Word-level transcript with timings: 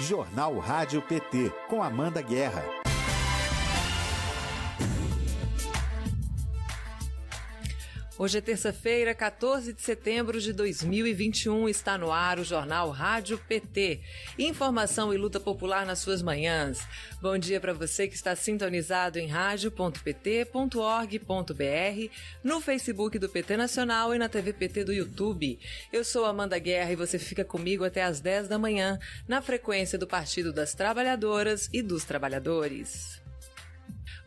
Jornal 0.00 0.58
Rádio 0.58 1.02
PT, 1.02 1.52
com 1.68 1.82
Amanda 1.82 2.20
Guerra. 2.22 2.81
Hoje 8.18 8.36
é 8.36 8.40
terça-feira, 8.42 9.14
14 9.14 9.72
de 9.72 9.80
setembro 9.80 10.38
de 10.38 10.52
2021. 10.52 11.66
Está 11.66 11.96
no 11.96 12.12
ar 12.12 12.38
o 12.38 12.44
Jornal 12.44 12.90
Rádio 12.90 13.38
PT. 13.38 14.02
Informação 14.38 15.14
e 15.14 15.16
luta 15.16 15.40
popular 15.40 15.86
nas 15.86 16.00
suas 16.00 16.20
manhãs. 16.20 16.86
Bom 17.22 17.38
dia 17.38 17.58
para 17.58 17.72
você 17.72 18.06
que 18.06 18.14
está 18.14 18.36
sintonizado 18.36 19.18
em 19.18 19.28
rádio.pt.org.br, 19.28 22.10
no 22.44 22.60
Facebook 22.60 23.18
do 23.18 23.30
PT 23.30 23.56
Nacional 23.56 24.14
e 24.14 24.18
na 24.18 24.28
TV 24.28 24.52
PT 24.52 24.84
do 24.84 24.92
YouTube. 24.92 25.58
Eu 25.90 26.04
sou 26.04 26.26
Amanda 26.26 26.58
Guerra 26.58 26.92
e 26.92 26.96
você 26.96 27.18
fica 27.18 27.46
comigo 27.46 27.82
até 27.82 28.02
às 28.02 28.20
10 28.20 28.46
da 28.46 28.58
manhã, 28.58 28.98
na 29.26 29.40
frequência 29.40 29.98
do 29.98 30.06
Partido 30.06 30.52
das 30.52 30.74
Trabalhadoras 30.74 31.70
e 31.72 31.80
dos 31.80 32.04
Trabalhadores. 32.04 33.21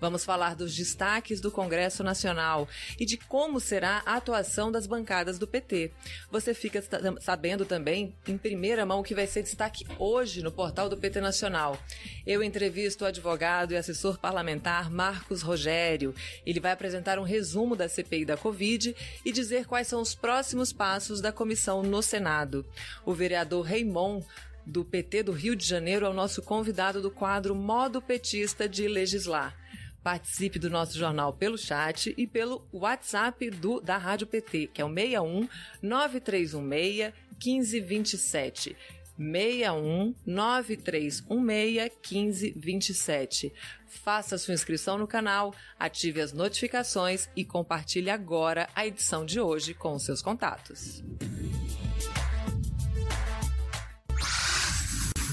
Vamos 0.06 0.24
falar 0.24 0.56
dos 0.56 0.76
destaques 0.76 1.42
do 1.42 1.50
Congresso 1.50 2.04
Nacional 2.04 2.70
e 3.00 3.08
de 3.08 3.18
como 3.18 3.60
será 3.60 4.04
a 4.06 4.18
atuação 4.18 4.72
das 4.72 4.86
bancadas 4.86 5.40
do 5.40 5.48
PT. 5.48 5.92
Você 6.30 6.54
fica 6.54 6.80
sabendo 7.20 7.66
também, 7.66 8.16
em 8.28 8.38
primeira 8.38 8.86
mão, 8.86 9.00
o 9.00 9.04
que 9.04 9.16
vai 9.16 9.26
ser 9.26 9.42
destaque 9.42 9.84
hoje 9.98 10.44
no 10.44 10.52
portal 10.52 10.88
do 10.88 10.96
PT 10.96 11.20
Nacional. 11.22 11.76
Eu 12.24 12.44
entrevisto 12.44 13.04
o 13.04 13.08
advogado 13.08 13.72
e 13.72 13.78
assessor 13.78 14.20
parlamentar 14.20 14.92
Marcos 14.92 15.42
Rogério. 15.42 16.14
Ele 16.46 16.60
vai 16.60 16.74
apresentar 16.74 17.18
um 17.18 17.24
resumo 17.24 17.76
da 17.76 17.90
CPI 17.90 18.26
da 18.26 18.38
Covid 18.38 18.96
e 19.26 19.32
dizer 19.32 19.66
quais 19.66 19.88
são 19.88 20.04
os 20.04 20.14
próximos 20.14 20.72
passos 20.72 21.20
da 21.20 21.32
comissão 21.32 21.82
no 21.82 22.04
Senado. 22.04 22.64
O 23.04 23.12
vereador 23.12 23.66
Raimon 23.66 24.22
do 24.64 24.86
PT 24.86 25.24
do 25.24 25.32
Rio 25.32 25.56
de 25.56 25.66
Janeiro 25.66 26.06
é 26.06 26.10
o 26.10 26.14
nosso 26.14 26.44
convidado 26.44 27.02
do 27.02 27.10
quadro 27.10 27.56
Modo 27.56 28.00
Petista 28.04 28.70
de 28.70 28.88
Legislar. 28.88 29.65
Participe 30.06 30.60
do 30.60 30.70
nosso 30.70 30.96
jornal 30.96 31.34
pelo 31.34 31.58
chat 31.58 32.14
e 32.16 32.28
pelo 32.28 32.64
WhatsApp 32.72 33.50
do, 33.50 33.82
da 33.82 33.98
Rádio 33.98 34.28
PT, 34.28 34.70
que 34.72 34.80
é 34.80 34.86
o 34.86 34.94
61 34.94 35.50
9316 35.82 37.12
1527. 37.44 38.78
61 39.18 40.14
9316 40.24 41.24
1527. 41.28 43.52
Faça 43.88 44.38
sua 44.38 44.54
inscrição 44.54 45.00
no 45.00 45.08
canal, 45.08 45.56
ative 45.80 46.22
as 46.22 46.32
notificações 46.32 47.28
e 47.36 47.44
compartilhe 47.44 48.12
agora 48.12 48.70
a 48.76 48.86
edição 48.86 49.26
de 49.26 49.40
hoje 49.40 49.74
com 49.74 49.98
seus 49.98 50.22
contatos. 50.22 51.04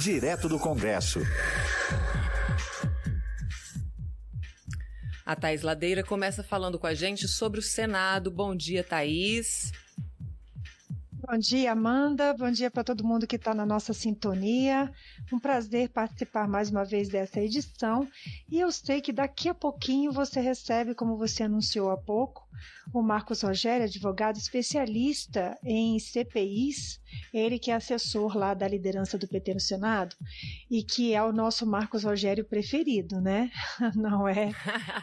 Direto 0.00 0.48
do 0.48 0.58
Congresso. 0.58 1.20
A 5.24 5.36
Thaís 5.36 5.62
Ladeira 5.62 6.02
começa 6.02 6.42
falando 6.42 6.78
com 6.78 6.86
a 6.86 6.94
gente 6.94 7.28
sobre 7.28 7.60
o 7.60 7.62
Senado. 7.62 8.30
Bom 8.30 8.54
dia, 8.56 8.82
Thaís. 8.82 9.72
Bom 11.12 11.38
dia, 11.38 11.70
Amanda. 11.70 12.34
Bom 12.34 12.50
dia 12.50 12.68
para 12.68 12.82
todo 12.82 13.04
mundo 13.04 13.28
que 13.28 13.36
está 13.36 13.54
na 13.54 13.64
nossa 13.64 13.92
sintonia. 13.92 14.92
Um 15.32 15.38
prazer 15.38 15.88
participar 15.90 16.48
mais 16.48 16.68
uma 16.68 16.84
vez 16.84 17.08
dessa 17.08 17.38
edição. 17.40 18.08
E 18.50 18.58
eu 18.58 18.72
sei 18.72 19.00
que 19.00 19.12
daqui 19.12 19.48
a 19.48 19.54
pouquinho 19.54 20.10
você 20.10 20.40
recebe, 20.40 20.94
como 20.94 21.16
você 21.16 21.44
anunciou 21.44 21.90
há 21.90 21.96
pouco, 21.96 22.41
o 22.92 23.03
Marcos 23.03 23.42
Rogério, 23.42 23.86
advogado 23.86 24.36
especialista 24.36 25.58
em 25.64 25.98
CPIs, 25.98 27.00
ele 27.33 27.58
que 27.58 27.70
é 27.70 27.75
assessor 27.75 28.36
lá 28.36 28.55
da 28.55 28.67
liderança 28.67 29.19
do 29.19 29.28
PT 29.28 29.55
no 29.55 29.61
Senado 29.61 30.17
e 30.70 30.83
que 30.83 31.14
é 31.14 31.23
o 31.23 31.33
nosso 31.33 31.67
Marcos 31.67 32.05
Rogério 32.05 32.45
preferido, 32.45 33.20
né? 33.20 33.50
Não 33.95 34.27
é? 34.28 34.50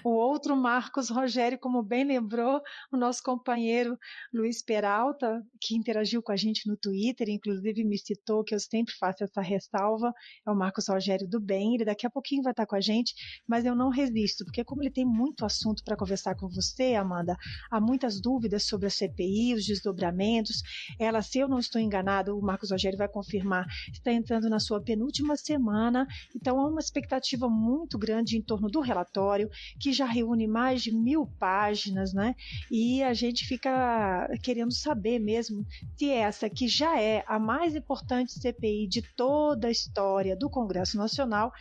O 0.03 0.09
outro 0.09 0.55
Marcos 0.55 1.09
Rogério, 1.09 1.57
como 1.57 1.83
bem 1.83 2.03
lembrou 2.03 2.61
o 2.91 2.97
nosso 2.97 3.23
companheiro 3.23 3.97
Luiz 4.33 4.63
Peralta, 4.63 5.43
que 5.61 5.75
interagiu 5.75 6.21
com 6.21 6.31
a 6.31 6.35
gente 6.35 6.67
no 6.67 6.77
Twitter, 6.77 7.29
inclusive 7.29 7.83
me 7.83 7.97
citou 7.97 8.43
que 8.43 8.53
eu 8.53 8.59
sempre 8.59 8.93
faço 8.95 9.23
essa 9.23 9.41
ressalva, 9.41 10.13
é 10.47 10.51
o 10.51 10.55
Marcos 10.55 10.87
Rogério 10.87 11.27
do 11.27 11.39
bem, 11.39 11.75
ele 11.75 11.85
daqui 11.85 12.05
a 12.05 12.09
pouquinho 12.09 12.43
vai 12.43 12.51
estar 12.51 12.65
com 12.65 12.75
a 12.75 12.81
gente, 12.81 13.13
mas 13.47 13.65
eu 13.65 13.75
não 13.75 13.89
resisto, 13.89 14.45
porque 14.45 14.63
como 14.63 14.81
ele 14.81 14.91
tem 14.91 15.05
muito 15.05 15.45
assunto 15.45 15.83
para 15.83 15.97
conversar 15.97 16.35
com 16.35 16.47
você, 16.47 16.95
Amanda, 16.95 17.35
há 17.69 17.79
muitas 17.79 18.19
dúvidas 18.19 18.63
sobre 18.63 18.87
a 18.87 18.89
CPI, 18.89 19.53
os 19.53 19.65
desdobramentos, 19.65 20.61
ela, 20.97 21.21
se 21.21 21.39
eu 21.39 21.47
não 21.47 21.59
estou 21.59 21.79
enganado, 21.81 22.37
o 22.37 22.41
Marcos 22.41 22.71
Rogério 22.71 22.97
vai 22.97 23.07
confirmar, 23.07 23.65
está 23.91 24.11
entrando 24.11 24.49
na 24.49 24.59
sua 24.59 24.81
penúltima 24.81 25.35
semana, 25.35 26.07
então 26.35 26.59
há 26.59 26.67
uma 26.67 26.79
expectativa 26.79 27.49
muito 27.49 27.97
grande 27.97 28.37
em 28.37 28.41
torno 28.41 28.69
do 28.69 28.79
relatório, 28.79 29.49
que 29.79 29.91
já 29.91 30.05
reúne 30.05 30.47
mais 30.47 30.81
de 30.81 30.91
mil 30.91 31.25
páginas, 31.39 32.13
né? 32.13 32.35
E 32.71 33.01
a 33.03 33.13
gente 33.13 33.45
fica 33.45 34.29
querendo 34.41 34.73
saber 34.73 35.19
mesmo 35.19 35.65
se 35.95 36.09
essa, 36.09 36.49
que 36.49 36.67
já 36.67 36.99
é 36.99 37.23
a 37.27 37.39
mais 37.39 37.75
importante 37.75 38.39
CPI 38.39 38.87
de 38.87 39.01
toda 39.15 39.67
a 39.67 39.71
história 39.71 40.35
do 40.35 40.49
Congresso 40.49 40.97
Nacional, 40.97 41.51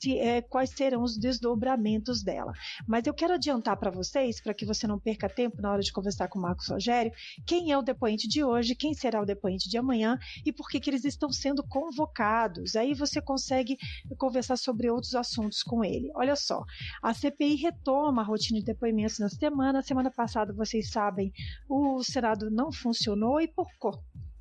se, 0.00 0.18
é, 0.18 0.40
quais 0.40 0.70
serão 0.70 1.02
os 1.02 1.16
desdobramentos 1.16 2.22
dela. 2.22 2.52
Mas 2.86 3.06
eu 3.06 3.14
quero 3.14 3.34
adiantar 3.34 3.76
para 3.76 3.90
vocês, 3.90 4.40
para 4.40 4.54
que 4.54 4.64
você 4.64 4.86
não 4.86 4.98
perca 4.98 5.28
tempo 5.28 5.60
na 5.60 5.72
hora 5.72 5.82
de 5.82 5.92
conversar 5.92 6.28
com 6.28 6.38
o 6.38 6.42
Marcos 6.42 6.68
Rogério, 6.68 7.12
quem 7.46 7.72
é 7.72 7.78
o 7.78 7.82
depoente 7.82 8.28
de 8.28 8.44
hoje, 8.44 8.74
quem 8.74 8.94
será 8.94 9.20
o 9.20 9.26
depoente 9.26 9.68
de 9.68 9.76
amanhã 9.76 10.18
e 10.44 10.52
por 10.52 10.68
que, 10.68 10.80
que 10.80 10.88
eles 10.88 11.04
estão 11.04 11.30
sendo 11.30 11.62
convocados. 11.66 12.76
Aí 12.76 12.94
você 12.94 13.20
consegue 13.20 13.76
conversar 14.16 14.56
sobre 14.56 14.90
outros 14.90 15.14
assuntos 15.14 15.62
com 15.62 15.84
ele. 15.84 16.10
Olha 16.14 16.36
só, 16.36 16.64
a 17.02 17.12
CPI 17.12 17.56
retoma 17.56 18.22
a 18.22 18.24
rotina 18.24 18.60
de 18.60 18.66
depoimentos 18.66 19.18
na 19.18 19.28
semana. 19.28 19.82
Semana 19.82 20.10
passada, 20.10 20.52
vocês 20.52 20.90
sabem, 20.90 21.32
o 21.68 22.02
Senado 22.02 22.50
não 22.50 22.72
funcionou 22.72 23.40
e 23.40 23.48
por 23.48 23.68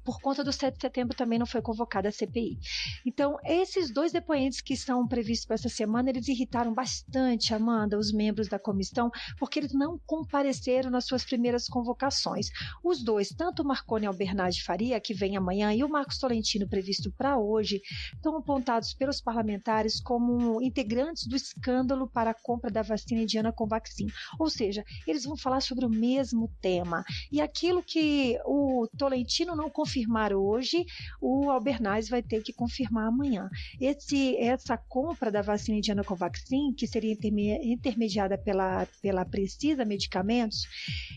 por 0.08 0.22
conta 0.22 0.42
do 0.42 0.54
7 0.54 0.76
de 0.76 0.80
setembro 0.80 1.18
também 1.18 1.38
não 1.38 1.46
foi 1.46 1.62
convocada 1.62 2.08
a 2.08 2.12
CPI. 2.14 2.58
Então, 3.06 3.38
esses 3.44 3.92
dois 3.92 4.14
depoentes 4.14 4.62
que 4.62 4.78
são 4.78 5.06
previstos 5.06 5.46
para 5.46 5.56
essa 5.56 5.68
semana, 5.68 6.10
eles 6.10 6.30
irritaram 6.30 6.74
bastante, 6.74 7.54
Amanda, 7.54 7.98
os 7.98 8.14
membros 8.14 8.48
da 8.48 8.58
comissão, 8.58 9.12
porque 9.38 9.60
eles 9.60 9.74
não 9.74 10.00
compareceram 10.06 10.90
nas 10.90 11.04
suas 11.04 11.26
primeiras 11.26 11.68
convocações. 11.68 12.48
Os 12.82 13.04
dois, 13.04 13.34
tanto 13.38 13.64
o 13.64 13.66
Marconi 13.66 14.06
Albernaz 14.06 14.60
Faria, 14.60 14.98
que 14.98 15.14
vem 15.14 15.36
amanhã, 15.36 15.74
e 15.74 15.84
o 15.84 15.90
Marcos 15.90 16.20
Tolentino, 16.20 16.70
previsto 16.70 17.12
para 17.12 17.38
hoje, 17.38 17.82
estão 18.16 18.38
apontados 18.38 18.94
pelos 18.94 19.20
parlamentares 19.20 20.00
como 20.00 20.62
integrantes 20.62 21.28
do 21.28 21.36
escândalo 21.36 22.08
para 22.08 22.30
a 22.30 22.34
compra 22.34 22.72
da 22.72 22.82
vacina 22.82 23.24
indiana 23.24 23.52
com 23.52 23.68
vacina. 23.68 24.14
Ou 24.40 24.50
seja, 24.50 24.86
eles 25.06 25.26
vão 25.26 25.36
falar 25.36 25.60
sobre 25.60 25.86
o 25.86 25.90
mesmo 25.90 26.50
tema. 26.62 27.04
E 27.30 27.42
aquilo 27.42 27.84
que 27.84 28.40
o 28.46 28.88
Tolentino 28.98 29.54
não 29.54 29.70
confirmou 29.70 29.97
confirmar 29.98 30.34
hoje, 30.34 30.86
o 31.20 31.50
Albernaz 31.50 32.08
vai 32.08 32.22
ter 32.22 32.44
que 32.44 32.54
confirmar 32.54 33.08
amanhã. 33.08 33.50
Esse, 33.80 34.38
essa 34.38 34.78
compra 34.78 35.32
da 35.32 35.42
vacina 35.42 35.78
indiana 35.78 36.04
Covaxin, 36.04 36.74
que 36.74 36.86
seria 36.86 37.18
intermediada 37.64 38.38
pela, 38.38 38.86
pela 39.02 39.26
Precisa 39.26 39.84
Medicamentos, 39.84 40.68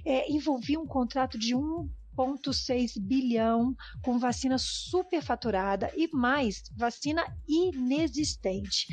é, 0.05 0.31
envolvia 0.31 0.81
um 0.81 0.87
contrato 0.87 1.39
de 1.39 1.55
um 1.55 1.89
1,6 2.27 3.01
bilhão 3.01 3.75
com 4.03 4.19
vacina 4.19 4.57
superfaturada 4.59 5.91
e 5.97 6.09
mais 6.13 6.63
vacina 6.77 7.25
inexistente. 7.49 8.87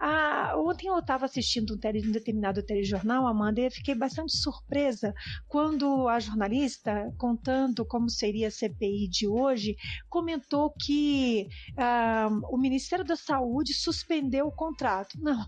Ah, 0.00 0.54
ontem 0.56 0.88
eu 0.88 0.98
estava 0.98 1.26
assistindo 1.26 1.74
um, 1.74 1.78
tele, 1.78 2.06
um 2.06 2.12
determinado 2.12 2.62
telejornal, 2.62 3.26
Amanda, 3.26 3.60
e 3.60 3.70
fiquei 3.70 3.94
bastante 3.94 4.36
surpresa 4.36 5.14
quando 5.48 6.08
a 6.08 6.18
jornalista, 6.18 7.12
contando 7.18 7.84
como 7.84 8.08
seria 8.08 8.48
a 8.48 8.50
CPI 8.50 9.08
de 9.08 9.26
hoje, 9.26 9.76
comentou 10.08 10.70
que 10.70 11.48
ah, 11.76 12.28
o 12.50 12.56
Ministério 12.56 13.04
da 13.04 13.16
Saúde 13.16 13.74
suspendeu 13.74 14.46
o 14.46 14.52
contrato. 14.52 15.18
Não, 15.20 15.46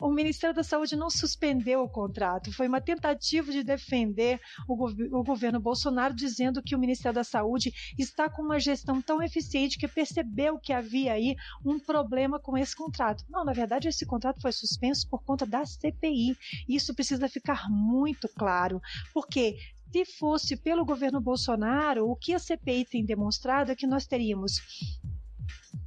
o 0.00 0.10
Ministério 0.10 0.54
da 0.54 0.62
Saúde 0.62 0.96
não 0.96 1.10
suspendeu 1.10 1.82
o 1.82 1.88
contrato, 1.88 2.52
foi 2.52 2.68
uma 2.68 2.80
tentativa 2.80 3.50
de 3.50 3.62
defender 3.62 4.40
o, 4.68 4.74
o 5.18 5.24
governo 5.24 5.60
Bolsonaro 5.60 6.14
dizendo 6.14 6.62
que 6.66 6.74
o 6.74 6.78
Ministério 6.78 7.14
da 7.14 7.24
Saúde 7.24 7.72
está 7.96 8.28
com 8.28 8.42
uma 8.42 8.60
gestão 8.60 9.00
tão 9.00 9.22
eficiente 9.22 9.78
que 9.78 9.88
percebeu 9.88 10.58
que 10.58 10.72
havia 10.72 11.12
aí 11.12 11.36
um 11.64 11.78
problema 11.78 12.38
com 12.38 12.58
esse 12.58 12.76
contrato. 12.76 13.24
Não, 13.30 13.44
na 13.44 13.52
verdade, 13.52 13.88
esse 13.88 14.04
contrato 14.04 14.42
foi 14.42 14.52
suspenso 14.52 15.08
por 15.08 15.22
conta 15.22 15.46
da 15.46 15.64
CPI. 15.64 16.36
Isso 16.68 16.94
precisa 16.94 17.28
ficar 17.28 17.70
muito 17.70 18.28
claro, 18.28 18.82
porque 19.14 19.56
se 19.92 20.04
fosse 20.04 20.56
pelo 20.56 20.84
governo 20.84 21.20
Bolsonaro, 21.20 22.10
o 22.10 22.16
que 22.16 22.34
a 22.34 22.38
CPI 22.38 22.84
tem 22.84 23.04
demonstrado 23.04 23.70
é 23.70 23.76
que 23.76 23.86
nós 23.86 24.06
teríamos 24.06 24.60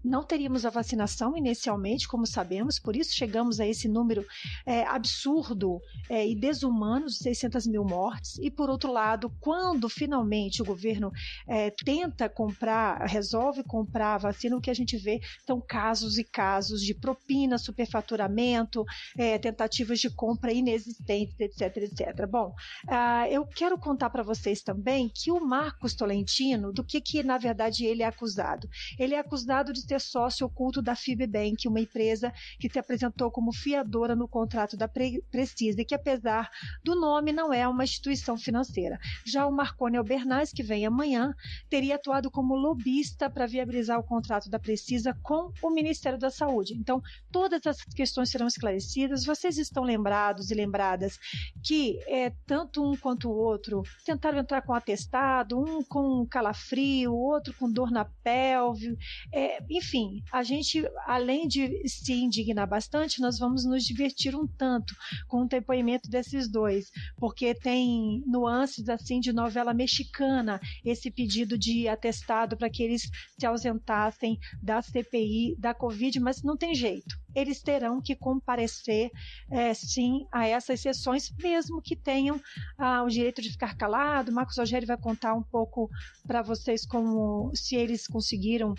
não 0.04 0.24
teríamos 0.24 0.66
a 0.66 0.70
vacinação 0.70 1.36
inicialmente, 1.38 2.08
como 2.08 2.26
sabemos, 2.26 2.80
por 2.80 2.96
isso 2.96 3.16
chegamos 3.16 3.60
a 3.60 3.68
esse 3.68 3.88
número 3.88 4.26
é, 4.66 4.84
absurdo 4.84 5.80
é, 6.10 6.28
e 6.28 6.36
desumano 6.36 7.08
de 7.08 7.18
600 7.18 7.68
mil 7.68 7.84
mortes. 7.84 8.38
E, 8.40 8.50
por 8.50 8.70
outro 8.70 8.92
lado, 8.92 9.32
quando 9.40 9.90
finalmente 9.90 10.62
o 10.62 10.66
governo 10.66 11.12
é, 11.48 11.72
tenta 11.72 12.30
comprar, 12.30 13.06
resolve 13.06 13.64
comprar 13.64 14.16
a 14.16 14.18
vacina, 14.18 14.58
o 14.58 14.62
que 14.62 14.70
a 14.70 14.74
gente 14.74 14.98
vê 14.98 15.20
são 15.46 15.62
casos 15.62 16.18
e 16.18 16.24
casos 16.24 16.82
de 16.82 16.94
propina, 16.94 17.58
superfaturamento, 17.58 18.84
é, 19.18 19.38
tentativas 19.38 20.00
de 20.00 20.10
compra 20.10 20.52
inexistentes, 20.52 21.40
etc, 21.40 21.78
etc. 21.78 22.28
Bom, 22.30 22.54
uh, 22.88 23.26
eu 23.30 23.46
quero 23.46 23.78
contar 23.78 24.10
para 24.10 24.24
vocês 24.24 24.62
também 24.62 25.10
que 25.14 25.32
o 25.32 25.40
Marcos 25.40 25.94
Tolentino, 25.96 26.72
do 26.72 26.84
que, 26.84 27.02
que 27.02 27.24
na 27.24 27.38
verdade 27.38 27.86
ele 27.86 28.04
é 28.04 28.06
acusado? 28.06 28.68
Ele 28.98 29.16
é 29.16 29.20
acusado 29.20 29.74
de 29.74 29.86
ser 29.90 30.00
sócio 30.00 30.46
oculto 30.46 30.82
da 30.82 30.96
Fibbank, 30.96 31.68
uma 31.68 31.80
empresa 31.80 32.32
que 32.60 32.70
se 32.70 32.78
apresentou 32.78 33.32
como 33.32 33.52
fiadora 33.52 34.16
no 34.16 34.28
contrato 34.28 34.78
da 34.78 34.88
Precisa 34.88 35.82
e 35.82 35.86
que, 35.86 35.96
apesar 35.96 36.50
do 36.84 36.96
nome, 36.96 37.32
não 37.32 37.52
é 37.52 37.68
uma 37.68 37.84
instituição 37.84 38.38
financeira. 38.38 39.00
Já 39.26 39.48
o 39.48 39.52
Marconi 39.52 39.98
Albernaz, 39.98 40.52
que 40.52 40.64
vem 40.64 40.86
amanhã, 40.86 41.34
teria 41.70 41.96
atuado 41.96 42.30
como 42.30 42.56
lobista 42.56 43.30
para 43.30 43.48
viabilizar 43.48 44.00
o 44.00 44.04
contrato 44.04 44.50
da 44.50 44.60
Precisa 44.60 45.18
com 45.24 45.52
o 45.62 45.72
Ministério 45.72 46.20
da 46.20 46.30
Saúde. 46.30 46.74
Então, 46.74 47.02
todas 47.32 47.66
essas 47.66 47.94
questões 47.94 48.30
serão 48.30 48.48
esclarecidas. 48.48 49.26
Vocês 49.26 49.58
estão 49.58 49.84
lembrados 49.84 50.52
e 50.52 50.56
lembradas 50.56 51.18
que 51.64 52.00
é, 52.08 52.32
tanto 52.46 52.84
um 52.84 52.96
quanto 52.96 53.30
o 53.30 53.36
outro 53.36 53.82
tentaram 54.06 54.40
entrar 54.40 54.62
com 54.62 54.74
atestado, 54.74 55.58
um 55.60 55.84
com 55.84 56.26
calafrio, 56.28 57.14
outro 57.14 57.54
com 57.54 57.72
dor 57.72 57.92
na 57.92 58.06
pelve, 58.06 58.98
é, 59.34 59.62
enfim, 59.80 60.22
a 60.32 60.44
gente, 60.44 60.86
além 61.06 61.48
de 61.48 61.88
se 61.88 62.14
indignar 62.14 62.68
bastante, 62.68 63.22
nós 63.22 63.40
vamos 63.40 63.64
nos 63.66 63.84
divertir 63.84 64.36
um 64.36 64.46
tanto 64.46 64.94
com 65.26 65.44
o 65.44 65.48
depoimento 65.48 66.10
desses 66.10 66.50
dois, 66.50 66.92
porque 67.18 67.56
tem 67.56 68.22
nuances 68.28 68.90
assim 68.90 69.22
de 69.22 69.32
novela 69.32 69.74
mexicana, 69.74 70.60
esse 70.84 71.10
pedido 71.10 71.58
de 71.58 71.88
atestado 71.88 72.58
para 72.58 72.70
que 72.70 72.84
eles 72.84 73.10
se 73.40 73.46
ausentassem 73.46 74.38
da 74.62 74.82
CPI 74.82 75.56
da 75.58 75.74
Covid, 75.74 76.20
mas 76.20 76.44
não 76.44 76.58
tem 76.58 76.76
jeito 76.76 77.16
eles 77.36 77.62
terão 77.62 78.02
que 78.02 78.16
comparecer 78.16 79.12
é, 79.50 79.74
sim 79.74 80.26
a 80.32 80.48
essas 80.48 80.80
sessões, 80.80 81.32
mesmo 81.38 81.82
que 81.82 81.96
tenham 81.96 82.40
ah, 82.78 83.04
o 83.04 83.10
direito 83.10 83.42
de 83.42 83.52
ficar 83.52 83.76
calado. 83.76 84.32
Marcos 84.32 84.58
Rogério 84.58 84.88
vai 84.88 84.98
contar 84.98 85.34
um 85.34 85.44
pouco 85.44 85.90
para 86.26 86.42
vocês 86.42 86.86
como 86.86 87.52
se 87.56 87.76
eles 87.76 88.08
conseguiram 88.08 88.74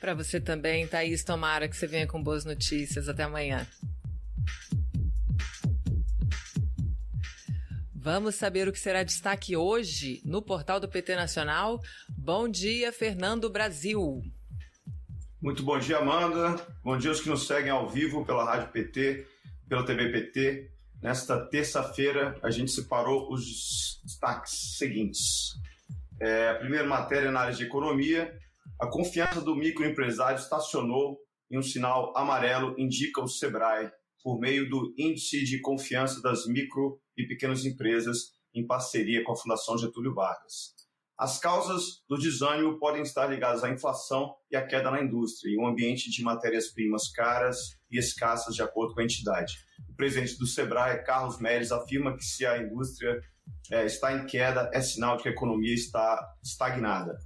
Para 0.00 0.14
você 0.14 0.40
também, 0.40 0.84
Thaís, 0.86 1.22
tomara 1.22 1.68
que 1.68 1.76
você 1.76 1.86
venha 1.86 2.08
com 2.08 2.20
boas 2.20 2.44
notícias. 2.44 3.08
Até 3.08 3.22
amanhã. 3.22 3.64
Vamos 8.04 8.34
saber 8.34 8.66
o 8.66 8.72
que 8.72 8.80
será 8.80 9.04
destaque 9.04 9.56
hoje 9.56 10.20
no 10.24 10.42
portal 10.42 10.80
do 10.80 10.88
PT 10.88 11.14
Nacional. 11.14 11.80
Bom 12.08 12.48
dia, 12.48 12.92
Fernando 12.92 13.48
Brasil. 13.48 14.20
Muito 15.40 15.62
bom 15.62 15.78
dia, 15.78 15.98
Amanda. 15.98 16.56
Bom 16.82 16.98
dia 16.98 17.10
aos 17.10 17.20
que 17.20 17.28
nos 17.28 17.46
seguem 17.46 17.70
ao 17.70 17.88
vivo 17.88 18.26
pela 18.26 18.44
Rádio 18.44 18.72
PT, 18.72 19.24
pela 19.68 19.86
TV 19.86 20.10
PT. 20.10 20.72
Nesta 21.00 21.46
terça-feira, 21.46 22.36
a 22.42 22.50
gente 22.50 22.72
separou 22.72 23.32
os 23.32 24.00
destaques 24.02 24.76
seguintes. 24.78 25.54
É, 26.20 26.48
a 26.48 26.54
primeira 26.56 26.88
matéria 26.88 27.30
na 27.30 27.42
área 27.42 27.54
de 27.54 27.62
economia. 27.62 28.36
A 28.80 28.88
confiança 28.88 29.40
do 29.40 29.54
microempresário 29.54 30.40
estacionou 30.40 31.20
em 31.48 31.56
um 31.56 31.62
sinal 31.62 32.12
amarelo, 32.16 32.74
indica 32.76 33.20
o 33.22 33.28
Sebrae, 33.28 33.92
por 34.22 34.38
meio 34.38 34.68
do 34.68 34.94
Índice 34.96 35.44
de 35.44 35.60
Confiança 35.60 36.20
das 36.22 36.46
Micro 36.46 37.00
e 37.16 37.26
pequenas 37.26 37.64
empresas 37.64 38.32
em 38.54 38.66
parceria 38.66 39.24
com 39.24 39.32
a 39.32 39.36
Fundação 39.36 39.76
Getúlio 39.78 40.14
Vargas. 40.14 40.74
As 41.18 41.38
causas 41.38 42.02
do 42.08 42.16
desânimo 42.16 42.78
podem 42.78 43.02
estar 43.02 43.26
ligadas 43.26 43.62
à 43.62 43.70
inflação 43.70 44.34
e 44.50 44.56
à 44.56 44.66
queda 44.66 44.90
na 44.90 45.02
indústria 45.02 45.52
e 45.52 45.58
um 45.58 45.66
ambiente 45.66 46.10
de 46.10 46.22
matérias-primas 46.22 47.10
caras 47.12 47.78
e 47.90 47.98
escassas, 47.98 48.54
de 48.54 48.62
acordo 48.62 48.94
com 48.94 49.00
a 49.00 49.04
entidade. 49.04 49.54
O 49.88 49.94
presidente 49.94 50.36
do 50.38 50.46
Sebrae, 50.46 51.04
Carlos 51.04 51.38
Meires, 51.38 51.70
afirma 51.70 52.16
que 52.16 52.24
se 52.24 52.44
a 52.44 52.58
indústria 52.58 53.20
é, 53.70 53.86
está 53.86 54.12
em 54.12 54.26
queda, 54.26 54.70
é 54.72 54.80
sinal 54.80 55.16
de 55.16 55.22
que 55.22 55.28
a 55.28 55.32
economia 55.32 55.74
está 55.74 56.34
estagnada. 56.42 57.16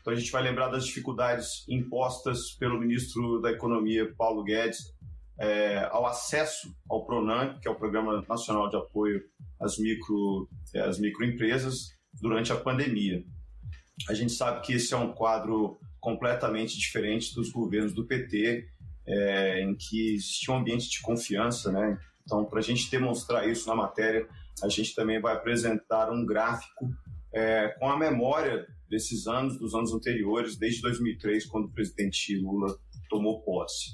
Então 0.00 0.12
a 0.12 0.16
gente 0.16 0.30
vai 0.30 0.42
lembrar 0.42 0.68
das 0.68 0.86
dificuldades 0.86 1.64
impostas 1.68 2.52
pelo 2.52 2.78
ministro 2.78 3.40
da 3.40 3.50
Economia, 3.50 4.14
Paulo 4.16 4.44
Guedes, 4.44 4.94
é, 5.38 5.84
ao 5.90 6.06
acesso 6.06 6.74
ao 6.88 7.04
PRONAM, 7.04 7.58
que 7.60 7.68
é 7.68 7.70
o 7.70 7.74
Programa 7.74 8.24
Nacional 8.28 8.68
de 8.68 8.76
Apoio 8.76 9.22
às, 9.60 9.78
micro, 9.78 10.48
é, 10.74 10.80
às 10.80 10.98
microempresas, 10.98 11.90
durante 12.20 12.52
a 12.52 12.56
pandemia. 12.56 13.22
A 14.08 14.14
gente 14.14 14.32
sabe 14.32 14.64
que 14.64 14.74
esse 14.74 14.94
é 14.94 14.96
um 14.96 15.12
quadro 15.12 15.78
completamente 16.00 16.78
diferente 16.78 17.34
dos 17.34 17.50
governos 17.50 17.92
do 17.92 18.06
PT, 18.06 18.66
é, 19.06 19.60
em 19.62 19.74
que 19.74 20.14
existia 20.14 20.54
um 20.54 20.58
ambiente 20.58 20.88
de 20.88 21.00
confiança, 21.00 21.70
né? 21.70 21.98
Então, 22.24 22.44
para 22.44 22.58
a 22.58 22.62
gente 22.62 22.90
demonstrar 22.90 23.48
isso 23.48 23.68
na 23.68 23.74
matéria, 23.74 24.26
a 24.62 24.68
gente 24.68 24.94
também 24.94 25.20
vai 25.20 25.34
apresentar 25.34 26.10
um 26.10 26.24
gráfico 26.24 26.90
é, 27.32 27.68
com 27.78 27.88
a 27.88 27.96
memória 27.96 28.66
desses 28.88 29.26
anos, 29.26 29.58
dos 29.58 29.74
anos 29.74 29.92
anteriores, 29.92 30.56
desde 30.56 30.80
2003, 30.82 31.46
quando 31.46 31.66
o 31.66 31.72
presidente 31.72 32.36
Lula 32.38 32.76
tomou 33.08 33.42
posse. 33.42 33.92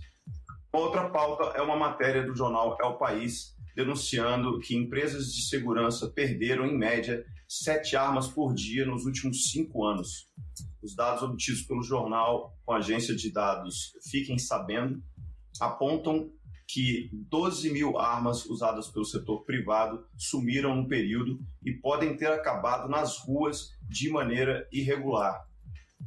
Outra 0.72 1.10
pauta 1.10 1.54
é 1.54 1.60
uma 1.60 1.76
matéria 1.76 2.22
do 2.22 2.34
jornal 2.34 2.78
É 2.80 2.86
o 2.86 2.96
País, 2.96 3.54
denunciando 3.76 4.58
que 4.58 4.74
empresas 4.74 5.30
de 5.30 5.42
segurança 5.42 6.08
perderam, 6.08 6.64
em 6.64 6.74
média, 6.74 7.26
sete 7.46 7.94
armas 7.94 8.26
por 8.26 8.54
dia 8.54 8.86
nos 8.86 9.04
últimos 9.04 9.50
cinco 9.50 9.84
anos. 9.84 10.30
Os 10.82 10.96
dados 10.96 11.22
obtidos 11.22 11.60
pelo 11.60 11.82
jornal 11.82 12.56
com 12.64 12.72
a 12.72 12.78
agência 12.78 13.14
de 13.14 13.30
dados 13.30 13.92
Fiquem 14.10 14.38
Sabendo 14.38 15.02
apontam 15.60 16.30
que 16.66 17.10
12 17.12 17.70
mil 17.70 17.98
armas 17.98 18.46
usadas 18.46 18.88
pelo 18.88 19.04
setor 19.04 19.44
privado 19.44 20.06
sumiram 20.16 20.74
no 20.74 20.88
período 20.88 21.38
e 21.62 21.70
podem 21.70 22.16
ter 22.16 22.28
acabado 22.28 22.88
nas 22.88 23.18
ruas 23.18 23.72
de 23.82 24.08
maneira 24.08 24.66
irregular. 24.72 25.46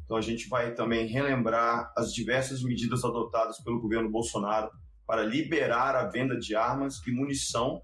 Então 0.03 0.17
a 0.17 0.21
gente 0.21 0.47
vai 0.49 0.73
também 0.73 1.07
relembrar 1.07 1.91
as 1.97 2.13
diversas 2.13 2.61
medidas 2.61 3.03
adotadas 3.03 3.59
pelo 3.63 3.79
governo 3.79 4.09
Bolsonaro 4.09 4.69
para 5.07 5.23
liberar 5.23 5.95
a 5.95 6.05
venda 6.05 6.37
de 6.37 6.55
armas 6.55 7.01
e 7.05 7.11
munição, 7.11 7.81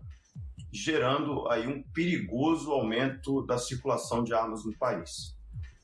gerando 0.71 1.47
aí 1.49 1.67
um 1.67 1.83
perigoso 1.93 2.71
aumento 2.71 3.45
da 3.45 3.57
circulação 3.57 4.23
de 4.23 4.33
armas 4.33 4.65
no 4.65 4.75
país. 4.77 5.35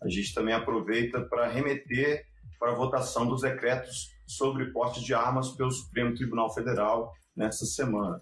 A 0.02 0.10
gente 0.10 0.34
também 0.34 0.54
aproveita 0.54 1.22
para 1.22 1.48
remeter 1.48 2.26
para 2.60 2.72
a 2.72 2.76
votação 2.76 3.28
dos 3.28 3.42
decretos 3.42 4.12
sobre 4.26 4.72
porte 4.72 5.04
de 5.04 5.14
armas 5.14 5.50
pelo 5.52 5.72
Supremo 5.72 6.16
Tribunal 6.16 6.54
Federal 6.54 7.14
nessa 7.36 7.66
semana. 7.66 8.22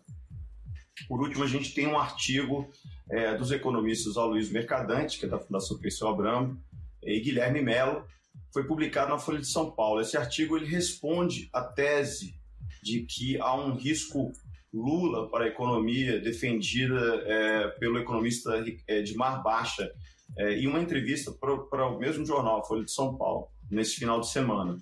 Por 1.07 1.21
último, 1.21 1.43
a 1.43 1.47
gente 1.47 1.74
tem 1.74 1.88
um 1.88 2.00
artigo 2.00 2.69
é, 3.09 3.35
dos 3.35 3.51
economistas 3.51 4.17
Aloysio 4.17 4.53
Mercadante, 4.53 5.19
que 5.19 5.25
é 5.25 5.29
da 5.29 5.39
Fundação 5.39 5.77
Perseu 5.77 6.07
Abramo, 6.07 6.57
e 7.05 7.19
Guilherme 7.19 7.62
Melo, 7.62 8.05
foi 8.51 8.65
publicado 8.65 9.12
na 9.12 9.19
Folha 9.19 9.39
de 9.39 9.47
São 9.47 9.71
Paulo. 9.71 10.01
Esse 10.01 10.17
artigo 10.17 10.57
ele 10.57 10.65
responde 10.65 11.50
à 11.53 11.62
tese 11.62 12.33
de 12.81 13.01
que 13.01 13.39
há 13.39 13.55
um 13.55 13.75
risco 13.75 14.31
Lula 14.74 15.29
para 15.29 15.45
a 15.45 15.47
economia 15.47 16.19
defendida 16.19 17.24
é, 17.25 17.67
pelo 17.79 17.97
economista 17.97 18.63
é, 18.88 19.00
Edmar 19.00 19.41
Baixa 19.41 19.89
é, 20.38 20.53
em 20.59 20.67
uma 20.67 20.81
entrevista 20.81 21.31
para 21.31 21.88
o 21.88 21.97
mesmo 21.97 22.25
jornal, 22.25 22.65
Folha 22.67 22.83
de 22.83 22.91
São 22.91 23.17
Paulo, 23.17 23.47
nesse 23.71 23.95
final 23.95 24.19
de 24.19 24.29
semana. 24.29 24.77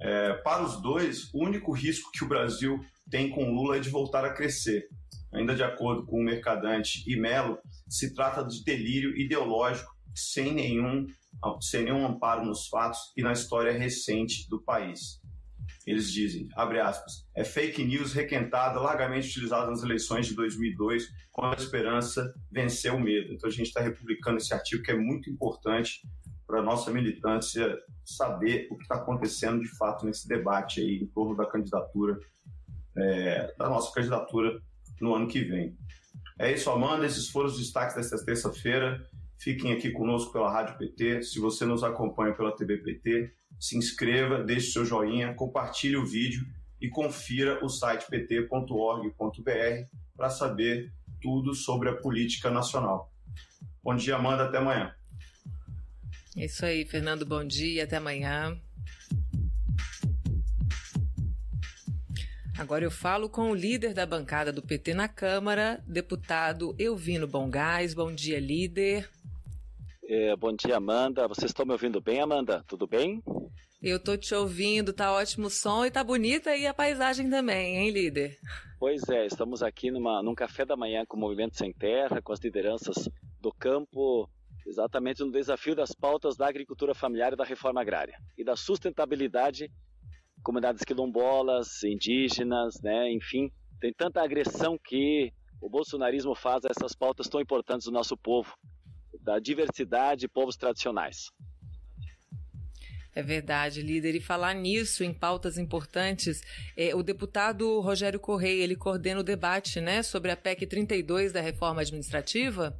É, 0.00 0.34
para 0.34 0.62
os 0.62 0.80
dois, 0.82 1.32
o 1.32 1.42
único 1.42 1.72
risco 1.72 2.10
que 2.12 2.22
o 2.22 2.28
Brasil 2.28 2.78
tem 3.10 3.30
com 3.30 3.54
Lula 3.54 3.76
é 3.76 3.80
de 3.80 3.88
voltar 3.88 4.24
a 4.24 4.32
crescer. 4.32 4.86
Ainda 5.32 5.54
de 5.54 5.62
acordo 5.62 6.04
com 6.04 6.20
o 6.20 6.24
Mercadante 6.24 7.02
e 7.06 7.16
Melo, 7.16 7.58
se 7.88 8.14
trata 8.14 8.44
de 8.44 8.62
delírio 8.62 9.16
ideológico 9.16 9.92
sem 10.14 10.52
nenhum, 10.52 11.06
sem 11.60 11.84
nenhum 11.84 12.06
amparo 12.06 12.44
nos 12.44 12.68
fatos 12.68 13.12
e 13.16 13.22
na 13.22 13.32
história 13.32 13.72
recente 13.72 14.48
do 14.48 14.62
país. 14.62 15.20
Eles 15.86 16.10
dizem, 16.10 16.48
abre 16.54 16.80
aspas, 16.80 17.26
é 17.34 17.44
fake 17.44 17.84
news 17.84 18.12
requentada, 18.12 18.80
largamente 18.80 19.28
utilizada 19.28 19.70
nas 19.70 19.82
eleições 19.82 20.26
de 20.26 20.34
2002, 20.34 21.08
quando 21.30 21.54
a 21.54 21.56
esperança 21.56 22.34
venceu 22.50 22.94
o 22.94 23.00
medo. 23.00 23.32
Então 23.32 23.48
a 23.48 23.52
gente 23.52 23.66
está 23.66 23.80
republicando 23.80 24.38
esse 24.38 24.54
artigo 24.54 24.82
que 24.82 24.90
é 24.90 24.96
muito 24.96 25.28
importante 25.28 26.00
para 26.46 26.60
a 26.60 26.62
nossa 26.62 26.90
militância 26.90 27.78
saber 28.04 28.68
o 28.70 28.76
que 28.76 28.82
está 28.82 28.96
acontecendo 28.96 29.60
de 29.60 29.68
fato 29.76 30.06
nesse 30.06 30.26
debate 30.28 30.80
aí 30.80 30.98
em 31.02 31.06
torno 31.06 31.36
da 31.36 31.46
candidatura, 31.46 32.18
é, 32.96 33.54
da 33.58 33.68
nossa 33.68 33.92
candidatura 33.92 34.60
no 35.00 35.14
ano 35.14 35.26
que 35.26 35.42
vem. 35.42 35.76
É 36.38 36.52
isso, 36.52 36.70
Amanda. 36.70 37.06
Esses 37.06 37.28
foram 37.28 37.48
os 37.48 37.58
destaques 37.58 37.94
desta 37.94 38.22
terça-feira. 38.24 39.06
Fiquem 39.38 39.72
aqui 39.72 39.90
conosco 39.90 40.32
pela 40.32 40.50
Rádio 40.50 40.78
PT. 40.78 41.22
Se 41.22 41.38
você 41.38 41.64
nos 41.64 41.82
acompanha 41.82 42.34
pela 42.34 42.54
TV 42.54 42.78
PT, 42.78 43.32
se 43.58 43.76
inscreva, 43.76 44.42
deixe 44.42 44.72
seu 44.72 44.84
joinha, 44.84 45.34
compartilhe 45.34 45.96
o 45.96 46.06
vídeo 46.06 46.46
e 46.80 46.88
confira 46.88 47.64
o 47.64 47.68
site 47.68 48.06
pt.org.br 48.08 49.50
para 50.16 50.30
saber 50.30 50.92
tudo 51.20 51.54
sobre 51.54 51.88
a 51.88 51.96
política 51.96 52.50
nacional. 52.50 53.12
Bom 53.82 53.94
dia, 53.94 54.16
Amanda. 54.16 54.44
Até 54.44 54.58
amanhã. 54.58 54.94
É 56.36 56.46
isso 56.46 56.64
aí, 56.64 56.84
Fernando. 56.84 57.24
Bom 57.24 57.44
dia. 57.44 57.84
Até 57.84 57.96
amanhã. 57.96 58.60
Agora 62.56 62.84
eu 62.84 62.90
falo 62.90 63.28
com 63.28 63.50
o 63.50 63.54
líder 63.54 63.92
da 63.94 64.06
bancada 64.06 64.52
do 64.52 64.62
PT 64.62 64.94
na 64.94 65.08
Câmara, 65.08 65.82
deputado 65.86 66.74
Elvino 66.78 67.26
Bongás. 67.26 67.94
Bom 67.94 68.12
dia, 68.12 68.38
líder. 68.38 69.10
É, 70.16 70.36
bom 70.36 70.52
dia, 70.52 70.76
Amanda. 70.76 71.26
Vocês 71.26 71.50
estão 71.50 71.66
me 71.66 71.72
ouvindo 71.72 72.00
bem, 72.00 72.20
Amanda? 72.20 72.62
Tudo 72.68 72.86
bem? 72.86 73.20
Eu 73.82 73.98
tô 73.98 74.16
te 74.16 74.32
ouvindo, 74.32 74.92
tá 74.92 75.12
ótimo 75.12 75.48
o 75.48 75.50
som 75.50 75.84
e 75.84 75.90
tá 75.90 76.04
bonita 76.04 76.50
aí 76.50 76.68
a 76.68 76.72
paisagem 76.72 77.28
também, 77.28 77.78
hein, 77.78 77.90
líder? 77.90 78.38
Pois 78.78 79.02
é, 79.08 79.26
estamos 79.26 79.60
aqui 79.60 79.90
numa, 79.90 80.22
num 80.22 80.32
café 80.32 80.64
da 80.64 80.76
manhã 80.76 81.04
com 81.04 81.16
o 81.16 81.20
Movimento 81.20 81.56
Sem 81.56 81.72
Terra, 81.72 82.22
com 82.22 82.32
as 82.32 82.38
lideranças 82.38 83.08
do 83.40 83.52
campo, 83.52 84.30
exatamente 84.64 85.24
no 85.24 85.32
desafio 85.32 85.74
das 85.74 85.90
pautas 85.90 86.36
da 86.36 86.46
agricultura 86.46 86.94
familiar 86.94 87.32
e 87.32 87.36
da 87.36 87.44
reforma 87.44 87.80
agrária 87.80 88.16
e 88.38 88.44
da 88.44 88.54
sustentabilidade, 88.54 89.68
comunidades 90.44 90.84
quilombolas, 90.84 91.82
indígenas, 91.82 92.80
né, 92.84 93.10
enfim, 93.10 93.50
tem 93.80 93.92
tanta 93.92 94.22
agressão 94.22 94.78
que 94.78 95.32
o 95.60 95.68
bolsonarismo 95.68 96.36
faz 96.36 96.64
a 96.64 96.68
essas 96.70 96.94
pautas 96.94 97.28
tão 97.28 97.40
importantes 97.40 97.86
do 97.86 97.92
nosso 97.92 98.16
povo 98.16 98.56
da 99.24 99.38
diversidade 99.38 100.20
de 100.20 100.28
povos 100.28 100.56
tradicionais. 100.56 101.30
É 103.14 103.22
verdade, 103.22 103.80
líder. 103.80 104.14
E 104.16 104.20
falar 104.20 104.54
nisso, 104.54 105.04
em 105.04 105.14
pautas 105.14 105.56
importantes, 105.56 106.42
é, 106.76 106.94
o 106.94 107.02
deputado 107.02 107.80
Rogério 107.80 108.18
Correia, 108.18 108.64
ele 108.64 108.76
coordena 108.76 109.20
o 109.20 109.24
debate 109.24 109.80
né, 109.80 110.02
sobre 110.02 110.32
a 110.32 110.36
PEC 110.36 110.66
32 110.66 111.32
da 111.32 111.40
reforma 111.40 111.80
administrativa? 111.80 112.76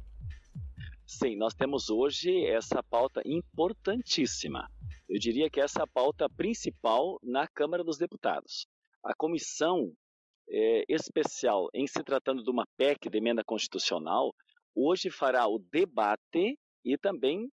Sim, 1.05 1.37
nós 1.37 1.53
temos 1.53 1.89
hoje 1.89 2.45
essa 2.47 2.83
pauta 2.83 3.21
importantíssima. 3.25 4.69
Eu 5.07 5.19
diria 5.19 5.49
que 5.49 5.61
essa 5.61 5.79
é 5.79 5.83
a 5.83 5.87
pauta 5.87 6.27
principal 6.29 7.17
na 7.23 7.47
Câmara 7.47 7.83
dos 7.83 7.97
Deputados. 7.97 8.67
A 9.03 9.13
comissão 9.15 9.93
é, 10.49 10.83
especial, 10.89 11.69
em 11.73 11.87
se 11.87 12.03
tratando 12.03 12.43
de 12.43 12.49
uma 12.49 12.65
PEC 12.75 13.09
de 13.09 13.17
emenda 13.17 13.43
constitucional, 13.43 14.33
hoje 14.75 15.09
fará 15.09 15.47
o 15.47 15.59
debate 15.71 16.57
e 16.83 16.97
também 16.97 17.49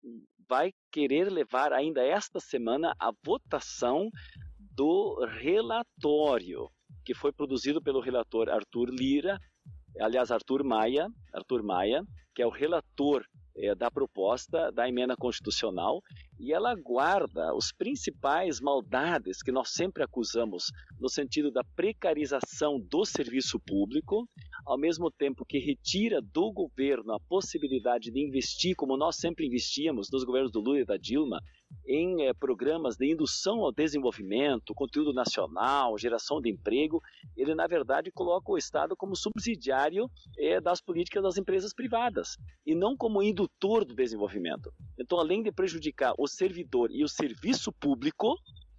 vai 0.49 0.73
querer 0.91 1.31
levar 1.31 1.73
ainda 1.73 2.03
esta 2.03 2.41
semana 2.41 2.93
a 2.99 3.13
votação 3.25 4.11
do 4.75 5.25
relatório 5.27 6.69
que 7.05 7.15
foi 7.15 7.33
produzido 7.33 7.83
pelo 7.83 8.01
relator 8.01 8.49
Arthur 8.49 8.91
Lira, 8.91 9.39
aliás 10.01 10.31
Arthur 10.31 10.65
Maia, 10.65 11.09
Arthur 11.33 11.63
Maia, 11.63 12.03
que 12.35 12.43
é 12.43 12.47
o 12.47 12.51
relator 12.51 13.25
é, 13.61 13.75
da 13.75 13.91
proposta 13.91 14.71
da 14.73 14.89
emenda 14.89 15.15
constitucional 15.17 16.01
e 16.39 16.53
ela 16.53 16.75
guarda 16.75 17.55
os 17.55 17.71
principais 17.73 18.61
maldades 18.61 19.43
que 19.43 19.53
nós 19.53 19.71
sempre 19.71 20.03
acusamos 20.03 20.65
no 20.99 21.09
sentido 21.09 21.51
da 21.51 21.63
precarização 21.77 22.81
do 22.81 23.05
serviço 23.05 23.61
público, 23.61 24.27
ao 24.67 24.79
mesmo 24.79 25.11
tempo 25.11 25.45
que 25.45 25.59
retira 25.59 26.21
do 26.23 26.51
governo 26.53 27.13
a 27.13 27.21
possibilidade 27.29 28.11
de 28.11 28.21
investir, 28.27 28.75
como 28.75 28.97
nós 28.97 29.17
sempre 29.17 29.47
investíamos 29.47 30.09
nos 30.11 30.25
governos 30.25 30.51
do 30.51 30.61
Lula 30.61 30.81
e 30.81 30.85
da 30.85 30.97
Dilma, 30.97 31.41
em 31.87 32.27
eh, 32.27 32.33
programas 32.33 32.97
de 32.97 33.11
indução 33.11 33.61
ao 33.61 33.73
desenvolvimento, 33.73 34.75
conteúdo 34.75 35.13
nacional, 35.13 35.99
geração 35.99 36.41
de 36.41 36.49
emprego, 36.49 37.03
ele 37.37 37.55
na 37.55 37.67
verdade 37.67 38.11
coloca 38.13 38.53
o 38.53 38.59
Estado 38.59 38.97
como 38.97 39.17
subsidiário 39.17 40.09
eh, 40.39 40.61
das 40.61 40.81
políticas 40.81 41.23
das 41.23 41.37
empresas 41.37 41.75
privadas 41.75 42.37
e 42.65 42.75
não 42.75 42.97
como 42.97 43.23
indutor 43.23 43.85
do 43.85 43.95
desenvolvimento. 43.95 44.73
Então, 44.99 45.19
além 45.19 45.43
de 45.43 45.51
prejudicar 45.51 46.15
o 46.17 46.29
servidor 46.29 46.91
e 46.93 47.03
o 47.03 47.09
serviço 47.09 47.73
público, 47.73 48.37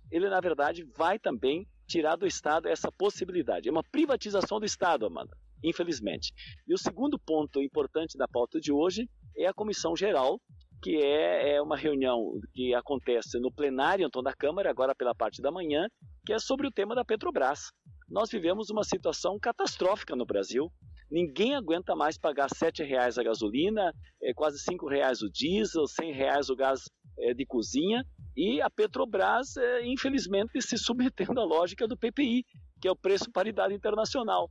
ele 0.09 0.29
na 0.29 0.39
verdade 0.39 0.83
vai 0.95 1.19
também 1.19 1.67
tirar 1.87 2.15
do 2.15 2.25
Estado 2.25 2.67
essa 2.67 2.91
possibilidade. 2.91 3.67
É 3.67 3.71
uma 3.71 3.83
privatização 3.83 4.59
do 4.59 4.65
Estado, 4.65 5.05
Amanda, 5.05 5.35
infelizmente. 5.61 6.33
E 6.65 6.73
o 6.73 6.77
segundo 6.77 7.19
ponto 7.19 7.61
importante 7.61 8.17
da 8.17 8.27
pauta 8.27 8.59
de 8.59 8.71
hoje 8.71 9.09
é 9.35 9.47
a 9.47 9.53
Comissão 9.53 9.95
Geral 9.95 10.39
que 10.81 10.95
é, 10.97 11.55
é 11.55 11.61
uma 11.61 11.77
reunião 11.77 12.39
que 12.53 12.73
acontece 12.73 13.39
no 13.39 13.51
plenário 13.51 14.07
então, 14.07 14.23
da 14.23 14.33
Câmara, 14.33 14.69
agora 14.69 14.95
pela 14.95 15.13
parte 15.13 15.41
da 15.41 15.51
manhã, 15.51 15.87
que 16.25 16.33
é 16.33 16.39
sobre 16.39 16.67
o 16.67 16.71
tema 16.71 16.95
da 16.95 17.05
Petrobras. 17.05 17.71
Nós 18.09 18.29
vivemos 18.29 18.69
uma 18.69 18.83
situação 18.83 19.37
catastrófica 19.39 20.15
no 20.15 20.25
Brasil. 20.25 20.71
Ninguém 21.09 21.55
aguenta 21.55 21.95
mais 21.95 22.17
pagar 22.17 22.49
R$ 22.49 22.83
reais 22.83 23.17
a 23.17 23.23
gasolina, 23.23 23.93
é, 24.21 24.33
quase 24.33 24.57
R$ 24.69 24.77
reais 24.89 25.21
o 25.21 25.29
diesel, 25.29 25.83
R$ 25.99 26.11
reais 26.11 26.49
o 26.49 26.55
gás 26.55 26.81
é, 27.19 27.33
de 27.33 27.45
cozinha. 27.45 28.03
E 28.35 28.61
a 28.61 28.69
Petrobras, 28.69 29.55
é, 29.57 29.85
infelizmente, 29.85 30.61
se 30.61 30.77
submetendo 30.77 31.39
à 31.39 31.43
lógica 31.43 31.87
do 31.87 31.97
PPI, 31.97 32.43
que 32.81 32.87
é 32.87 32.91
o 32.91 32.95
preço 32.95 33.31
paridade 33.31 33.73
internacional. 33.73 34.49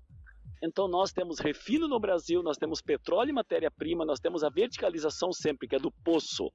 Então 0.63 0.89
nós 0.89 1.13
temos 1.13 1.39
refino 1.39 1.89
no 1.89 1.99
Brasil, 1.99 2.43
nós 2.43 2.57
temos 2.57 2.83
petróleo 2.83 3.31
e 3.31 3.33
matéria-prima, 3.33 4.05
nós 4.05 4.21
temos 4.21 4.45
a 4.45 4.51
verticalização 4.51 5.33
sempre, 5.33 5.67
que 5.67 5.77
é 5.77 5.79
do 5.79 5.91
poço. 6.05 6.51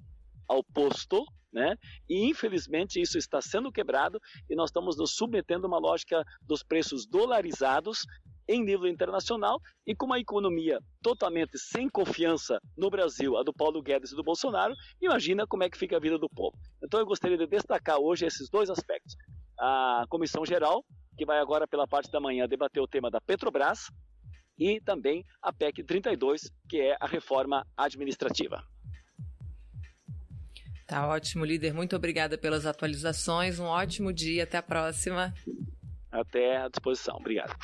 ao 0.47 0.63
posto, 0.63 1.25
né? 1.51 1.75
E 2.09 2.29
infelizmente 2.29 3.01
isso 3.01 3.17
está 3.17 3.41
sendo 3.41 3.71
quebrado 3.71 4.19
e 4.49 4.55
nós 4.55 4.69
estamos 4.69 4.97
nos 4.97 5.15
submetendo 5.15 5.65
a 5.65 5.67
uma 5.67 5.79
lógica 5.79 6.23
dos 6.41 6.63
preços 6.63 7.05
dolarizados 7.07 8.05
em 8.47 8.63
nível 8.63 8.87
internacional 8.87 9.59
e 9.87 9.95
com 9.95 10.05
uma 10.05 10.19
economia 10.19 10.79
totalmente 11.01 11.57
sem 11.57 11.89
confiança 11.89 12.59
no 12.77 12.91
Brasil, 12.91 13.37
a 13.37 13.43
do 13.43 13.51
Paulo 13.53 13.81
Guedes 13.81 14.11
e 14.11 14.15
do 14.15 14.23
Bolsonaro, 14.23 14.75
imagina 15.01 15.47
como 15.47 15.63
é 15.63 15.69
que 15.69 15.77
fica 15.77 15.97
a 15.97 15.99
vida 15.99 16.19
do 16.19 16.29
povo. 16.29 16.55
Então 16.83 16.99
eu 16.99 17.05
gostaria 17.07 17.37
de 17.37 17.47
destacar 17.47 17.97
hoje 17.97 18.25
esses 18.25 18.49
dois 18.49 18.69
aspectos. 18.69 19.15
A 19.59 20.03
Comissão 20.09 20.45
Geral, 20.45 20.85
que 21.17 21.25
vai 21.25 21.39
agora 21.39 21.67
pela 21.67 21.87
parte 21.87 22.11
da 22.11 22.19
manhã 22.19 22.47
debater 22.47 22.81
o 22.81 22.87
tema 22.87 23.09
da 23.09 23.21
Petrobras, 23.21 23.89
e 24.57 24.79
também 24.81 25.25
a 25.41 25.51
PEC 25.51 25.83
32, 25.83 26.51
que 26.69 26.79
é 26.79 26.95
a 26.99 27.07
reforma 27.07 27.65
administrativa. 27.75 28.63
Tá 30.87 31.07
ótimo, 31.07 31.43
líder. 31.43 31.73
Muito 31.73 31.95
obrigada 31.95 32.37
pelas 32.37 32.65
atualizações. 32.65 33.59
Um 33.59 33.65
ótimo 33.65 34.13
dia. 34.13 34.43
Até 34.43 34.57
a 34.57 34.63
próxima. 34.63 35.33
Até 36.11 36.57
à 36.57 36.67
disposição. 36.69 37.17
Obrigado. 37.17 37.55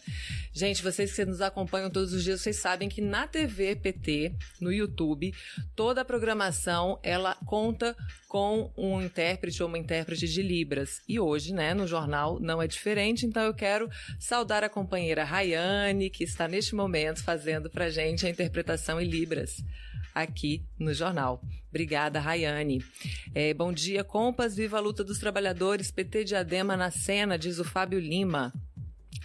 Gente, 0.52 0.82
vocês 0.82 1.14
que 1.14 1.24
nos 1.24 1.40
acompanham 1.40 1.88
todos 1.88 2.12
os 2.12 2.24
dias, 2.24 2.40
vocês 2.40 2.56
sabem 2.56 2.88
que 2.88 3.00
na 3.00 3.28
TV 3.28 3.76
PT, 3.76 4.34
no 4.60 4.72
YouTube, 4.72 5.32
toda 5.76 6.00
a 6.00 6.04
programação 6.04 6.98
ela 7.00 7.36
conta 7.46 7.96
com 8.26 8.72
um 8.76 9.00
intérprete 9.00 9.62
ou 9.62 9.68
uma 9.68 9.78
intérprete 9.78 10.26
de 10.26 10.42
Libras. 10.42 11.00
E 11.08 11.20
hoje, 11.20 11.54
né, 11.54 11.74
no 11.74 11.86
jornal 11.86 12.40
não 12.40 12.60
é 12.60 12.66
diferente, 12.66 13.24
então 13.24 13.44
eu 13.44 13.54
quero 13.54 13.88
saudar 14.18 14.64
a 14.64 14.68
companheira 14.68 15.22
Rayane, 15.22 16.10
que 16.10 16.24
está 16.24 16.48
neste 16.48 16.74
momento 16.74 17.22
fazendo 17.22 17.70
pra 17.70 17.88
gente 17.88 18.26
a 18.26 18.30
interpretação 18.30 19.00
em 19.00 19.08
Libras 19.08 19.62
aqui 20.22 20.64
no 20.78 20.92
jornal. 20.92 21.42
Obrigada, 21.68 22.18
Rayane. 22.18 22.82
É, 23.34 23.52
bom 23.52 23.72
dia, 23.72 24.02
compas. 24.02 24.56
Viva 24.56 24.78
a 24.78 24.80
luta 24.80 25.04
dos 25.04 25.18
trabalhadores. 25.18 25.90
PT 25.90 26.25
Diadema 26.25 26.76
na 26.76 26.90
cena, 26.90 27.38
diz 27.38 27.58
o 27.58 27.64
Fábio 27.64 27.98
Lima. 27.98 28.52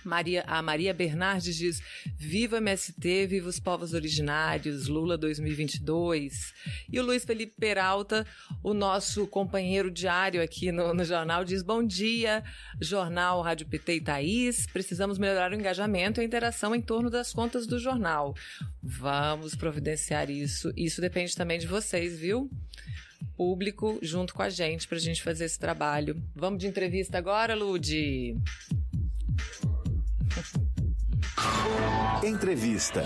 Maria, 0.04 0.44
a 0.48 0.62
Maria 0.62 0.94
Bernardes 0.94 1.56
diz: 1.56 1.82
Viva 2.18 2.58
MST, 2.58 3.28
viva 3.28 3.50
os 3.50 3.60
povos 3.60 3.94
originários, 3.94 4.88
Lula 4.88 5.18
2022. 5.18 6.54
E 6.92 7.00
o 7.00 7.04
Luiz 7.04 7.24
Felipe 7.24 7.54
Peralta, 7.60 8.26
o 8.62 8.74
nosso 8.74 9.28
companheiro 9.28 9.90
diário 9.90 10.42
aqui 10.42 10.72
no, 10.72 10.94
no 10.94 11.04
jornal, 11.06 11.44
diz: 11.44 11.62
Bom 11.62 11.84
dia, 11.84 12.44
jornal 12.82 13.42
Rádio 13.42 13.68
PT 13.68 13.96
e 13.96 14.02
Thaís. 14.02 14.68
Precisamos 14.68 15.18
melhorar 15.18 15.52
o 15.52 15.56
engajamento 15.56 16.20
e 16.20 16.24
a 16.24 16.26
interação 16.26 16.76
em 16.76 16.82
torno 16.82 17.10
das 17.10 17.34
contas 17.34 17.68
do 17.68 17.80
jornal. 17.80 18.36
Vamos 18.82 19.56
providenciar 19.56 20.30
isso. 20.30 20.72
Isso 20.76 21.02
depende 21.02 21.36
também 21.36 21.60
de 21.60 21.68
vocês, 21.68 22.20
viu? 22.20 22.50
Público 23.36 23.98
junto 24.02 24.34
com 24.34 24.42
a 24.42 24.50
gente 24.50 24.88
para 24.88 24.98
a 24.98 25.02
gente 25.02 25.24
fazer 25.24 25.46
esse 25.46 25.58
trabalho. 25.58 26.22
Vamos 26.36 26.60
de 26.60 26.68
entrevista 26.68 27.18
agora, 27.18 27.56
Lude? 27.56 28.36
Entrevista. 32.24 33.04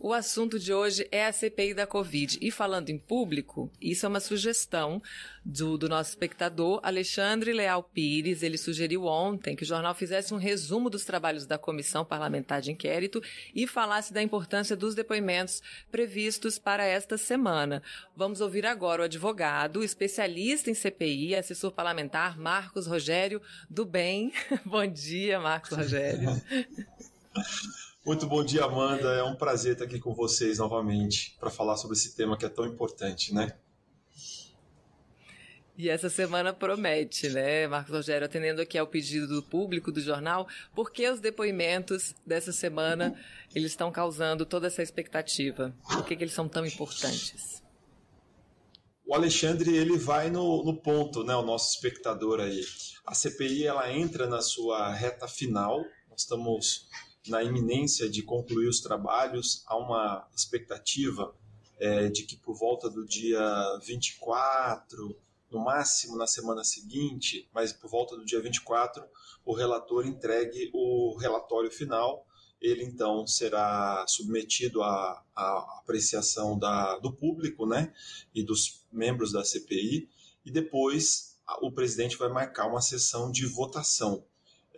O 0.00 0.12
assunto 0.12 0.60
de 0.60 0.72
hoje 0.72 1.08
é 1.10 1.26
a 1.26 1.32
CPI 1.32 1.74
da 1.74 1.84
Covid. 1.84 2.38
E 2.40 2.52
falando 2.52 2.88
em 2.88 2.96
público, 2.96 3.68
isso 3.80 4.06
é 4.06 4.08
uma 4.08 4.20
sugestão 4.20 5.02
do, 5.44 5.76
do, 5.76 5.88
nosso 5.88 6.10
espectador, 6.10 6.78
Alexandre 6.84 7.52
Leal 7.52 7.82
Pires. 7.82 8.44
Ele 8.44 8.56
sugeriu 8.56 9.06
ontem 9.06 9.56
que 9.56 9.64
o 9.64 9.66
jornal 9.66 9.96
fizesse 9.96 10.32
um 10.32 10.36
resumo 10.36 10.88
dos 10.88 11.04
trabalhos 11.04 11.46
da 11.46 11.58
Comissão 11.58 12.04
Parlamentar 12.04 12.60
de 12.60 12.70
Inquérito 12.70 13.20
e 13.52 13.66
falasse 13.66 14.12
da 14.12 14.22
importância 14.22 14.76
dos 14.76 14.94
depoimentos 14.94 15.60
previstos 15.90 16.60
para 16.60 16.84
esta 16.84 17.18
semana. 17.18 17.82
Vamos 18.14 18.40
ouvir 18.40 18.66
agora 18.66 19.02
o 19.02 19.06
advogado, 19.06 19.82
especialista 19.82 20.70
em 20.70 20.74
CPI, 20.74 21.34
assessor 21.34 21.72
parlamentar 21.72 22.38
Marcos 22.38 22.86
Rogério 22.86 23.42
do 23.68 23.84
Bem. 23.84 24.32
Bom 24.64 24.86
dia, 24.86 25.40
Marcos 25.40 25.76
Rogério. 25.76 26.40
Muito 28.08 28.26
bom 28.26 28.42
dia, 28.42 28.64
Amanda. 28.64 29.06
É 29.16 29.22
um 29.22 29.36
prazer 29.36 29.74
estar 29.74 29.84
aqui 29.84 30.00
com 30.00 30.14
vocês 30.14 30.56
novamente 30.56 31.36
para 31.38 31.50
falar 31.50 31.76
sobre 31.76 31.94
esse 31.94 32.16
tema 32.16 32.38
que 32.38 32.46
é 32.46 32.48
tão 32.48 32.64
importante, 32.64 33.34
né? 33.34 33.54
E 35.76 35.90
essa 35.90 36.08
semana 36.08 36.54
promete, 36.54 37.28
né, 37.28 37.66
Marcos 37.68 37.92
Rogério, 37.92 38.24
atendendo 38.24 38.62
aqui 38.62 38.78
ao 38.78 38.86
pedido 38.86 39.26
do 39.28 39.42
público 39.42 39.92
do 39.92 40.00
jornal, 40.00 40.48
por 40.74 40.90
que 40.90 41.06
os 41.06 41.20
depoimentos 41.20 42.14
dessa 42.24 42.50
semana 42.50 43.14
eles 43.54 43.72
estão 43.72 43.92
causando 43.92 44.46
toda 44.46 44.68
essa 44.68 44.82
expectativa? 44.82 45.76
Por 45.92 46.02
que, 46.06 46.16
que 46.16 46.24
eles 46.24 46.32
são 46.32 46.48
tão 46.48 46.64
importantes? 46.64 47.62
O 49.06 49.14
Alexandre 49.14 49.76
ele 49.76 49.98
vai 49.98 50.30
no, 50.30 50.64
no 50.64 50.74
ponto, 50.74 51.24
né, 51.24 51.36
o 51.36 51.42
nosso 51.42 51.74
espectador 51.74 52.40
aí. 52.40 52.62
A 53.04 53.14
CPI 53.14 53.66
ela 53.66 53.92
entra 53.92 54.26
na 54.26 54.40
sua 54.40 54.94
reta 54.94 55.28
final. 55.28 55.84
Nós 56.08 56.22
estamos 56.22 56.88
na 57.28 57.42
iminência 57.42 58.08
de 58.08 58.22
concluir 58.22 58.68
os 58.68 58.80
trabalhos, 58.80 59.62
há 59.66 59.76
uma 59.76 60.26
expectativa 60.34 61.34
é, 61.78 62.08
de 62.08 62.24
que 62.24 62.36
por 62.36 62.54
volta 62.56 62.88
do 62.90 63.04
dia 63.06 63.40
24, 63.84 65.16
no 65.50 65.60
máximo 65.60 66.16
na 66.16 66.26
semana 66.26 66.64
seguinte, 66.64 67.48
mas 67.52 67.72
por 67.72 67.90
volta 67.90 68.16
do 68.16 68.24
dia 68.24 68.40
24, 68.40 69.04
o 69.44 69.54
relator 69.54 70.06
entregue 70.06 70.70
o 70.74 71.16
relatório 71.16 71.70
final. 71.70 72.26
Ele 72.60 72.84
então 72.84 73.26
será 73.26 74.04
submetido 74.08 74.82
à, 74.82 75.24
à 75.34 75.78
apreciação 75.78 76.58
da, 76.58 76.98
do 76.98 77.12
público 77.12 77.64
né, 77.64 77.92
e 78.34 78.42
dos 78.42 78.84
membros 78.90 79.32
da 79.32 79.44
CPI, 79.44 80.08
e 80.44 80.50
depois 80.50 81.38
o 81.62 81.70
presidente 81.70 82.16
vai 82.16 82.28
marcar 82.28 82.66
uma 82.66 82.80
sessão 82.80 83.30
de 83.30 83.46
votação 83.46 84.24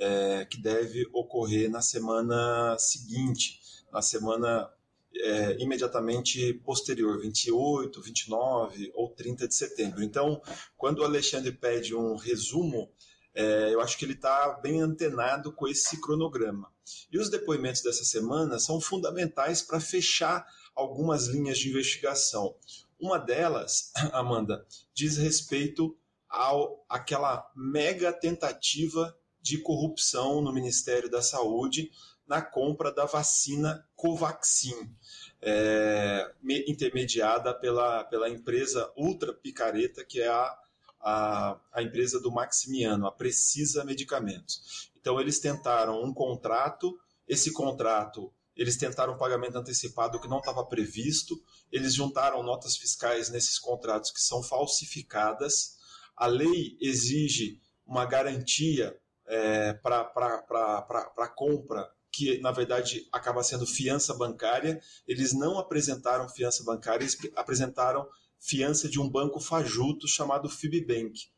é, 0.01 0.47
que 0.47 0.61
deve 0.61 1.07
ocorrer 1.13 1.71
na 1.71 1.83
semana 1.83 2.77
seguinte, 2.79 3.61
na 3.93 4.01
semana 4.01 4.73
é, 5.15 5.57
imediatamente 5.61 6.55
posterior, 6.65 7.21
28, 7.21 8.01
29 8.01 8.93
ou 8.95 9.11
30 9.11 9.47
de 9.47 9.55
setembro. 9.55 10.03
Então, 10.03 10.41
quando 10.77 11.01
o 11.01 11.05
Alexandre 11.05 11.53
pede 11.53 11.95
um 11.95 12.17
resumo, 12.17 12.91
é, 13.35 13.75
eu 13.75 13.81
acho 13.81 13.99
que 13.99 14.05
ele 14.05 14.15
está 14.15 14.59
bem 14.63 14.81
antenado 14.81 15.53
com 15.53 15.69
esse 15.69 16.01
cronograma. 16.01 16.73
E 17.13 17.19
os 17.19 17.31
depoimentos 17.31 17.83
dessa 17.83 18.05
semana 18.05 18.59
são 18.59 18.81
fundamentais 18.81 19.63
para 19.63 19.81
fechar 19.81 20.47
algumas 20.75 21.27
linhas 21.27 21.59
de 21.59 21.69
investigação. 21.69 22.55
Uma 22.99 23.19
delas, 23.19 23.93
Amanda, 24.13 24.67
diz 24.95 25.17
respeito 25.17 25.97
ao 26.29 26.85
aquela 26.89 27.51
mega 27.57 28.13
tentativa 28.13 29.17
de 29.41 29.59
corrupção 29.59 30.41
no 30.41 30.53
Ministério 30.53 31.11
da 31.11 31.23
Saúde 31.23 31.91
na 32.27 32.41
compra 32.41 32.93
da 32.93 33.07
vacina 33.07 33.85
Covaxin, 33.97 34.95
é, 35.43 36.33
intermediada 36.69 37.53
pela, 37.53 38.05
pela 38.05 38.29
empresa 38.29 38.93
ultra 38.97 39.35
picareta, 39.35 40.05
que 40.05 40.21
é 40.21 40.29
a, 40.29 40.59
a, 41.01 41.61
a 41.73 41.83
empresa 41.83 42.21
do 42.21 42.31
Maximiano, 42.31 43.05
a 43.07 43.11
Precisa 43.11 43.85
Medicamentos. 43.85 44.93
Então, 44.97 45.21
eles 45.21 45.41
tentaram 45.41 46.05
um 46.05 46.15
contrato, 46.15 46.97
esse 47.27 47.53
contrato 47.53 48.33
eles 48.61 48.77
tentaram 48.77 49.15
um 49.15 49.19
pagamento 49.19 49.57
antecipado 49.57 50.21
que 50.21 50.29
não 50.29 50.39
estava 50.39 50.63
previsto, 50.67 51.43
eles 51.73 51.95
juntaram 51.95 52.43
notas 52.43 52.77
fiscais 52.77 53.31
nesses 53.31 53.59
contratos 53.59 54.11
que 54.11 54.21
são 54.21 54.43
falsificadas. 54.43 55.79
A 56.15 56.27
lei 56.27 56.77
exige 56.79 57.59
uma 57.87 58.05
garantia 58.05 59.00
é, 59.31 59.73
para 59.75 61.29
compra, 61.29 61.89
que 62.13 62.39
na 62.41 62.51
verdade 62.51 63.07
acaba 63.13 63.43
sendo 63.43 63.65
fiança 63.65 64.13
bancária. 64.15 64.81
Eles 65.07 65.33
não 65.33 65.59
apresentaram 65.59 66.29
fiança 66.29 66.65
bancária, 66.65 67.05
eles 67.05 67.17
apresentaram 67.37 68.07
fiança 68.39 68.89
de 68.89 68.99
um 68.99 69.09
banco 69.09 69.39
fajuto 69.39 70.09
chamado 70.09 70.49
Fibbank. 70.49 71.29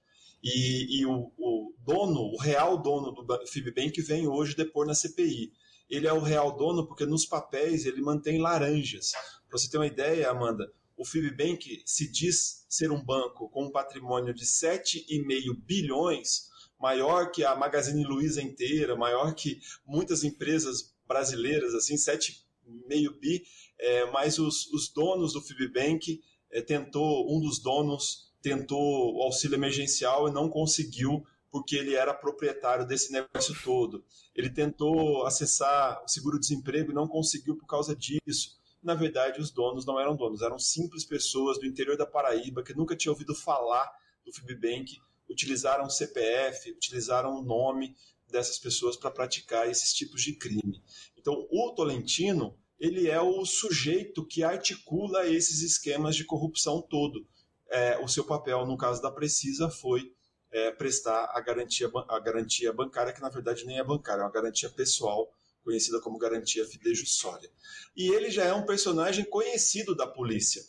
E, 0.43 1.01
e 1.01 1.07
o, 1.07 1.31
o, 1.37 1.75
dono, 1.79 2.21
o 2.21 2.39
real 2.39 2.81
dono 2.81 3.13
do 3.13 3.47
Fibbank 3.47 4.01
vem 4.01 4.27
hoje 4.27 4.57
depor 4.57 4.87
na 4.87 4.95
CPI. 4.95 5.53
ele 5.89 6.07
é 6.07 6.13
o 6.13 6.21
real 6.21 6.57
dono 6.57 6.87
porque 6.87 7.05
nos 7.05 7.27
papéis 7.27 7.85
ele 7.85 8.01
mantém 8.01 8.41
laranjas. 8.41 9.13
Para 9.49 9.59
você 9.59 9.71
ter 9.71 9.77
uma 9.77 9.87
ideia, 9.87 10.31
Amanda, 10.31 10.73
o 10.97 11.05
Fibbank 11.05 11.83
se 11.85 12.11
diz 12.11 12.65
ser 12.69 12.91
um 12.91 13.05
banco 13.05 13.49
com 13.51 13.65
um 13.67 13.71
patrimônio 13.71 14.33
de 14.33 14.45
7,5 14.45 15.55
bilhões, 15.65 16.49
maior 16.83 17.31
que 17.31 17.45
a 17.45 17.55
Magazine 17.55 18.05
Luiza 18.05 18.43
inteira, 18.43 18.97
maior 18.97 19.33
que 19.35 19.61
muitas 19.87 20.25
empresas 20.25 20.93
brasileiras, 21.07 21.75
assim, 21.75 21.95
7,5 21.95 23.21
bi, 23.21 23.45
é, 23.79 24.11
mas 24.11 24.41
os, 24.41 24.67
os, 24.73 24.93
donos 24.93 25.33
do 25.33 25.41
Fibbank 25.41 26.21
é, 26.51 26.61
tentou, 26.61 27.33
um 27.33 27.41
dos 27.41 27.61
donos 27.61 28.33
tentou 28.43 29.15
o 29.17 29.23
auxílio 29.23 29.55
emergencial 29.55 30.29
e 30.29 30.33
não 30.33 30.49
conseguiu 30.49 31.25
porque 31.53 31.77
ele 31.77 31.95
era 31.95 32.13
proprietário 32.13 32.85
desse 32.85 33.13
negócio 33.13 33.55
todo. 33.63 34.05
Ele 34.35 34.51
tentou 34.51 35.25
acessar 35.25 36.03
o 36.03 36.09
seguro-desemprego 36.09 36.91
e 36.91 36.95
não 36.95 37.07
conseguiu 37.07 37.57
por 37.57 37.67
causa 37.67 37.95
disso. 37.95 38.59
Na 38.83 38.95
verdade, 38.95 39.41
os 39.41 39.53
donos 39.53 39.87
não 39.87 40.01
eram 40.01 40.17
donos, 40.17 40.43
eram 40.43 40.59
simples 40.59 41.05
pessoas 41.05 41.61
do 41.61 41.67
interior 41.67 41.97
da 41.97 42.07
Paraíba 42.07 42.65
que 42.65 42.75
nunca 42.75 42.97
tinham 42.97 43.13
ouvido 43.13 43.35
falar 43.35 43.89
do 44.25 44.33
Fibbank, 44.33 44.99
utilizaram 45.29 45.85
o 45.85 45.91
CPF, 45.91 46.71
utilizaram 46.73 47.39
o 47.39 47.43
nome 47.43 47.97
dessas 48.29 48.59
pessoas 48.59 48.97
para 48.97 49.11
praticar 49.11 49.69
esses 49.69 49.93
tipos 49.93 50.23
de 50.23 50.35
crime. 50.35 50.83
Então, 51.17 51.47
o 51.51 51.73
Tolentino, 51.75 52.59
ele 52.79 53.09
é 53.09 53.21
o 53.21 53.45
sujeito 53.45 54.27
que 54.27 54.43
articula 54.43 55.27
esses 55.27 55.63
esquemas 55.63 56.17
de 56.17 56.25
corrupção 56.25 56.83
todo. 56.83 57.27
É, 57.71 57.99
o 57.99 58.09
seu 58.09 58.25
papel, 58.25 58.67
no 58.67 58.77
caso 58.77 59.01
da 59.01 59.11
Precisa, 59.11 59.71
foi 59.71 60.13
é, 60.51 60.71
prestar 60.71 61.31
a 61.33 61.41
garantia, 61.41 61.91
a 62.09 62.19
garantia 62.19 62.73
bancária, 62.73 63.13
que 63.13 63.21
na 63.21 63.29
verdade 63.29 63.65
nem 63.65 63.79
é 63.79 63.85
bancária, 63.85 64.21
é 64.21 64.25
uma 64.25 64.33
garantia 64.33 64.69
pessoal, 64.69 65.33
conhecida 65.65 66.01
como 66.01 66.19
garantia 66.19 66.67
fidejussória. 66.67 67.51
E 67.97 68.09
ele 68.13 68.31
já 68.31 68.45
é 68.45 68.53
um 68.53 68.67
personagem 68.67 69.25
conhecido 69.25 69.95
da 69.95 70.07
polícia. 70.07 70.63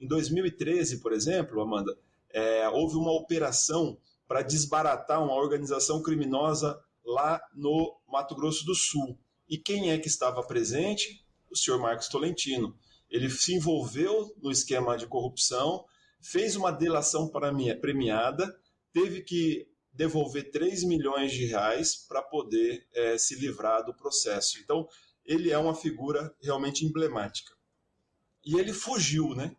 Em 0.00 0.06
2013, 0.06 1.00
por 1.00 1.12
exemplo, 1.12 1.60
Amanda, 1.60 1.96
é, 2.30 2.68
houve 2.68 2.96
uma 2.96 3.12
operação 3.12 3.98
para 4.26 4.42
desbaratar 4.42 5.22
uma 5.22 5.34
organização 5.34 6.02
criminosa 6.02 6.78
lá 7.04 7.40
no 7.54 7.98
Mato 8.06 8.34
Grosso 8.34 8.64
do 8.64 8.74
Sul. 8.74 9.18
E 9.48 9.56
quem 9.56 9.90
é 9.90 9.98
que 9.98 10.08
estava 10.08 10.42
presente? 10.42 11.24
O 11.50 11.56
senhor 11.56 11.80
Marcos 11.80 12.08
Tolentino. 12.08 12.76
Ele 13.10 13.30
se 13.30 13.54
envolveu 13.54 14.34
no 14.42 14.50
esquema 14.50 14.98
de 14.98 15.06
corrupção, 15.06 15.86
fez 16.20 16.56
uma 16.56 16.70
delação 16.70 17.30
premiada 17.80 18.54
teve 18.92 19.22
que 19.22 19.68
devolver 19.92 20.50
3 20.50 20.84
milhões 20.84 21.32
de 21.32 21.46
reais 21.46 21.96
para 21.96 22.22
poder 22.22 22.86
é, 22.92 23.18
se 23.18 23.34
livrar 23.36 23.84
do 23.84 23.94
processo. 23.94 24.58
Então, 24.58 24.88
ele 25.24 25.50
é 25.50 25.58
uma 25.58 25.74
figura 25.74 26.34
realmente 26.40 26.84
emblemática. 26.84 27.54
E 28.44 28.58
ele 28.58 28.72
fugiu, 28.72 29.34
né? 29.34 29.54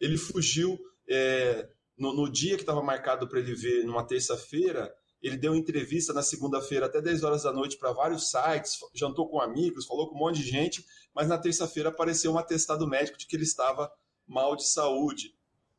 Ele 0.00 0.18
fugiu 0.18 0.78
é, 1.08 1.68
no, 1.96 2.12
no, 2.12 2.30
dia 2.30 2.56
que 2.56 2.62
estava 2.62 2.82
marcado 2.82 3.28
para 3.28 3.38
ele 3.38 3.54
ver, 3.54 3.84
numa 3.84 4.04
terça-feira, 4.04 4.94
ele 5.22 5.36
deu 5.36 5.54
entrevista 5.54 6.12
na 6.12 6.22
segunda-feira 6.22 6.86
até 6.86 7.00
10 7.00 7.22
horas 7.22 7.42
da 7.44 7.52
noite 7.52 7.76
para 7.76 7.92
vários 7.92 8.30
sites, 8.30 8.78
jantou 8.92 9.28
com 9.28 9.40
amigos, 9.40 9.86
falou 9.86 10.08
com 10.08 10.16
um 10.16 10.18
monte 10.18 10.40
de 10.40 10.48
gente, 10.48 10.84
mas 11.14 11.28
na 11.28 11.38
terça-feira 11.38 11.88
apareceu 11.88 12.32
um 12.32 12.38
atestado 12.38 12.86
médico 12.86 13.16
de 13.16 13.26
que 13.26 13.36
ele 13.36 13.44
estava 13.44 13.90
mal 14.26 14.56
de 14.56 14.66
saúde. 14.66 15.34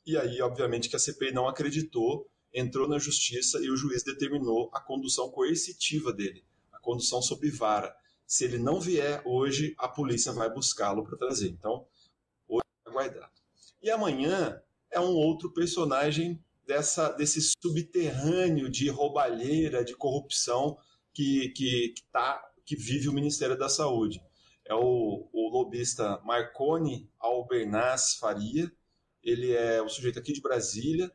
E 0.06 0.18
aí, 0.18 0.42
obviamente, 0.42 0.90
que 0.90 0.96
a 0.96 1.00
CPI 1.00 1.32
não 1.32 1.48
acreditou 1.48 2.30
entrou 2.56 2.88
na 2.88 2.98
justiça 2.98 3.60
e 3.60 3.70
o 3.70 3.76
juiz 3.76 4.02
determinou 4.02 4.70
a 4.74 4.80
condução 4.80 5.30
coercitiva 5.30 6.14
dele, 6.14 6.46
a 6.72 6.80
condução 6.80 7.22
sob 7.22 7.50
vara. 7.52 7.94
Se 8.26 8.46
ele 8.46 8.58
não 8.58 8.80
vier 8.80 9.22
hoje, 9.26 9.76
a 9.78 9.90
polícia 9.90 10.32
vai 10.32 10.50
buscá-lo 10.50 11.04
para 11.04 11.18
trazer. 11.18 11.50
Então, 11.50 11.86
hoje 12.48 12.64
é 12.86 12.90
aguardado. 12.90 13.34
E 13.84 13.92
amanhã 13.92 14.64
é 14.96 15.00
um 15.00 15.14
outro 15.14 15.52
personagem 15.52 16.42
dessa, 16.66 17.12
desse 17.12 17.52
subterrâneo 17.62 18.70
de 18.70 18.90
roubalheira, 18.90 19.84
de 19.84 19.94
corrupção 19.94 20.78
que, 21.14 21.50
que, 21.50 21.90
que, 21.90 22.04
tá, 22.12 22.42
que 22.66 22.78
vive 22.78 23.10
o 23.10 23.14
Ministério 23.14 23.58
da 23.58 23.68
Saúde. 23.68 24.24
É 24.64 24.74
o, 24.74 25.28
o 25.34 25.50
lobista 25.50 26.20
Marconi 26.24 27.10
Albernaz 27.20 28.16
Faria, 28.16 28.72
ele 29.22 29.52
é 29.52 29.82
o 29.82 29.90
sujeito 29.90 30.18
aqui 30.18 30.32
de 30.32 30.42
Brasília, 30.42 31.12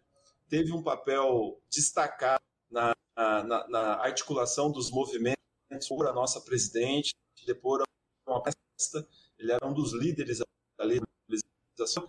teve 0.48 0.72
um 0.72 0.82
papel 0.82 1.58
destacado 1.70 2.42
na, 2.70 2.94
na, 3.16 3.68
na 3.68 3.94
articulação 4.02 4.70
dos 4.70 4.90
movimentos 4.90 5.40
por 5.88 6.06
a 6.06 6.12
nossa 6.12 6.40
presidente, 6.42 7.14
depois 7.46 7.82
uma 8.26 8.42
festa, 8.42 9.08
ele 9.38 9.52
era 9.52 9.66
um 9.66 9.72
dos 9.72 9.94
líderes 9.94 10.38
da 10.78 10.84
legalização, 10.84 12.06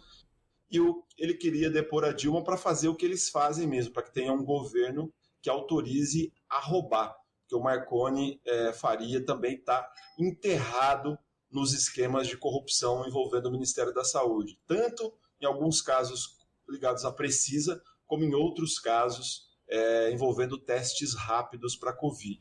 e 0.72 0.80
o, 0.80 1.04
ele 1.18 1.34
queria 1.34 1.70
depor 1.70 2.06
a 2.06 2.14
Dilma 2.14 2.44
para 2.44 2.56
fazer 2.56 2.88
o 2.88 2.96
que 2.96 3.06
eles 3.06 3.30
fazem 3.30 3.68
mesmo, 3.68 3.94
para 3.94 4.04
que 4.04 4.14
tenha 4.14 4.32
um 4.32 4.44
governo 4.44 5.14
que 5.42 5.50
autorize 5.50 6.32
a 6.50 6.60
roubar, 6.60 7.16
que 7.48 7.56
o 7.56 7.60
Marconi 7.60 8.40
é, 8.46 8.72
Faria 8.72 9.24
também 9.24 9.56
está 9.56 9.92
enterrado 10.18 11.18
nos 11.52 11.74
esquemas 11.74 12.28
de 12.28 12.38
corrupção 12.38 13.06
envolvendo 13.06 13.48
o 13.48 13.52
Ministério 13.52 13.94
da 13.94 14.06
Saúde, 14.06 14.58
tanto 14.66 15.14
em 15.42 15.46
alguns 15.46 15.82
casos 15.82 16.38
ligados 16.70 17.04
à 17.04 17.12
Precisa, 17.12 17.82
como 18.08 18.24
em 18.24 18.34
outros 18.34 18.80
casos 18.80 19.50
é, 19.68 20.12
envolvendo 20.12 20.58
testes 20.58 21.14
rápidos 21.14 21.76
para 21.76 21.92
Covid. 21.92 22.40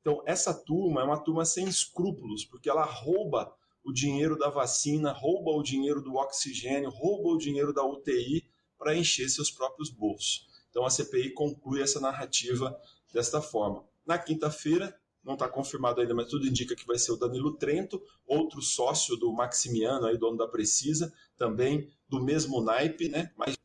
Então, 0.00 0.22
essa 0.26 0.52
turma 0.52 1.00
é 1.00 1.04
uma 1.04 1.22
turma 1.22 1.44
sem 1.44 1.66
escrúpulos, 1.66 2.44
porque 2.44 2.68
ela 2.68 2.84
rouba 2.84 3.54
o 3.84 3.92
dinheiro 3.92 4.38
da 4.38 4.48
vacina, 4.48 5.12
rouba 5.12 5.50
o 5.50 5.62
dinheiro 5.62 6.02
do 6.02 6.14
oxigênio, 6.14 6.90
rouba 6.90 7.30
o 7.30 7.38
dinheiro 7.38 7.72
da 7.72 7.84
UTI 7.84 8.44
para 8.78 8.96
encher 8.96 9.28
seus 9.28 9.50
próprios 9.50 9.90
bolsos. 9.90 10.46
Então, 10.70 10.84
a 10.84 10.90
CPI 10.90 11.30
conclui 11.30 11.82
essa 11.82 12.00
narrativa 12.00 12.78
desta 13.12 13.42
forma. 13.42 13.84
Na 14.06 14.18
quinta-feira, 14.18 14.96
não 15.22 15.34
está 15.34 15.48
confirmado 15.48 16.00
ainda, 16.00 16.14
mas 16.14 16.28
tudo 16.28 16.46
indica 16.46 16.74
que 16.74 16.86
vai 16.86 16.98
ser 16.98 17.12
o 17.12 17.16
Danilo 17.16 17.56
Trento, 17.56 18.02
outro 18.26 18.62
sócio 18.62 19.16
do 19.16 19.32
Maximiano, 19.32 20.06
aí, 20.06 20.16
dono 20.16 20.36
da 20.36 20.48
Precisa, 20.48 21.12
também 21.36 21.90
do 22.08 22.22
mesmo 22.22 22.62
naipe, 22.62 23.08
né, 23.08 23.30
mais 23.36 23.56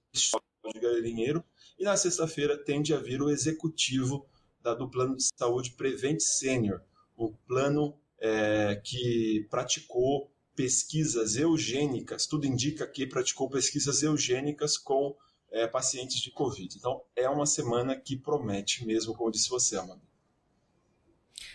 de 0.74 0.80
galinheiro. 0.80 1.44
E 1.78 1.84
na 1.84 1.96
sexta-feira 1.96 2.58
tende 2.58 2.94
a 2.94 2.98
vir 2.98 3.22
o 3.22 3.30
executivo 3.30 4.28
da, 4.62 4.74
do 4.74 4.90
plano 4.90 5.16
de 5.16 5.28
saúde 5.38 5.72
Prevent 5.72 6.20
Senior, 6.20 6.82
o 7.16 7.32
plano 7.48 7.98
é, 8.20 8.82
que 8.84 9.46
praticou 9.50 10.32
pesquisas 10.56 11.36
eugênicas, 11.36 12.26
tudo 12.26 12.48
indica 12.48 12.88
que 12.88 13.06
praticou 13.06 13.50
pesquisas 13.50 14.02
eugênicas 14.04 14.78
com 14.78 15.16
é, 15.52 15.68
pacientes 15.68 16.22
de 16.22 16.32
Covid. 16.32 16.78
Então, 16.78 17.04
é 17.16 17.30
uma 17.30 17.46
semana 17.46 17.96
que 17.96 18.16
promete 18.16 18.86
mesmo, 18.86 19.14
como 19.14 19.32
disse 19.32 19.50
você, 19.50 19.78
Amanda. 19.78 20.02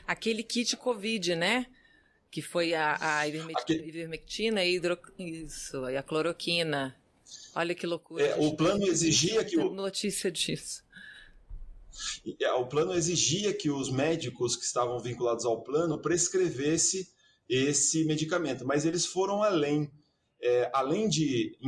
Aquele 0.07 0.43
kit 0.43 0.77
Covid, 0.77 1.35
né? 1.35 1.67
Que 2.31 2.43
foi 2.43 2.75
a, 2.75 3.19
a 3.19 3.29
ivermectina, 3.29 3.83
ivermectina 3.85 4.65
e, 4.65 4.77
hidro... 4.77 4.99
Isso, 5.19 5.89
e 5.89 5.97
a 5.97 6.03
cloroquina. 6.03 6.97
Olha 7.55 7.75
que 7.75 7.87
loucura. 7.87 8.25
É, 8.25 8.37
o 8.37 8.55
plano 8.57 8.87
exigia 8.87 9.45
que 9.45 9.57
o... 9.59 9.71
Notícia 9.71 10.31
disso. 10.31 10.83
É, 12.41 12.53
o 12.53 12.67
plano 12.67 12.95
exigia 12.95 13.53
que 13.53 13.71
os 13.71 13.91
médicos 13.91 14.57
que 14.57 14.65
estavam 14.65 14.99
vinculados 14.99 15.45
ao 15.45 15.63
plano 15.63 16.01
prescrevesse 16.01 17.13
esse 17.49 18.05
medicamento, 18.05 18.65
mas 18.67 18.85
eles 18.85 19.05
foram 19.07 19.43
além. 19.43 19.91
É, 20.43 20.71
além 20.73 21.07
de 21.09 21.59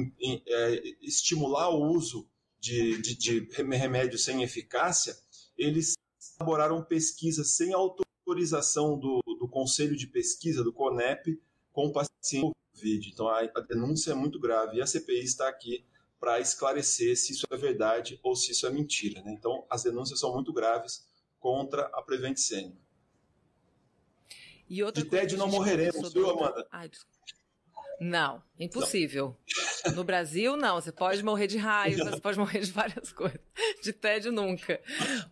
é, 0.47 0.83
estimular 1.03 1.69
o 1.69 1.93
uso 1.93 2.27
de, 2.59 3.03
de, 3.03 3.15
de 3.15 3.49
remédio 3.51 4.19
sem 4.19 4.43
eficácia, 4.43 5.15
eles 5.59 5.95
elaboraram 6.41 6.83
pesquisas 6.83 7.51
sem 7.51 7.75
autorização 7.75 8.99
do, 8.99 9.21
do 9.39 9.47
Conselho 9.47 9.95
de 9.95 10.07
Pesquisa, 10.07 10.65
do 10.65 10.73
CONEP, 10.73 11.39
com 11.71 11.93
pacientes 11.93 12.53
Covid. 12.83 13.11
Então 13.11 13.29
a, 13.29 13.41
a 13.41 13.61
denúncia 13.61 14.13
é 14.13 14.15
muito 14.15 14.41
grave 14.41 14.79
e 14.79 14.83
a 14.83 14.87
CPI 14.87 15.23
está 15.23 15.49
aqui 15.49 15.85
para 16.23 16.39
esclarecer 16.39 17.17
se 17.17 17.33
isso 17.33 17.45
é 17.51 17.57
verdade 17.57 18.21
ou 18.23 18.37
se 18.37 18.53
isso 18.53 18.65
é 18.65 18.71
mentira. 18.71 19.21
Né? 19.23 19.33
Então 19.33 19.67
as 19.69 19.83
denúncias 19.83 20.21
são 20.21 20.33
muito 20.33 20.53
graves 20.53 21.05
contra 21.41 21.87
a 21.87 22.01
Prevent 22.01 22.37
Senior. 22.37 22.77
E 24.71 24.85
outra 24.85 25.03
de 25.03 25.11
TED 25.11 25.37
não 25.37 25.49
morreremos, 25.49 26.13
viu, 26.13 26.31
Amanda? 26.31 26.65
Ai, 26.71 26.89
não, 28.01 28.41
impossível. 28.59 29.37
Não. 29.85 29.95
No 29.95 30.05
Brasil, 30.05 30.57
não. 30.57 30.81
Você 30.81 30.91
pode 30.91 31.23
morrer 31.25 31.49
de 31.49 31.59
raiva, 31.59 32.11
você 32.11 32.21
pode 32.21 32.39
morrer 32.39 32.61
de 32.61 32.71
várias 32.71 33.11
coisas. 33.15 33.41
De 33.83 33.93
tédio, 33.93 34.31
nunca. 34.33 34.81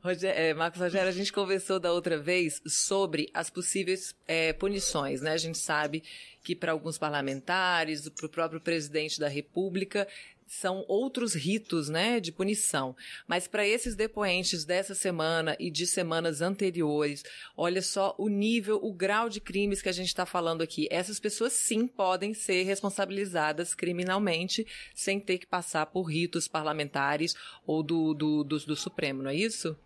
Roger, 0.02 0.36
é, 0.36 0.52
Marcos 0.54 0.80
Rogério, 0.80 1.08
a 1.08 1.12
gente 1.12 1.32
conversou 1.32 1.78
da 1.80 1.92
outra 1.92 2.18
vez 2.18 2.60
sobre 2.66 3.30
as 3.32 3.48
possíveis 3.48 4.14
é, 4.26 4.52
punições, 4.52 5.20
né? 5.20 5.32
A 5.32 5.36
gente 5.36 5.58
sabe 5.58 6.02
que 6.42 6.54
para 6.54 6.72
alguns 6.72 6.98
parlamentares, 6.98 8.08
para 8.08 8.26
o 8.26 8.28
próprio 8.28 8.60
presidente 8.60 9.18
da 9.18 9.28
República, 9.28 10.06
são 10.50 10.84
outros 10.88 11.32
ritos, 11.32 11.88
né, 11.88 12.18
de 12.18 12.32
punição. 12.32 12.96
Mas 13.28 13.46
para 13.46 13.64
esses 13.64 13.94
depoentes 13.94 14.64
dessa 14.64 14.96
semana 14.96 15.56
e 15.60 15.70
de 15.70 15.86
semanas 15.86 16.42
anteriores, 16.42 17.22
olha 17.56 17.80
só 17.80 18.16
o 18.18 18.28
nível, 18.28 18.80
o 18.82 18.92
grau 18.92 19.28
de 19.28 19.40
crimes 19.40 19.80
que 19.80 19.88
a 19.88 19.92
gente 19.92 20.08
está 20.08 20.26
falando 20.26 20.60
aqui. 20.60 20.88
Essas 20.90 21.20
pessoas 21.20 21.52
sim 21.52 21.86
podem 21.86 22.34
ser 22.34 22.64
responsabilizadas 22.64 23.76
criminalmente 23.76 24.66
sem 24.92 25.20
ter 25.20 25.38
que 25.38 25.46
passar 25.46 25.86
por 25.86 26.02
ritos 26.02 26.48
parlamentares 26.48 27.36
ou 27.64 27.80
do, 27.80 28.12
do, 28.12 28.42
do, 28.42 28.58
do 28.58 28.76
Supremo, 28.76 29.22
não 29.22 29.30
é 29.30 29.36
isso? 29.36 29.76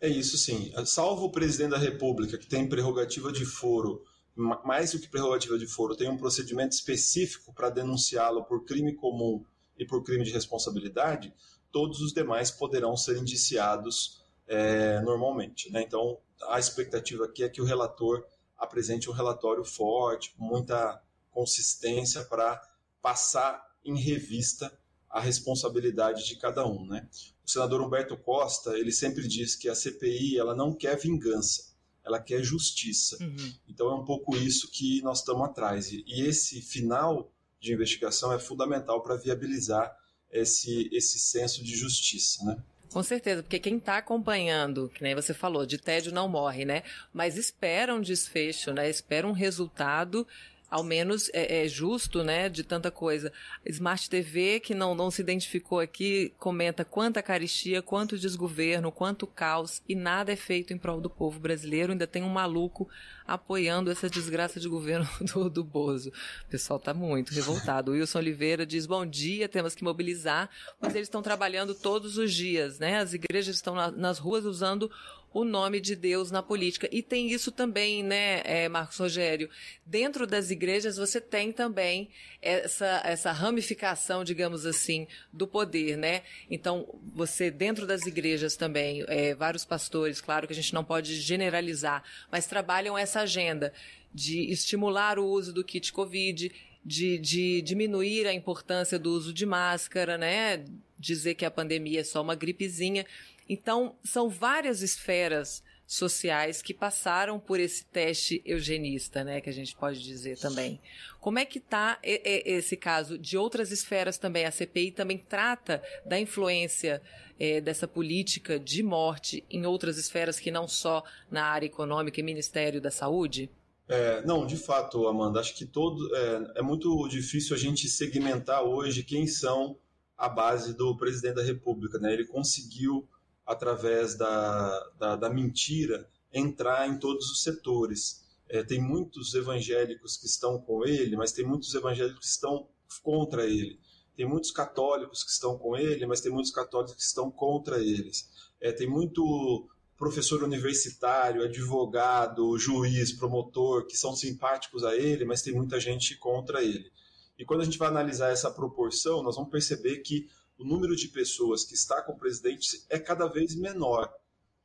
É 0.00 0.08
isso 0.08 0.38
sim. 0.38 0.72
Salvo 0.86 1.24
o 1.24 1.32
presidente 1.32 1.70
da 1.70 1.78
República, 1.78 2.38
que 2.38 2.46
tem 2.46 2.68
prerrogativa 2.68 3.32
de 3.32 3.44
foro 3.44 4.00
mais 4.38 4.92
do 4.92 5.00
que 5.00 5.08
prerrogativa 5.08 5.58
de 5.58 5.66
foro, 5.66 5.96
tem 5.96 6.08
um 6.08 6.16
procedimento 6.16 6.72
específico 6.72 7.52
para 7.52 7.70
denunciá-lo 7.70 8.44
por 8.44 8.64
crime 8.64 8.94
comum 8.94 9.44
e 9.76 9.84
por 9.84 10.02
crime 10.04 10.24
de 10.24 10.30
responsabilidade, 10.30 11.34
todos 11.72 12.00
os 12.00 12.12
demais 12.12 12.50
poderão 12.50 12.96
ser 12.96 13.16
indiciados 13.16 14.22
é, 14.46 15.00
normalmente. 15.00 15.70
Né? 15.70 15.82
Então, 15.82 16.18
a 16.48 16.58
expectativa 16.58 17.24
aqui 17.24 17.42
é 17.42 17.48
que 17.48 17.60
o 17.60 17.64
relator 17.64 18.24
apresente 18.56 19.10
um 19.10 19.12
relatório 19.12 19.64
forte, 19.64 20.34
com 20.36 20.44
muita 20.44 21.02
consistência 21.30 22.24
para 22.24 22.60
passar 23.02 23.62
em 23.84 23.96
revista 23.98 24.72
a 25.10 25.20
responsabilidade 25.20 26.26
de 26.26 26.36
cada 26.36 26.66
um. 26.66 26.86
Né? 26.86 27.08
O 27.44 27.50
senador 27.50 27.80
Humberto 27.80 28.16
Costa 28.16 28.78
ele 28.78 28.92
sempre 28.92 29.26
diz 29.26 29.56
que 29.56 29.68
a 29.68 29.74
CPI 29.74 30.38
ela 30.38 30.54
não 30.54 30.74
quer 30.74 30.96
vingança, 30.96 31.67
ela 32.08 32.20
quer 32.20 32.42
justiça. 32.42 33.16
Uhum. 33.20 33.52
Então 33.68 33.90
é 33.90 33.94
um 33.94 34.04
pouco 34.04 34.36
isso 34.36 34.70
que 34.70 35.00
nós 35.02 35.20
estamos 35.20 35.42
atrás. 35.44 35.92
E, 35.92 36.04
esse 36.08 36.60
final 36.60 37.30
de 37.60 37.72
investigação 37.72 38.32
é 38.32 38.38
fundamental 38.38 39.02
para 39.02 39.16
viabilizar 39.16 39.94
esse, 40.30 40.88
esse 40.92 41.18
senso 41.18 41.62
de 41.62 41.76
justiça, 41.76 42.44
né? 42.44 42.56
Com 42.90 43.02
certeza, 43.02 43.42
porque 43.42 43.58
quem 43.58 43.76
está 43.76 43.98
acompanhando, 43.98 44.88
que 44.88 45.02
nem 45.02 45.14
você 45.14 45.34
falou, 45.34 45.66
de 45.66 45.76
tédio 45.76 46.12
não 46.12 46.26
morre, 46.26 46.64
né? 46.64 46.82
Mas 47.12 47.36
espera 47.36 47.94
um 47.94 48.00
desfecho, 48.00 48.72
né? 48.72 48.88
Espera 48.88 49.26
um 49.26 49.32
resultado 49.32 50.26
ao 50.70 50.82
menos 50.82 51.30
é, 51.32 51.64
é, 51.64 51.68
justo, 51.68 52.22
né, 52.22 52.48
de 52.48 52.62
tanta 52.62 52.90
coisa. 52.90 53.32
Smart 53.66 54.08
TV, 54.08 54.60
que 54.60 54.74
não, 54.74 54.94
não 54.94 55.10
se 55.10 55.22
identificou 55.22 55.80
aqui, 55.80 56.32
comenta 56.38 56.84
quanta 56.84 57.22
caristia, 57.22 57.80
quanto 57.80 58.18
desgoverno, 58.18 58.92
quanto 58.92 59.26
caos, 59.26 59.82
e 59.88 59.94
nada 59.94 60.32
é 60.32 60.36
feito 60.36 60.72
em 60.72 60.78
prol 60.78 61.00
do 61.00 61.08
povo 61.08 61.40
brasileiro. 61.40 61.92
Ainda 61.92 62.06
tem 62.06 62.22
um 62.22 62.28
maluco 62.28 62.88
apoiando 63.26 63.90
essa 63.90 64.08
desgraça 64.08 64.58
de 64.58 64.68
governo 64.68 65.08
do, 65.34 65.50
do 65.50 65.64
Bozo. 65.64 66.10
O 66.46 66.50
pessoal 66.50 66.78
está 66.78 66.94
muito 66.94 67.32
revoltado. 67.32 67.90
O 67.90 67.94
Wilson 67.94 68.18
Oliveira 68.18 68.66
diz, 68.66 68.86
bom 68.86 69.04
dia, 69.04 69.48
temos 69.48 69.74
que 69.74 69.84
mobilizar, 69.84 70.48
mas 70.80 70.94
eles 70.94 71.08
estão 71.08 71.22
trabalhando 71.22 71.74
todos 71.74 72.16
os 72.16 72.32
dias, 72.32 72.78
né? 72.78 72.98
As 72.98 73.12
igrejas 73.12 73.56
estão 73.56 73.74
na, 73.74 73.90
nas 73.90 74.18
ruas 74.18 74.44
usando 74.44 74.90
o 75.32 75.44
nome 75.44 75.80
de 75.80 75.94
Deus 75.94 76.30
na 76.30 76.42
política. 76.42 76.88
E 76.90 77.02
tem 77.02 77.30
isso 77.30 77.52
também, 77.52 78.02
né, 78.02 78.42
é, 78.44 78.68
Marcos 78.68 78.96
Rogério? 78.96 79.48
Dentro 79.84 80.26
das 80.26 80.50
igrejas 80.50 80.96
você 80.96 81.20
tem 81.20 81.52
também 81.52 82.08
essa, 82.40 83.02
essa 83.04 83.32
ramificação, 83.32 84.24
digamos 84.24 84.64
assim, 84.64 85.06
do 85.32 85.46
poder, 85.46 85.96
né? 85.96 86.22
Então, 86.50 86.86
você, 87.14 87.50
dentro 87.50 87.86
das 87.86 88.06
igrejas 88.06 88.56
também, 88.56 89.04
é, 89.08 89.34
vários 89.34 89.64
pastores, 89.64 90.20
claro 90.20 90.46
que 90.46 90.52
a 90.52 90.56
gente 90.56 90.74
não 90.74 90.84
pode 90.84 91.14
generalizar, 91.20 92.02
mas 92.30 92.46
trabalham 92.46 92.96
essa 92.96 93.20
agenda 93.20 93.72
de 94.14 94.50
estimular 94.50 95.18
o 95.18 95.26
uso 95.26 95.52
do 95.52 95.62
kit 95.62 95.92
Covid, 95.92 96.50
de, 96.84 97.18
de 97.18 97.60
diminuir 97.62 98.26
a 98.26 98.32
importância 98.32 98.98
do 98.98 99.12
uso 99.12 99.32
de 99.32 99.44
máscara, 99.44 100.16
né? 100.16 100.64
Dizer 100.98 101.34
que 101.34 101.44
a 101.44 101.50
pandemia 101.50 102.00
é 102.00 102.04
só 102.04 102.22
uma 102.22 102.34
gripezinha. 102.34 103.04
Então, 103.48 103.96
são 104.04 104.28
várias 104.28 104.82
esferas 104.82 105.62
sociais 105.88 106.60
que 106.60 106.74
passaram 106.74 107.40
por 107.40 107.58
esse 107.58 107.82
teste 107.86 108.42
eugenista, 108.44 109.24
né, 109.24 109.40
que 109.40 109.48
a 109.48 109.52
gente 109.52 109.74
pode 109.74 110.02
dizer 110.02 110.38
também. 110.38 110.78
Como 111.18 111.38
é 111.38 111.46
que 111.46 111.56
está 111.56 111.98
esse 112.02 112.76
caso 112.76 113.16
de 113.18 113.38
outras 113.38 113.72
esferas 113.72 114.18
também? 114.18 114.44
A 114.44 114.50
CPI 114.50 114.92
também 114.92 115.16
trata 115.16 115.82
da 116.04 116.20
influência 116.20 117.00
é, 117.40 117.58
dessa 117.60 117.88
política 117.88 118.58
de 118.58 118.82
morte 118.82 119.42
em 119.50 119.64
outras 119.64 119.96
esferas 119.96 120.38
que 120.38 120.50
não 120.50 120.68
só 120.68 121.02
na 121.30 121.44
área 121.44 121.66
econômica 121.66 122.20
e 122.20 122.22
Ministério 122.22 122.82
da 122.82 122.90
Saúde? 122.90 123.50
É, 123.88 124.20
não, 124.26 124.46
de 124.46 124.58
fato, 124.58 125.08
Amanda, 125.08 125.40
acho 125.40 125.56
que 125.56 125.64
todo 125.64 126.14
é, 126.14 126.52
é 126.56 126.62
muito 126.62 127.08
difícil 127.08 127.56
a 127.56 127.58
gente 127.58 127.88
segmentar 127.88 128.62
hoje 128.62 129.02
quem 129.02 129.26
são 129.26 129.78
a 130.18 130.28
base 130.28 130.76
do 130.76 130.94
presidente 130.98 131.36
da 131.36 131.42
República. 131.42 131.98
Né? 131.98 132.12
Ele 132.12 132.26
conseguiu 132.26 133.08
através 133.48 134.14
da, 134.14 134.90
da, 134.98 135.16
da 135.16 135.30
mentira, 135.30 136.06
entrar 136.30 136.86
em 136.86 136.98
todos 136.98 137.30
os 137.30 137.42
setores. 137.42 138.22
É, 138.46 138.62
tem 138.62 138.78
muitos 138.78 139.34
evangélicos 139.34 140.18
que 140.18 140.26
estão 140.26 140.60
com 140.60 140.84
ele, 140.84 141.16
mas 141.16 141.32
tem 141.32 141.46
muitos 141.46 141.74
evangélicos 141.74 142.20
que 142.20 142.26
estão 142.26 142.68
contra 143.02 143.46
ele. 143.46 143.80
Tem 144.14 144.28
muitos 144.28 144.50
católicos 144.50 145.24
que 145.24 145.30
estão 145.30 145.56
com 145.56 145.74
ele, 145.74 146.04
mas 146.04 146.20
tem 146.20 146.30
muitos 146.30 146.50
católicos 146.50 146.94
que 146.94 147.02
estão 147.02 147.30
contra 147.30 147.78
eles. 147.78 148.28
É, 148.60 148.70
tem 148.70 148.86
muito 148.86 149.66
professor 149.96 150.42
universitário, 150.42 151.42
advogado, 151.42 152.58
juiz, 152.58 153.12
promotor 153.12 153.86
que 153.86 153.96
são 153.96 154.14
simpáticos 154.14 154.84
a 154.84 154.94
ele, 154.94 155.24
mas 155.24 155.40
tem 155.40 155.54
muita 155.54 155.80
gente 155.80 156.16
contra 156.18 156.62
ele. 156.62 156.92
E 157.38 157.46
quando 157.46 157.62
a 157.62 157.64
gente 157.64 157.78
vai 157.78 157.88
analisar 157.88 158.30
essa 158.30 158.50
proporção, 158.50 159.22
nós 159.22 159.36
vamos 159.36 159.50
perceber 159.50 159.98
que 159.98 160.28
o 160.58 160.64
número 160.64 160.96
de 160.96 161.08
pessoas 161.08 161.64
que 161.64 161.74
está 161.74 162.02
com 162.02 162.12
o 162.12 162.18
presidente 162.18 162.84
é 162.90 162.98
cada 162.98 163.26
vez 163.26 163.54
menor, 163.54 164.12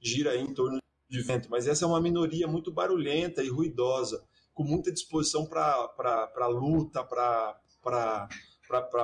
gira 0.01 0.35
em 0.35 0.53
torno 0.53 0.81
de 1.07 1.21
vento, 1.21 1.49
mas 1.49 1.67
essa 1.67 1.85
é 1.85 1.87
uma 1.87 2.01
minoria 2.01 2.47
muito 2.47 2.71
barulhenta 2.71 3.43
e 3.43 3.49
ruidosa, 3.49 4.25
com 4.53 4.63
muita 4.63 4.91
disposição 4.91 5.45
para 5.45 6.47
luta, 6.47 7.03
para 7.03 7.59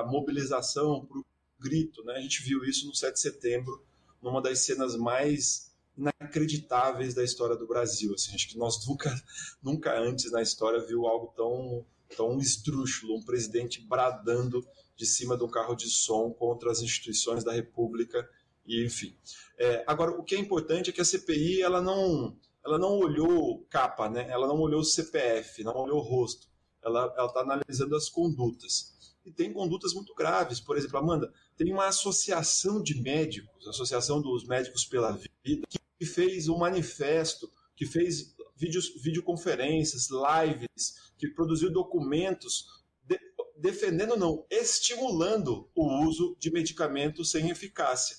mobilização, 0.06 1.06
para 1.06 1.18
o 1.18 1.24
grito. 1.58 2.04
Né? 2.04 2.14
A 2.14 2.20
gente 2.20 2.42
viu 2.42 2.64
isso 2.64 2.86
no 2.86 2.94
7 2.94 3.14
de 3.14 3.20
setembro, 3.20 3.84
numa 4.20 4.42
das 4.42 4.60
cenas 4.60 4.96
mais 4.96 5.69
inacreditáveis 6.00 7.14
da 7.14 7.22
história 7.22 7.56
do 7.56 7.66
Brasil. 7.66 8.14
Assim, 8.14 8.34
acho 8.34 8.48
que 8.48 8.58
nós 8.58 8.86
nunca, 8.86 9.10
nunca 9.62 9.98
antes 9.98 10.30
na 10.32 10.42
história 10.42 10.84
viu 10.84 11.06
algo 11.06 11.32
tão, 11.36 11.84
tão 12.16 12.38
esdrúxulo, 12.38 13.16
um 13.16 13.22
presidente 13.22 13.80
bradando 13.80 14.66
de 14.96 15.06
cima 15.06 15.36
de 15.36 15.44
um 15.44 15.48
carro 15.48 15.74
de 15.74 15.88
som 15.88 16.30
contra 16.30 16.70
as 16.70 16.80
instituições 16.80 17.44
da 17.44 17.52
República 17.52 18.28
e 18.66 18.84
enfim. 18.84 19.16
É, 19.58 19.84
agora, 19.86 20.12
o 20.12 20.22
que 20.22 20.34
é 20.34 20.38
importante 20.38 20.90
é 20.90 20.92
que 20.92 21.00
a 21.00 21.04
CPI 21.04 21.62
ela 21.62 21.80
não, 21.80 22.36
ela 22.64 22.78
não 22.78 22.98
olhou 22.98 23.64
capa, 23.70 24.08
né? 24.08 24.26
ela 24.28 24.46
não 24.46 24.58
olhou 24.60 24.84
CPF, 24.84 25.64
não 25.64 25.74
olhou 25.74 26.00
rosto, 26.00 26.48
ela 26.82 27.06
está 27.26 27.40
analisando 27.40 27.96
as 27.96 28.08
condutas. 28.08 28.98
E 29.24 29.30
tem 29.30 29.52
condutas 29.52 29.92
muito 29.92 30.14
graves. 30.14 30.60
Por 30.60 30.76
exemplo, 30.76 30.98
Amanda, 30.98 31.32
tem 31.56 31.72
uma 31.72 31.86
associação 31.88 32.82
de 32.82 33.00
médicos, 33.00 33.68
Associação 33.68 34.20
dos 34.20 34.46
Médicos 34.46 34.84
pela 34.84 35.12
Vida, 35.12 35.66
que 35.68 35.78
fez 36.06 36.48
um 36.48 36.58
manifesto, 36.58 37.50
que 37.76 37.86
fez 37.86 38.34
vídeos, 38.56 38.92
videoconferências, 39.02 40.08
lives, 40.10 41.12
que 41.18 41.28
produziu 41.28 41.72
documentos 41.72 42.80
defendendo 43.60 44.16
não, 44.16 44.46
estimulando 44.50 45.70
o 45.74 46.04
uso 46.06 46.34
de 46.38 46.50
medicamentos 46.50 47.30
sem 47.30 47.50
eficácia. 47.50 48.16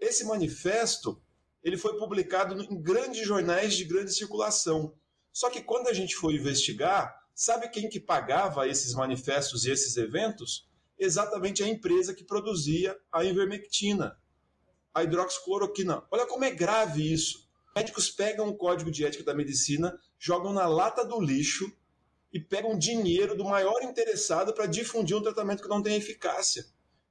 Esse 0.00 0.24
manifesto 0.24 1.20
ele 1.64 1.76
foi 1.76 1.96
publicado 1.96 2.60
em 2.60 2.80
grandes 2.80 3.26
jornais 3.26 3.74
de 3.74 3.84
grande 3.84 4.14
circulação. 4.14 4.94
Só 5.32 5.50
que 5.50 5.62
quando 5.62 5.88
a 5.88 5.92
gente 5.92 6.14
foi 6.14 6.34
investigar, 6.34 7.14
sabe 7.34 7.68
quem 7.70 7.88
que 7.88 7.98
pagava 7.98 8.68
esses 8.68 8.94
manifestos 8.94 9.64
e 9.64 9.70
esses 9.70 9.96
eventos? 9.96 10.68
Exatamente 10.98 11.62
a 11.62 11.68
empresa 11.68 12.14
que 12.14 12.24
produzia 12.24 12.96
a 13.10 13.24
ivermectina, 13.24 14.16
a 14.94 15.02
hidroxicloroquina. 15.02 16.02
Olha 16.10 16.26
como 16.26 16.44
é 16.44 16.50
grave 16.50 17.12
isso. 17.12 17.48
Médicos 17.74 18.10
pegam 18.10 18.48
o 18.48 18.56
código 18.56 18.90
de 18.90 19.04
ética 19.04 19.22
da 19.22 19.34
medicina, 19.34 19.98
jogam 20.18 20.52
na 20.52 20.66
lata 20.66 21.04
do 21.04 21.20
lixo 21.20 21.72
e 22.32 22.40
pegam 22.40 22.76
dinheiro 22.76 23.36
do 23.36 23.44
maior 23.44 23.82
interessado 23.82 24.52
para 24.52 24.66
difundir 24.66 25.16
um 25.16 25.22
tratamento 25.22 25.62
que 25.62 25.68
não 25.68 25.82
tem 25.82 25.96
eficácia. 25.96 26.66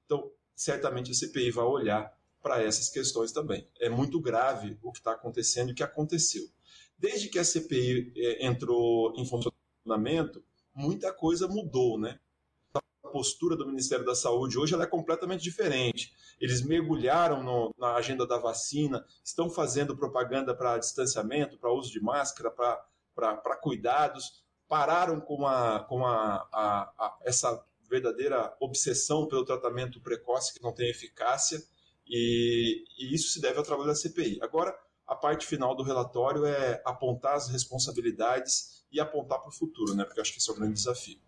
Então, 0.06 0.32
certamente 0.56 1.12
a 1.12 1.13
CPI 1.13 1.52
vai 1.52 1.66
olhar 1.66 2.18
para 2.42 2.62
essas 2.62 2.90
questões 2.90 3.32
também. 3.32 3.68
É 3.80 3.90
muito 3.90 4.20
grave 4.20 4.78
o 4.82 4.92
que 4.92 5.00
está 5.00 5.13
acontecendo 5.13 5.70
e 5.70 5.72
o 5.72 5.76
que 5.76 5.84
aconteceu. 5.84 6.44
Desde 6.98 7.30
que 7.30 7.40
a 7.40 7.44
CPI 7.44 8.13
é, 8.16 8.46
entrou 8.46 9.13
em 9.16 9.26
funcionamento, 9.26 10.44
muita 10.74 11.13
coisa 11.13 11.48
mudou, 11.48 12.00
né? 12.00 12.20
Postura 13.17 13.58
do 13.58 13.65
Ministério 13.65 14.06
da 14.06 14.13
Saúde 14.13 14.60
hoje 14.60 14.75
ela 14.75 14.84
é 14.84 14.88
completamente 14.88 15.41
diferente. 15.41 16.13
Eles 16.39 16.62
mergulharam 16.62 17.41
no, 17.41 17.73
na 17.75 17.95
agenda 17.95 18.27
da 18.27 18.38
vacina, 18.38 19.03
estão 19.23 19.49
fazendo 19.49 19.97
propaganda 19.97 20.53
para 20.53 20.77
distanciamento, 20.77 21.58
para 21.58 21.73
uso 21.73 21.91
de 21.91 21.99
máscara, 21.99 22.51
para 22.51 23.56
cuidados, 23.56 24.43
pararam 24.67 25.19
com, 25.19 25.47
a, 25.47 25.80
com 25.80 26.06
a, 26.06 26.47
a, 26.53 26.93
a, 26.95 27.17
essa 27.23 27.60
verdadeira 27.89 28.56
obsessão 28.60 29.25
pelo 29.25 29.43
tratamento 29.43 29.99
precoce 29.99 30.53
que 30.53 30.62
não 30.62 30.71
tem 30.71 30.88
eficácia, 30.88 31.60
e, 32.06 32.84
e 32.99 33.15
isso 33.15 33.30
se 33.30 33.41
deve 33.41 33.58
ao 33.58 33.63
trabalho 33.63 33.89
da 33.89 33.95
CPI. 33.95 34.38
Agora, 34.43 34.77
a 35.08 35.15
parte 35.15 35.47
final 35.47 35.73
do 35.73 35.82
relatório 35.82 36.45
é 36.45 36.84
apontar 36.86 37.34
as 37.34 37.49
responsabilidades 37.49 38.86
e 38.91 38.99
apontar 38.99 39.39
para 39.39 39.49
o 39.49 39.51
futuro, 39.51 39.95
né? 39.95 40.06
Porque 40.06 40.21
acho 40.21 40.32
que 40.32 40.38
esse 40.38 40.51
é 40.51 40.53
o 40.53 40.56
grande 40.56 40.75
desafio. 40.75 41.19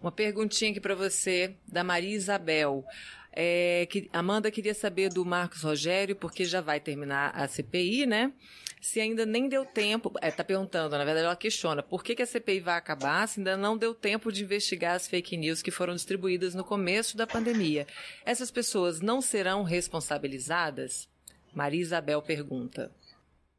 Uma 0.00 0.12
perguntinha 0.12 0.70
aqui 0.70 0.80
para 0.80 0.94
você, 0.94 1.54
da 1.66 1.82
Maria 1.82 2.14
Isabel. 2.14 2.84
É, 3.32 3.86
que 3.90 4.08
Amanda 4.12 4.50
queria 4.50 4.74
saber 4.74 5.08
do 5.08 5.24
Marcos 5.24 5.62
Rogério, 5.62 6.14
porque 6.14 6.44
já 6.44 6.60
vai 6.60 6.78
terminar 6.78 7.32
a 7.34 7.48
CPI, 7.48 8.06
né? 8.06 8.32
Se 8.80 9.00
ainda 9.00 9.24
nem 9.24 9.48
deu 9.48 9.64
tempo, 9.64 10.12
é, 10.20 10.30
tá 10.30 10.44
perguntando, 10.44 10.96
na 10.96 11.04
verdade 11.04 11.24
ela 11.24 11.34
questiona, 11.34 11.82
por 11.82 12.04
que, 12.04 12.14
que 12.14 12.22
a 12.22 12.26
CPI 12.26 12.60
vai 12.60 12.76
acabar 12.76 13.26
se 13.26 13.40
ainda 13.40 13.56
não 13.56 13.78
deu 13.78 13.94
tempo 13.94 14.30
de 14.30 14.44
investigar 14.44 14.94
as 14.94 15.08
fake 15.08 15.38
news 15.38 15.62
que 15.62 15.70
foram 15.70 15.94
distribuídas 15.94 16.54
no 16.54 16.62
começo 16.62 17.16
da 17.16 17.26
pandemia? 17.26 17.86
Essas 18.26 18.50
pessoas 18.50 19.00
não 19.00 19.22
serão 19.22 19.62
responsabilizadas? 19.62 21.08
Maria 21.54 21.80
Isabel 21.80 22.20
pergunta. 22.20 22.92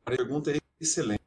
A 0.05 0.11
pergunta 0.11 0.51
é 0.51 0.59
excelente. 0.79 1.21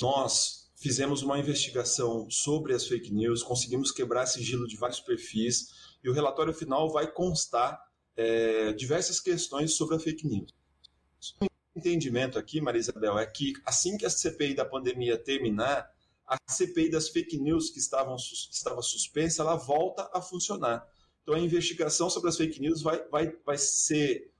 Nós 0.00 0.61
fizemos 0.82 1.22
uma 1.22 1.38
investigação 1.38 2.28
sobre 2.28 2.74
as 2.74 2.84
fake 2.88 3.14
news, 3.14 3.40
conseguimos 3.44 3.92
quebrar 3.92 4.26
sigilo 4.26 4.66
de 4.66 4.76
vários 4.76 4.98
perfis 4.98 5.68
e 6.02 6.10
o 6.10 6.12
relatório 6.12 6.52
final 6.52 6.90
vai 6.90 7.06
constar 7.08 7.80
é, 8.16 8.72
diversas 8.72 9.20
questões 9.20 9.74
sobre 9.74 9.94
a 9.94 10.00
fake 10.00 10.26
news. 10.26 10.52
O 11.40 11.46
entendimento 11.78 12.36
aqui, 12.36 12.60
Maria 12.60 12.80
Isabel, 12.80 13.16
é 13.16 13.24
que 13.24 13.52
assim 13.64 13.96
que 13.96 14.04
a 14.04 14.10
CPI 14.10 14.54
da 14.54 14.64
pandemia 14.64 15.16
terminar, 15.16 15.88
a 16.26 16.36
CPI 16.50 16.90
das 16.90 17.08
fake 17.08 17.38
news 17.38 17.70
que 17.70 17.78
estavam, 17.78 18.16
estava 18.16 18.82
suspensa, 18.82 19.42
ela 19.42 19.54
volta 19.54 20.10
a 20.12 20.20
funcionar. 20.20 20.84
Então 21.22 21.36
a 21.36 21.38
investigação 21.38 22.10
sobre 22.10 22.28
as 22.28 22.36
fake 22.36 22.60
news 22.60 22.82
vai, 22.82 23.06
vai, 23.08 23.32
vai 23.46 23.56
ser 23.56 24.32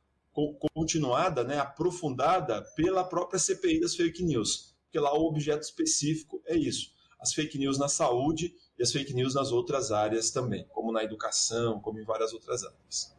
continuada, 0.75 1.45
né, 1.45 1.59
aprofundada 1.61 2.63
pela 2.75 3.05
própria 3.05 3.39
CPI 3.39 3.81
das 3.81 3.95
fake 3.95 4.25
news, 4.25 4.72
porque 4.93 5.01
lá 5.01 5.17
o 5.17 5.27
objeto 5.27 5.63
específico 5.63 6.43
é 6.45 6.55
isso, 6.55 6.93
as 7.19 7.33
fake 7.33 7.57
news 7.57 7.79
na 7.79 7.89
saúde 7.89 8.55
e 8.79 8.83
as 8.83 8.93
fake 8.93 9.15
news 9.15 9.35
nas 9.35 9.51
outras 9.51 9.91
áreas 9.91 10.31
também, 10.31 10.67
como 10.69 10.93
na 10.93 11.03
educação, 11.03 11.81
como 11.81 11.99
em 11.99 12.05
várias 12.05 12.35
outras 12.35 12.63
áreas. 12.63 13.17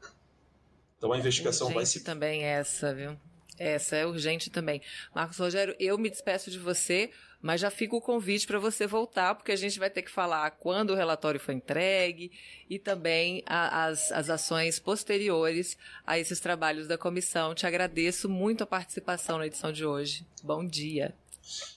Então 0.96 1.12
a 1.12 1.18
investigação 1.18 1.68
Urgente 1.68 1.76
vai 1.76 1.86
se 1.88 2.04
também 2.04 2.44
essa, 2.44 2.94
viu? 2.94 3.18
Essa 3.58 3.96
é 3.96 4.06
urgente 4.06 4.52
também. 4.52 4.82
Marcos 5.16 5.38
Rogério, 5.38 5.76
eu 5.80 5.98
me 5.98 6.12
despeço 6.12 6.52
de 6.52 6.60
você, 6.60 7.10
mas 7.42 7.60
já 7.60 7.72
fica 7.72 7.96
o 7.96 8.02
convite 8.02 8.46
para 8.46 8.60
você 8.60 8.86
voltar, 8.86 9.34
porque 9.34 9.52
a 9.52 9.56
gente 9.56 9.80
vai 9.80 9.90
ter 9.90 10.04
que 10.04 10.12
falar 10.12 10.52
quando 10.52 10.92
o 10.92 10.96
relatório 10.96 11.40
foi 11.40 11.56
entregue 11.56 12.32
e 12.70 12.78
também 12.78 13.44
a, 13.48 13.86
as, 13.86 14.12
as 14.12 14.30
ações 14.30 14.78
posteriores 14.78 15.76
a 16.06 16.20
esses 16.20 16.40
trabalhos 16.40 16.88
da 16.88 17.00
comissão. 17.00 17.56
Te 17.56 17.66
agradeço 17.66 18.30
muito 18.30 18.64
a 18.64 18.68
participação 18.68 19.40
na 19.40 19.48
edição 19.48 19.72
de 19.72 19.86
hoje. 19.86 20.26
Bom 20.44 20.66
dia. 20.66 21.16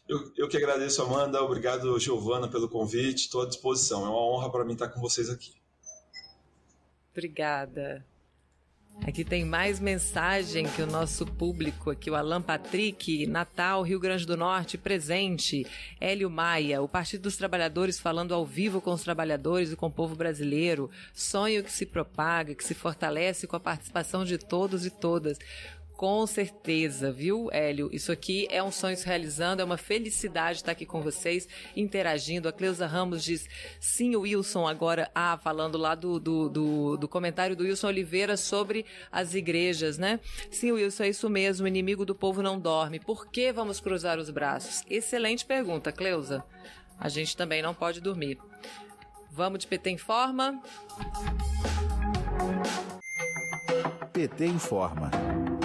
Eu, 0.09 0.33
eu 0.37 0.49
que 0.49 0.57
agradeço, 0.57 1.03
Amanda. 1.03 1.43
Obrigado, 1.43 1.99
Giovana, 1.99 2.49
pelo 2.49 2.69
convite. 2.69 3.23
Estou 3.23 3.43
à 3.43 3.47
disposição. 3.47 4.07
É 4.07 4.09
uma 4.09 4.23
honra 4.23 4.51
para 4.51 4.65
mim 4.65 4.75
estar 4.75 4.89
com 4.89 5.01
vocês 5.01 5.29
aqui. 5.29 5.55
Obrigada. 7.13 8.05
Aqui 9.05 9.25
tem 9.25 9.45
mais 9.45 9.79
mensagem 9.79 10.67
que 10.69 10.83
o 10.83 10.87
nosso 10.87 11.27
público 11.27 11.91
aqui, 11.91 12.11
o 12.11 12.15
Alan 12.15 12.41
Patrick, 12.41 13.27
Natal, 13.27 13.83
Rio 13.83 14.01
Grande 14.01 14.27
do 14.27 14.37
Norte, 14.37 14.79
presente. 14.79 15.67
Hélio 16.01 16.31
Maia, 16.31 16.83
o 16.83 16.89
Partido 16.89 17.23
dos 17.23 17.37
Trabalhadores 17.37 18.01
falando 18.01 18.35
ao 18.35 18.45
vivo 18.45 18.81
com 18.81 18.93
os 18.93 19.03
trabalhadores 19.03 19.71
e 19.71 19.77
com 19.77 19.87
o 19.87 19.93
povo 19.93 20.17
brasileiro. 20.17 20.91
Sonho 21.13 21.63
que 21.63 21.71
se 21.71 21.87
propaga, 21.87 22.55
que 22.55 22.65
se 22.65 22.75
fortalece 22.75 23.47
com 23.47 23.55
a 23.55 23.61
participação 23.61 24.25
de 24.25 24.39
todos 24.39 24.85
e 24.87 24.91
todas. 24.91 25.39
Com 25.97 26.27
certeza, 26.27 27.11
viu, 27.11 27.49
Hélio? 27.51 27.89
Isso 27.91 28.13
aqui 28.13 28.47
é 28.51 28.63
um 28.63 28.71
sonho 28.71 28.97
se 28.97 29.07
realizando, 29.07 29.63
é 29.63 29.65
uma 29.65 29.79
felicidade 29.79 30.59
estar 30.59 30.73
aqui 30.73 30.85
com 30.85 31.01
vocês, 31.01 31.49
interagindo. 31.75 32.49
A 32.49 32.53
Cleusa 32.53 32.87
Ramos 32.87 33.25
diz, 33.25 33.49
sim, 33.81 34.15
o 34.15 34.21
Wilson 34.21 34.69
agora, 34.69 35.11
ah, 35.15 35.39
falando 35.39 35.79
lá 35.79 35.95
do, 35.95 36.21
do, 36.21 36.49
do, 36.51 36.97
do 36.99 37.09
comentário 37.09 37.57
do 37.57 37.65
Wilson 37.65 37.87
Oliveira 37.87 38.37
sobre 38.37 38.85
as 39.11 39.35
igrejas, 39.35 39.97
né? 39.97 40.21
Sim, 40.51 40.73
Wilson, 40.73 41.05
é 41.05 41.09
isso 41.09 41.31
mesmo, 41.31 41.65
o 41.65 41.69
inimigo 41.69 42.05
do 42.05 42.15
povo 42.15 42.43
não 42.43 42.61
dorme. 42.61 43.01
Por 43.01 43.27
que 43.29 43.51
vamos 43.51 43.81
cruzar 43.81 44.19
os 44.19 44.29
braços? 44.29 44.83
Excelente 44.91 45.47
pergunta, 45.47 45.91
Cleusa. 45.91 46.45
A 47.01 47.09
gente 47.09 47.35
também 47.35 47.63
não 47.63 47.75
pode 47.75 48.03
dormir. 48.03 48.39
Vamos 49.31 49.61
de 49.61 49.67
PT 49.67 49.91
em 49.91 49.99
Forma? 49.99 50.61
PT 54.13 54.47
informa. 54.47 55.11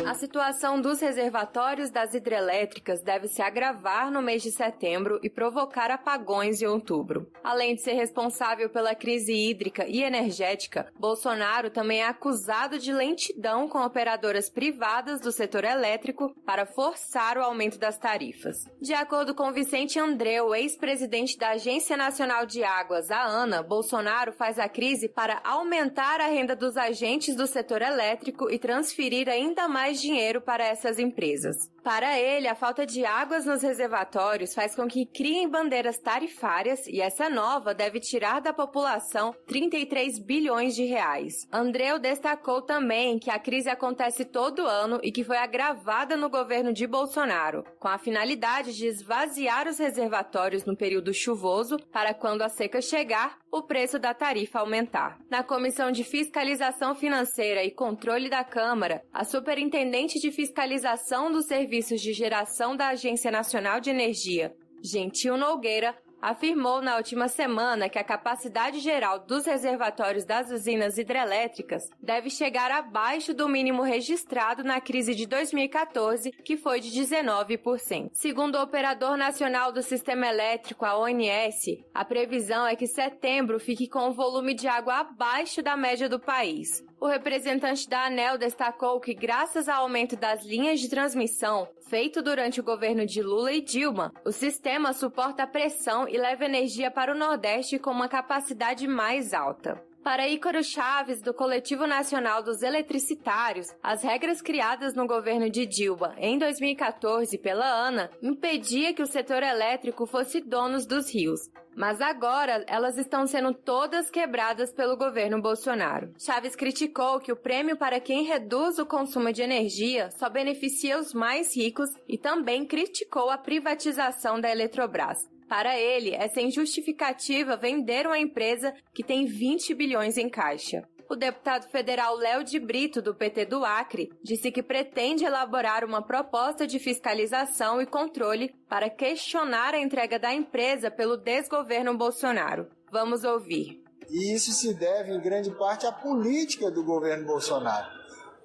A 0.06 0.14
situação 0.16 0.82
dos 0.82 1.00
reservatórios 1.00 1.90
das 1.90 2.14
hidrelétricas 2.14 3.02
deve 3.02 3.28
se 3.28 3.42
agravar 3.42 4.12
no 4.12 4.22
mês 4.22 4.42
de 4.42 4.52
setembro 4.52 5.20
e 5.24 5.30
provocar 5.30 5.92
apagões 5.92 6.62
em 6.62 6.66
outubro. 6.66 7.32
Além 7.44 7.76
de 7.76 7.82
ser 7.82 7.94
responsável 7.94 8.70
pela 8.70 8.96
crise 8.96 9.34
hídrica 9.34 9.86
e 9.88 10.04
energética, 10.04 10.92
Bolsonaro 10.98 11.70
também 11.70 12.02
é 12.02 12.08
acusado 12.08 12.80
de 12.80 12.92
lentidão 12.92 13.70
com 13.70 13.80
operadoras 13.80 14.50
privadas 14.50 15.22
do 15.22 15.32
setor 15.32 15.64
elétrico 15.64 16.34
para 16.46 16.66
forçar 16.66 17.38
o 17.38 17.44
aumento 17.44 17.78
das 17.78 17.98
tarifas. 17.98 18.66
De 18.82 18.94
acordo 18.94 19.36
com 19.36 19.52
Vicente 19.52 20.00
Andreu, 20.00 20.54
ex-presidente 20.56 21.38
da 21.38 21.52
Agência 21.52 21.96
Nacional 21.96 22.46
de 22.46 22.64
Águas, 22.64 23.12
a 23.12 23.24
ANA, 23.24 23.64
Bolsonaro 23.64 24.34
faz 24.34 24.58
a 24.58 24.68
crise 24.68 25.08
para 25.08 25.42
aumentar 25.44 26.20
a 26.20 26.28
renda 26.28 26.56
dos 26.56 26.76
agentes 26.76 27.36
do 27.36 27.46
setor 27.48 27.82
elétrico 27.82 28.50
e 28.50 28.58
transferir 28.58 29.30
ainda 29.30 29.68
mais 29.68 29.90
dinheiro 29.99 30.41
para 30.41 30.63
essas 30.63 30.99
empresas. 30.99 31.71
Para 31.84 32.19
ele, 32.19 32.47
a 32.47 32.54
falta 32.54 32.86
de 32.86 33.04
águas 33.04 33.43
nos 33.45 33.63
reservatórios 33.63 34.54
faz 34.54 34.75
com 34.75 34.88
que 34.88 35.04
criem 35.04 35.49
bandeiras 35.49 35.97
tarifárias 35.97 36.86
e 36.86 37.01
essa 37.01 37.27
nova 37.27 37.73
deve 37.73 37.99
tirar 37.99 38.39
da 38.39 38.54
população 38.54 39.34
33 39.47 40.19
bilhões 40.19 40.75
de 40.75 40.86
reais. 40.86 41.47
Andreu 41.51 41.97
destacou 41.97 42.62
também 42.62 43.17
que 43.17 43.32
a 43.32 43.39
crise 43.39 43.67
acontece 43.67 44.23
todo 44.23 44.67
ano 44.67 44.99
e 45.01 45.12
que 45.12 45.23
foi 45.23 45.38
agravada 45.38 46.15
no 46.15 46.30
governo 46.30 46.71
de 46.71 46.86
Bolsonaro, 46.86 47.65
com 47.80 47.88
a 47.88 47.97
finalidade 47.97 48.77
de 48.77 48.86
esvaziar 48.86 49.67
os 49.67 49.80
reservatórios 49.80 50.65
no 50.65 50.77
período 50.77 51.12
chuvoso 51.12 51.80
para 51.91 52.13
quando 52.13 52.43
a 52.43 52.49
seca 52.49 52.80
chegar, 52.80 53.39
o 53.52 53.62
preço 53.62 54.00
da 54.00 54.14
tarifa 54.14 54.60
aumentar. 54.60 55.20
Na 55.30 55.44
Comissão 55.44 55.92
de 55.92 56.04
Fiscalização 56.04 56.96
Financeira 56.96 57.64
e 57.64 57.72
Controle 57.72 58.30
da 58.30 58.44
Câmara, 58.44 59.04
a 59.12 59.24
Superintendente 59.24 60.20
de 60.20 60.32
Fiscalização 60.32 61.32
do 61.32 61.42
Serviço 61.42 61.72
Serviços 61.72 62.02
de 62.02 62.14
Geração 62.14 62.76
da 62.76 62.90
Agência 62.90 63.32
Nacional 63.32 63.80
de 63.80 63.90
Energia, 63.90 64.54
Gentil 64.84 65.38
Nogueira, 65.38 65.96
afirmou 66.21 66.81
na 66.81 66.97
última 66.97 67.27
semana 67.27 67.89
que 67.89 67.97
a 67.97 68.03
capacidade 68.03 68.79
geral 68.79 69.19
dos 69.19 69.45
reservatórios 69.45 70.23
das 70.23 70.51
usinas 70.51 70.97
hidrelétricas 70.97 71.89
deve 71.99 72.29
chegar 72.29 72.71
abaixo 72.71 73.34
do 73.34 73.49
mínimo 73.49 73.81
registrado 73.81 74.63
na 74.63 74.79
crise 74.79 75.15
de 75.15 75.25
2014, 75.25 76.31
que 76.31 76.55
foi 76.55 76.79
de 76.79 76.91
19%. 76.91 78.10
Segundo 78.13 78.55
o 78.55 78.62
Operador 78.62 79.17
Nacional 79.17 79.71
do 79.71 79.81
Sistema 79.81 80.27
Elétrico, 80.27 80.86
a 80.86 80.97
ONS, 80.97 81.84
a 81.93 82.05
previsão 82.05 82.67
é 82.67 82.75
que 82.75 82.86
setembro 82.86 83.60
fique 83.60 83.88
com 83.88 84.10
o 84.10 84.13
volume 84.13 84.53
de 84.53 84.67
água 84.67 84.99
abaixo 84.99 85.62
da 85.62 85.75
média 85.75 86.07
do 86.07 86.19
país. 86.19 86.84
O 87.02 87.08
representante 87.08 87.90
da 87.90 88.06
ANEL 88.06 88.38
destacou 88.38 89.00
que, 89.00 89.16
graças 89.16 89.68
ao 89.68 89.82
aumento 89.82 90.16
das 90.16 90.46
linhas 90.46 90.80
de 90.80 90.88
transmissão 90.88 91.68
feito 91.90 92.22
durante 92.22 92.60
o 92.60 92.64
governo 92.64 93.08
de 93.08 93.24
Lula 93.24 93.52
e 93.52 93.60
Dilma, 93.60 94.14
o 94.24 94.32
sistema 94.32 94.94
suporta 94.94 95.42
a 95.42 95.48
pressão 95.48 96.08
e 96.08 96.16
leva 96.16 96.46
energia 96.46 96.92
para 96.92 97.12
o 97.12 97.18
Nordeste 97.18 97.80
com 97.80 97.90
uma 97.90 98.08
capacidade 98.08 98.88
mais 98.88 99.34
alta. 99.34 99.84
Para 100.04 100.28
Ícaro 100.28 100.64
Chaves, 100.64 101.22
do 101.22 101.32
Coletivo 101.32 101.86
Nacional 101.86 102.42
dos 102.42 102.64
Eletricitários, 102.64 103.68
as 103.84 104.02
regras 104.02 104.42
criadas 104.42 104.96
no 104.96 105.06
governo 105.06 105.48
de 105.48 105.64
Dilma 105.68 106.16
em 106.18 106.40
2014 106.40 107.38
pela 107.38 107.68
ANA 107.68 108.10
impedia 108.20 108.96
que 108.96 109.04
o 109.04 109.08
setor 109.08 109.44
elétrico 109.44 110.08
fosse 110.08 110.42
dono 110.42 110.84
dos 110.88 111.14
rios. 111.14 111.42
Mas 111.76 112.02
agora 112.02 112.66
elas 112.68 112.98
estão 112.98 113.28
sendo 113.28 113.54
todas 113.54 114.10
quebradas 114.10 114.74
pelo 114.74 114.98
governo 114.98 115.40
Bolsonaro. 115.40 116.12
Chaves 116.18 116.56
criticou 116.56 117.20
que 117.20 117.32
o 117.32 117.36
prêmio 117.36 117.78
para 117.78 118.00
quem 118.00 118.24
reduz 118.24 118.80
o 118.80 118.88
consumo 118.88 119.32
de 119.32 119.44
energia 119.44 120.10
só 120.12 120.30
beneficia 120.30 121.00
os 121.00 121.14
mais 121.14 121.56
ricos 121.56 121.92
e 122.08 122.18
também 122.18 122.66
criticou 122.66 123.30
a 123.30 123.38
privatização 123.38 124.42
da 124.42 124.50
Eletrobras. 124.50 125.30
Para 125.52 125.78
ele, 125.78 126.16
é 126.16 126.30
sem 126.30 126.50
justificativa 126.50 127.58
vender 127.58 128.08
uma 128.08 128.18
empresa 128.18 128.74
que 128.94 129.04
tem 129.04 129.26
20 129.26 129.76
bilhões 129.76 130.18
em 130.18 130.30
caixa. 130.30 130.82
O 131.10 131.16
deputado 131.18 131.70
federal 131.70 132.16
Léo 132.16 132.42
de 132.42 132.58
Brito, 132.58 133.02
do 133.02 133.14
PT 133.14 133.48
do 133.48 133.66
Acre, 133.66 134.08
disse 134.24 134.49
que 134.49 134.64
pretende 134.64 135.26
elaborar 135.26 135.84
uma 135.84 136.02
proposta 136.02 136.66
de 136.66 136.80
fiscalização 136.80 137.82
e 137.82 137.86
controle 137.86 138.56
para 138.70 138.89
questionar 138.89 139.74
a 139.74 139.82
entrega 139.82 140.18
da 140.18 140.34
empresa 140.34 140.89
pelo 140.89 141.18
desgoverno 141.18 141.97
Bolsonaro. 141.97 142.70
Vamos 142.89 143.26
ouvir. 143.26 143.84
E 144.10 144.34
isso 144.34 144.54
se 144.54 144.74
deve, 144.74 145.12
em 145.12 145.20
grande 145.20 145.52
parte, 145.58 145.86
à 145.86 145.91
política 145.91 146.72
do 146.72 146.82
governo 146.82 147.26
Bolsonaro. 147.26 148.01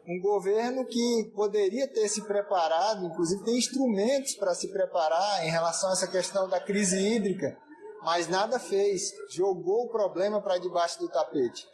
Um 0.09 0.21
governo 0.21 0.85
que 0.85 1.33
poderia 1.35 1.89
ter 1.89 2.09
se 2.09 2.23
preparado, 2.23 3.05
inclusive 3.05 3.43
tem 3.43 3.59
instrumentos 3.59 4.35
para 4.37 4.55
se 4.55 4.69
preparar 4.69 5.45
em 5.45 5.51
relação 5.51 5.91
a 5.91 5.95
essa 5.95 6.07
questão 6.07 6.49
da 6.49 6.61
crise 6.61 6.97
hídrica, 6.97 7.59
mas 8.03 8.29
nada 8.29 8.61
fez, 8.61 9.13
jogou 9.31 9.87
o 9.87 9.89
problema 9.89 10.41
para 10.41 10.59
debaixo 10.59 11.01
do 11.01 11.09
tapete. 11.09 11.67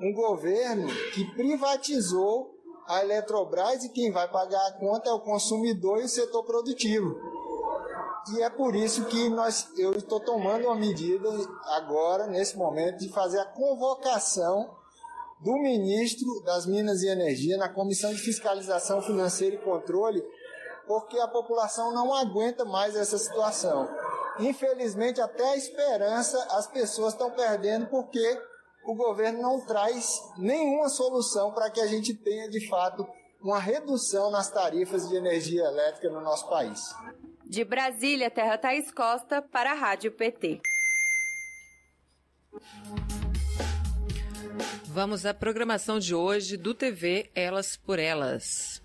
Um 0.00 0.12
governo 0.12 0.88
que 1.14 1.24
privatizou 1.36 2.52
a 2.88 3.04
Eletrobras 3.04 3.84
e 3.84 3.90
quem 3.90 4.10
vai 4.10 4.26
pagar 4.28 4.66
a 4.66 4.72
conta 4.72 5.10
é 5.10 5.12
o 5.12 5.20
consumidor 5.20 6.00
e 6.00 6.04
o 6.04 6.08
setor 6.08 6.42
produtivo. 6.44 7.16
E 8.34 8.42
é 8.42 8.50
por 8.50 8.74
isso 8.74 9.04
que 9.04 9.28
nós, 9.28 9.68
eu 9.76 9.92
estou 9.92 10.18
tomando 10.18 10.64
uma 10.64 10.74
medida 10.74 11.28
agora, 11.76 12.26
nesse 12.26 12.56
momento, 12.56 12.98
de 12.98 13.08
fazer 13.08 13.38
a 13.38 13.44
convocação 13.44 14.77
do 15.40 15.52
ministro 15.54 16.42
das 16.44 16.66
Minas 16.66 17.02
e 17.02 17.08
Energia 17.08 17.56
na 17.56 17.68
Comissão 17.68 18.12
de 18.12 18.20
Fiscalização 18.20 19.00
Financeira 19.00 19.54
e 19.54 19.58
Controle, 19.58 20.22
porque 20.86 21.18
a 21.18 21.28
população 21.28 21.92
não 21.92 22.14
aguenta 22.14 22.64
mais 22.64 22.96
essa 22.96 23.18
situação. 23.18 23.88
Infelizmente, 24.40 25.20
até 25.20 25.52
a 25.52 25.56
esperança 25.56 26.38
as 26.50 26.66
pessoas 26.66 27.12
estão 27.12 27.30
perdendo 27.30 27.86
porque 27.86 28.40
o 28.84 28.94
governo 28.94 29.42
não 29.42 29.60
traz 29.60 30.20
nenhuma 30.38 30.88
solução 30.88 31.52
para 31.52 31.70
que 31.70 31.80
a 31.80 31.86
gente 31.86 32.14
tenha, 32.14 32.48
de 32.48 32.66
fato, 32.68 33.06
uma 33.40 33.58
redução 33.58 34.30
nas 34.30 34.50
tarifas 34.50 35.08
de 35.08 35.16
energia 35.16 35.64
elétrica 35.64 36.10
no 36.10 36.20
nosso 36.20 36.48
país. 36.48 36.80
De 37.44 37.64
Brasília, 37.64 38.30
Terra 38.30 38.58
Thaís 38.58 38.90
Costa, 38.90 39.42
para 39.42 39.72
a 39.72 39.74
Rádio 39.74 40.12
PT. 40.12 40.60
Vamos 45.00 45.24
à 45.24 45.32
programação 45.32 46.00
de 46.00 46.12
hoje 46.12 46.56
do 46.56 46.74
TV 46.74 47.30
Elas 47.32 47.76
por 47.76 48.00
Elas. 48.00 48.82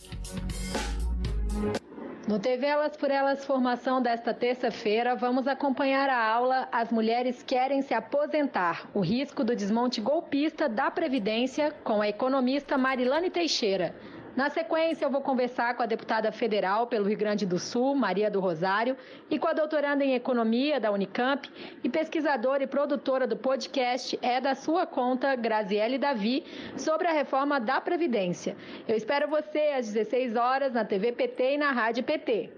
No 2.28 2.38
TV 2.38 2.68
Elas 2.68 2.96
por 2.96 3.10
Elas 3.10 3.44
Formação 3.44 4.00
desta 4.00 4.32
terça-feira, 4.32 5.16
vamos 5.16 5.48
acompanhar 5.48 6.08
a 6.10 6.24
aula 6.24 6.70
As 6.72 6.92
Mulheres 6.92 7.42
Querem 7.42 7.82
Se 7.82 7.96
Aposentar, 7.96 8.88
o 8.94 9.00
risco 9.00 9.44
do 9.44 9.56
desmonte 9.56 10.00
golpista 10.02 10.70
da 10.70 10.92
Previdência, 10.92 11.72
com 11.84 12.00
a 12.00 12.08
economista 12.08 12.78
Marilane 12.78 13.32
Teixeira. 13.32 13.96
Na 14.36 14.50
sequência, 14.50 15.06
eu 15.06 15.12
vou 15.12 15.22
conversar 15.22 15.76
com 15.76 15.84
a 15.84 15.86
deputada 15.86 16.32
federal 16.32 16.88
pelo 16.88 17.08
Rio 17.08 17.18
Grande 17.18 17.46
do 17.46 17.60
Sul, 17.60 17.94
Maria 17.94 18.32
do 18.32 18.40
Rosário, 18.40 18.98
e 19.30 19.38
com 19.38 19.48
a 19.48 19.54
doutoranda 19.54 20.04
em 20.04 20.16
Economia 20.16 20.80
da 20.80 20.92
Unicamp 20.92 21.48
e 21.84 21.90
pesquisadora 21.90 22.64
e 22.64 22.68
produtora 22.68 23.28
do 23.28 23.38
podcast 23.38 24.18
É 24.24 24.42
da 24.42 24.56
Sua 24.56 24.88
Conta, 24.88 25.36
Graziele 25.36 26.00
Davi, 26.00 26.44
sobre 26.76 27.08
a 27.08 27.14
reforma 27.14 27.60
da 27.60 27.80
Previdência. 27.80 28.58
Eu 28.88 28.98
espero 28.98 29.28
você 29.28 29.74
às 29.78 29.94
16 29.94 30.36
horas 30.36 30.74
na 30.74 30.84
TV 30.84 31.12
PT 31.12 31.54
e 31.54 31.58
na 31.58 31.72
Rádio 31.72 32.04
PT. 32.04 32.50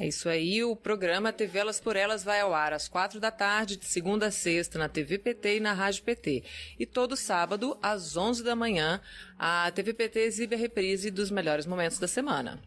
É 0.00 0.08
isso 0.08 0.30
aí, 0.30 0.64
o 0.64 0.74
programa 0.74 1.30
TV 1.30 1.58
Elas 1.58 1.78
por 1.78 1.94
Elas 1.94 2.24
vai 2.24 2.40
ao 2.40 2.54
ar 2.54 2.72
às 2.72 2.88
quatro 2.88 3.20
da 3.20 3.30
tarde, 3.30 3.76
de 3.76 3.84
segunda 3.84 4.28
a 4.28 4.30
sexta, 4.30 4.78
na 4.78 4.88
TV 4.88 5.18
PT 5.18 5.58
e 5.58 5.60
na 5.60 5.74
Rádio 5.74 6.02
PT. 6.04 6.42
E 6.78 6.86
todo 6.86 7.14
sábado, 7.14 7.76
às 7.82 8.16
onze 8.16 8.42
da 8.42 8.56
manhã, 8.56 8.98
a 9.38 9.70
TV 9.72 9.92
PT 9.92 10.20
exibe 10.20 10.54
a 10.54 10.58
reprise 10.58 11.10
dos 11.10 11.30
melhores 11.30 11.66
momentos 11.66 11.98
da 11.98 12.08
semana. 12.08 12.58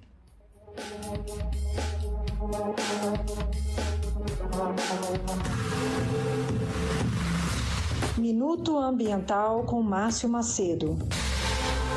Minuto 8.16 8.78
Ambiental 8.78 9.64
com 9.64 9.82
Márcio 9.82 10.30
Macedo. 10.30 11.00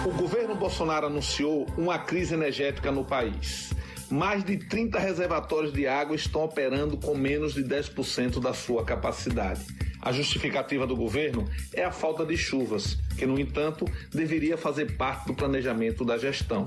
O 0.06 0.12
governo 0.16 0.54
Bolsonaro 0.54 1.08
anunciou 1.08 1.66
uma 1.76 1.98
crise 1.98 2.32
energética 2.32 2.90
no 2.90 3.04
país 3.04 3.75
mais 4.10 4.44
de 4.44 4.56
30 4.56 4.98
reservatórios 4.98 5.72
de 5.72 5.86
água 5.86 6.14
estão 6.14 6.44
operando 6.44 6.96
com 6.96 7.14
menos 7.14 7.54
de 7.54 7.62
10% 7.62 8.40
da 8.40 8.52
sua 8.52 8.84
capacidade. 8.84 9.64
A 10.00 10.12
justificativa 10.12 10.86
do 10.86 10.94
governo 10.94 11.44
é 11.72 11.82
a 11.82 11.90
falta 11.90 12.24
de 12.24 12.36
chuvas, 12.36 12.96
que, 13.18 13.26
no 13.26 13.40
entanto, 13.40 13.84
deveria 14.12 14.56
fazer 14.56 14.96
parte 14.96 15.26
do 15.26 15.34
planejamento 15.34 16.04
da 16.04 16.16
gestão. 16.16 16.64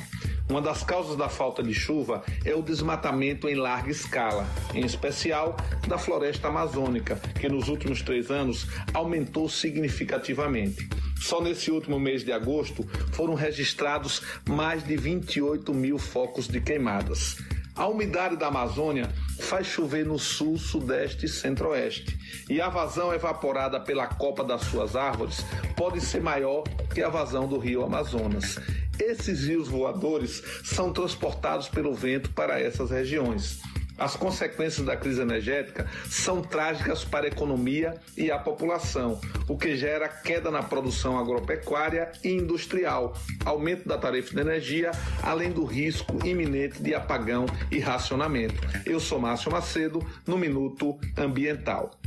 Uma 0.50 0.64
das 0.64 0.84
causas 0.84 1.16
da 1.16 1.30
falta 1.30 1.62
de 1.62 1.76
chuva 1.76 2.24
é 2.44 2.56
o 2.56 2.64
desmatamento 2.64 3.48
em 3.48 3.54
larga 3.54 3.92
escala, 3.92 4.48
em 4.74 4.84
especial 4.84 5.56
da 5.88 5.96
floresta 5.96 6.48
amazônica, 6.48 7.18
que 7.40 7.48
nos 7.48 7.70
últimos 7.70 8.02
três 8.02 8.32
anos 8.32 8.66
aumentou 8.92 9.48
significativamente. 9.48 10.90
Só 11.22 11.40
nesse 11.40 11.70
último 11.70 12.00
mês 12.00 12.24
de 12.24 12.32
agosto 12.32 12.84
foram 13.12 13.36
registrados 13.36 14.24
mais 14.48 14.84
de 14.84 14.98
28 14.98 15.72
mil 15.72 16.00
focos 16.00 16.48
de 16.48 16.60
queimadas. 16.60 17.38
A 17.76 17.88
umidade 17.88 18.36
da 18.36 18.48
Amazônia 18.48 19.08
faz 19.40 19.68
chover 19.68 20.04
no 20.04 20.18
sul, 20.18 20.58
sudeste 20.58 21.28
e 21.28 21.30
centro-oeste, 21.30 22.18
e 22.50 22.60
a 22.60 22.70
vazão 22.70 23.14
evaporada 23.14 23.80
pela 23.80 24.08
copa 24.08 24.44
das 24.44 24.64
suas 24.64 24.96
árvores 24.96 25.46
pode 25.78 26.02
ser 26.02 26.22
maior 26.22 26.64
que 26.94 27.04
a 27.04 27.10
vazão 27.10 27.48
do 27.48 27.60
rio 27.60 27.84
Amazonas. 27.84 28.58
Esses 29.00 29.48
rios 29.48 29.68
voadores 29.68 30.44
são 30.64 30.92
transportados 30.92 31.70
pelo 31.70 31.94
vento 31.94 32.32
para 32.32 32.60
essas 32.60 32.92
regiões. 32.92 33.62
As 34.00 34.16
consequências 34.16 34.86
da 34.86 34.96
crise 34.96 35.22
energética 35.22 35.86
são 36.10 36.42
trágicas 36.42 37.04
para 37.04 37.26
a 37.26 37.28
economia 37.28 38.00
e 38.16 38.32
a 38.32 38.40
população, 38.40 39.20
o 39.48 39.58
que 39.58 39.76
gera 39.76 40.08
queda 40.08 40.50
na 40.50 40.64
produção 40.64 41.20
agropecuária 41.20 42.12
e 42.24 42.30
industrial, 42.30 43.14
aumento 43.44 43.88
da 43.88 43.98
tarifa 43.98 44.34
de 44.34 44.40
energia, 44.40 44.92
além 45.22 45.52
do 45.52 45.66
risco 45.66 46.26
iminente 46.26 46.82
de 46.82 46.96
apagão 46.96 47.46
e 47.70 47.80
racionamento. 47.80 48.56
Eu 48.86 49.02
sou 49.02 49.20
Márcio 49.20 49.52
Macedo, 49.52 50.00
no 50.26 50.38
Minuto 50.38 50.98
Ambiental. 51.18 51.99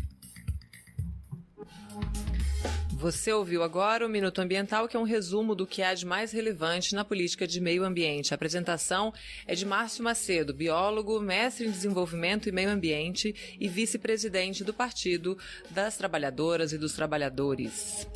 Você 3.03 3.33
ouviu 3.33 3.65
agora 3.65 4.07
o 4.07 4.09
Minuto 4.09 4.39
Ambiental, 4.39 4.87
que 4.87 4.97
é 4.97 5.01
um 5.01 5.03
resumo 5.03 5.57
do 5.57 5.67
que 5.67 5.83
há 5.83 5.93
de 5.93 6.07
mais 6.07 6.31
relevante 6.31 6.95
na 6.95 7.05
política 7.05 7.49
de 7.49 7.61
meio 7.61 7.83
ambiente. 7.83 8.33
A 8.33 8.37
apresentação 8.37 9.13
é 9.45 9.57
de 9.57 9.67
Márcio 9.67 10.05
Macedo, 10.05 10.55
biólogo, 10.55 11.19
mestre 11.19 11.67
em 11.67 11.71
desenvolvimento 11.73 12.49
e 12.49 12.53
meio 12.53 12.71
ambiente 12.71 13.57
e 13.59 13.67
vice-presidente 13.67 14.63
do 14.63 14.73
Partido 14.73 15.37
das 15.69 15.97
Trabalhadoras 15.97 16.73
e 16.73 16.79
dos 16.79 16.93
Trabalhadores. 16.93 18.07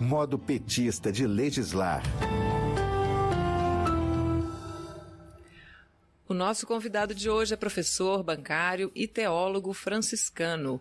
Modo 0.00 0.38
petista 0.38 1.12
de 1.12 1.26
legislar. 1.26 2.02
O 6.26 6.32
nosso 6.32 6.66
convidado 6.66 7.14
de 7.14 7.28
hoje 7.28 7.52
é 7.52 7.56
professor, 7.56 8.22
bancário 8.22 8.90
e 8.94 9.06
teólogo 9.06 9.74
franciscano 9.74 10.80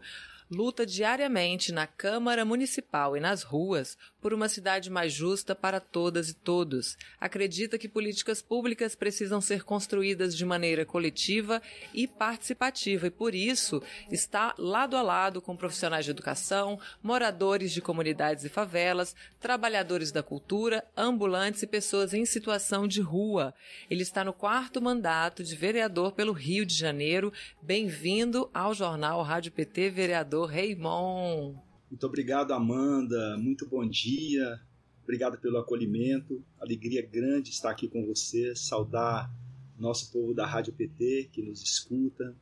luta 0.50 0.86
diariamente 0.86 1.72
na 1.72 1.88
Câmara 1.88 2.46
Municipal 2.46 3.18
e 3.18 3.20
nas 3.20 3.44
ruas 3.44 3.98
por 4.26 4.34
uma 4.34 4.50
cidade 4.50 4.90
mais 4.90 5.14
justa 5.14 5.54
para 5.54 5.80
todas 5.80 6.30
e 6.30 6.34
todos. 6.34 6.98
Acredita 7.22 7.78
que 7.78 7.88
políticas 7.88 8.42
públicas 8.42 8.96
precisam 8.96 9.40
ser 9.40 9.64
construídas 9.64 10.36
de 10.36 10.44
maneira 10.44 10.84
coletiva 10.84 11.62
e 11.94 12.08
participativa 12.08 13.06
e, 13.06 13.12
por 13.12 13.36
isso, 13.36 13.84
está 14.10 14.56
lado 14.58 14.98
a 14.98 15.04
lado 15.04 15.44
com 15.44 15.56
profissionais 15.56 16.06
de 16.06 16.10
educação, 16.10 16.80
moradores 17.04 17.72
de 17.72 17.84
comunidades 17.84 18.44
e 18.44 18.50
favelas, 18.50 19.16
trabalhadores 19.40 20.12
da 20.12 20.24
cultura, 20.24 20.84
ambulantes 20.98 21.62
e 21.62 21.68
pessoas 21.68 22.12
em 22.12 22.26
situação 22.26 22.88
de 22.88 23.02
rua. 23.02 23.54
Ele 23.92 24.02
está 24.02 24.24
no 24.24 24.34
quarto 24.34 24.82
mandato 24.82 25.44
de 25.44 25.56
vereador 25.56 26.14
pelo 26.14 26.34
Rio 26.34 26.66
de 26.66 26.74
Janeiro. 26.74 27.32
Bem-vindo 27.62 28.50
ao 28.52 28.74
Jornal 28.74 29.22
Rádio 29.22 29.52
PT, 29.52 29.92
vereador 29.92 30.50
Raymond. 30.50 31.65
Muito 31.96 32.08
obrigado, 32.08 32.52
Amanda. 32.52 33.38
Muito 33.38 33.66
bom 33.66 33.88
dia. 33.88 34.60
Obrigado 35.04 35.38
pelo 35.38 35.58
acolhimento. 35.58 36.44
Alegria 36.60 37.02
grande 37.02 37.52
estar 37.52 37.70
aqui 37.70 37.88
com 37.88 38.06
você. 38.06 38.54
Saudar 38.54 39.34
nosso 39.80 40.12
povo 40.12 40.34
da 40.34 40.46
Rádio 40.46 40.74
PT 40.74 41.30
que 41.32 41.42
nos 41.42 41.64
escuta. 41.64 42.36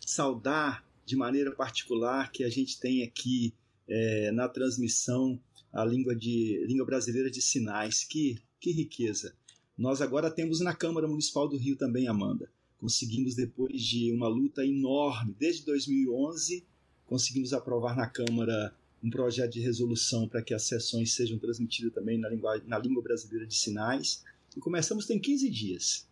Saudar 0.00 0.84
de 1.04 1.14
maneira 1.14 1.52
particular 1.52 2.32
que 2.32 2.42
a 2.42 2.48
gente 2.48 2.80
tem 2.80 3.04
aqui 3.04 3.54
é, 3.86 4.32
na 4.32 4.48
transmissão 4.48 5.38
a 5.72 5.84
língua, 5.84 6.12
de, 6.12 6.64
língua 6.66 6.84
brasileira 6.84 7.30
de 7.30 7.40
sinais. 7.40 8.02
Que, 8.02 8.42
que 8.58 8.72
riqueza! 8.72 9.36
Nós 9.78 10.02
agora 10.02 10.32
temos 10.32 10.58
na 10.58 10.74
Câmara 10.74 11.06
Municipal 11.06 11.46
do 11.46 11.56
Rio 11.56 11.76
também, 11.76 12.08
Amanda. 12.08 12.50
Conseguimos, 12.76 13.36
depois 13.36 13.80
de 13.80 14.12
uma 14.12 14.26
luta 14.26 14.66
enorme, 14.66 15.32
desde 15.38 15.64
2011, 15.64 16.66
conseguimos 17.04 17.52
aprovar 17.52 17.96
na 17.96 18.08
Câmara 18.08 18.74
um 19.02 19.10
projeto 19.10 19.52
de 19.52 19.60
resolução 19.60 20.28
para 20.28 20.42
que 20.42 20.54
as 20.54 20.62
sessões 20.62 21.14
sejam 21.14 21.38
transmitidas 21.38 21.92
também 21.92 22.18
na, 22.18 22.28
linguagem, 22.28 22.66
na 22.66 22.78
língua 22.78 23.02
brasileira 23.02 23.46
de 23.46 23.54
sinais. 23.54 24.24
E 24.56 24.60
começamos 24.60 25.06
tem 25.06 25.18
15 25.18 25.50
dias. 25.50 26.08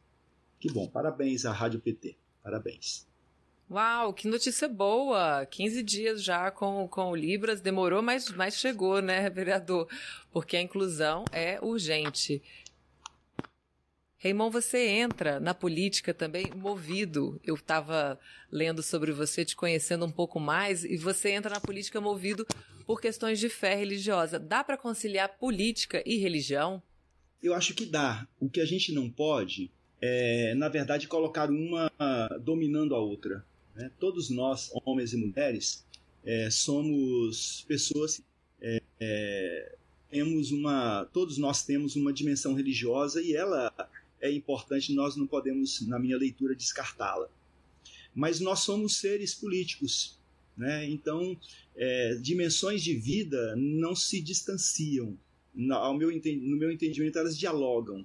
Que 0.60 0.70
bom, 0.70 0.88
parabéns 0.88 1.44
à 1.44 1.52
Rádio 1.52 1.80
PT, 1.80 2.16
parabéns. 2.42 3.06
Uau, 3.70 4.12
que 4.12 4.28
notícia 4.28 4.68
boa! 4.68 5.46
15 5.46 5.82
dias 5.82 6.22
já 6.22 6.50
com, 6.50 6.86
com 6.86 7.10
o 7.10 7.16
Libras, 7.16 7.62
demorou, 7.62 8.02
mas, 8.02 8.30
mas 8.30 8.56
chegou, 8.56 9.00
né, 9.00 9.28
vereador? 9.30 9.88
Porque 10.30 10.56
a 10.56 10.62
inclusão 10.62 11.24
é 11.32 11.58
urgente. 11.62 12.42
Raimon, 14.22 14.50
você 14.50 14.86
entra 14.86 15.38
na 15.38 15.52
política 15.52 16.14
também 16.14 16.50
movido. 16.54 17.38
Eu 17.44 17.56
estava 17.56 18.18
lendo 18.50 18.82
sobre 18.82 19.12
você, 19.12 19.44
te 19.44 19.54
conhecendo 19.54 20.06
um 20.06 20.10
pouco 20.10 20.40
mais, 20.40 20.82
e 20.82 20.96
você 20.96 21.30
entra 21.30 21.54
na 21.54 21.60
política 21.60 22.00
movido 22.00 22.46
por 22.86 23.00
questões 23.00 23.38
de 23.38 23.48
fé 23.48 23.74
religiosa. 23.74 24.38
Dá 24.38 24.62
para 24.62 24.76
conciliar 24.76 25.38
política 25.38 26.02
e 26.06 26.16
religião? 26.16 26.82
Eu 27.42 27.54
acho 27.54 27.74
que 27.74 27.84
dá. 27.84 28.26
O 28.40 28.48
que 28.48 28.60
a 28.60 28.66
gente 28.66 28.92
não 28.92 29.10
pode 29.10 29.70
é, 30.06 30.54
na 30.54 30.68
verdade, 30.68 31.08
colocar 31.08 31.48
uma 31.50 31.90
dominando 32.42 32.94
a 32.94 32.98
outra. 32.98 33.42
Né? 33.74 33.90
Todos 33.98 34.28
nós, 34.28 34.70
homens 34.84 35.14
e 35.14 35.16
mulheres, 35.16 35.82
é, 36.26 36.50
somos 36.50 37.64
pessoas. 37.66 38.22
É, 38.60 38.82
é 39.00 39.76
temos 40.10 40.52
uma, 40.52 41.06
todos 41.06 41.38
nós 41.38 41.64
temos 41.64 41.96
uma 41.96 42.12
dimensão 42.12 42.54
religiosa 42.54 43.20
e 43.20 43.34
ela 43.34 43.72
é 44.20 44.30
importante, 44.30 44.94
nós 44.94 45.16
não 45.16 45.26
podemos, 45.26 45.80
na 45.88 45.98
minha 45.98 46.16
leitura, 46.16 46.54
descartá-la. 46.54 47.28
Mas 48.14 48.38
nós 48.38 48.60
somos 48.60 48.98
seres 48.98 49.34
políticos, 49.34 50.16
né? 50.56 50.86
então 50.86 51.36
é, 51.76 52.14
dimensões 52.20 52.82
de 52.82 52.94
vida 52.94 53.54
não 53.56 53.94
se 53.94 54.20
distanciam. 54.20 55.16
No 55.54 55.94
meu, 55.94 56.10
no 56.10 56.56
meu 56.56 56.70
entendimento, 56.70 57.18
elas 57.18 57.38
dialogam. 57.38 58.04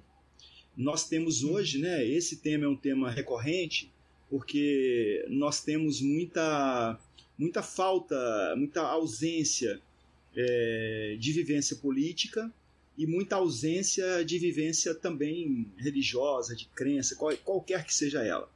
Nós 0.76 1.08
temos 1.08 1.42
hoje, 1.42 1.78
né, 1.78 2.06
esse 2.06 2.36
tema 2.36 2.64
é 2.64 2.68
um 2.68 2.76
tema 2.76 3.10
recorrente, 3.10 3.90
porque 4.28 5.26
nós 5.28 5.62
temos 5.62 6.00
muita, 6.00 6.98
muita 7.36 7.62
falta, 7.62 8.54
muita 8.56 8.82
ausência 8.82 9.80
é, 10.34 11.16
de 11.18 11.32
vivência 11.32 11.76
política 11.76 12.52
e 12.96 13.06
muita 13.06 13.36
ausência 13.36 14.24
de 14.24 14.38
vivência 14.38 14.94
também 14.94 15.66
religiosa, 15.76 16.54
de 16.54 16.66
crença, 16.66 17.16
qual, 17.16 17.36
qualquer 17.38 17.84
que 17.84 17.94
seja 17.94 18.24
ela. 18.24 18.48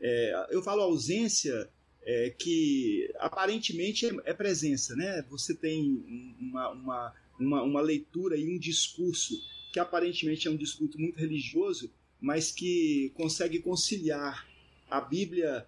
É, 0.00 0.48
eu 0.50 0.62
falo 0.62 0.82
ausência 0.82 1.68
é, 2.04 2.30
que 2.30 3.10
aparentemente 3.18 4.06
é, 4.24 4.32
presença, 4.32 4.94
né? 4.96 5.24
Você 5.30 5.54
tem 5.54 6.34
uma, 6.40 6.70
uma, 6.70 7.14
uma, 7.38 7.62
uma, 7.62 7.80
leitura 7.80 8.36
e 8.36 8.48
um 8.48 8.58
discurso 8.58 9.40
que 9.72 9.80
aparentemente 9.80 10.48
é 10.48 10.50
um 10.50 10.56
discurso 10.56 10.98
muito 10.98 11.18
religioso, 11.18 11.90
mas 12.20 12.50
que 12.50 13.12
consegue 13.14 13.58
conciliar 13.60 14.46
a 14.90 15.00
Bíblia 15.00 15.66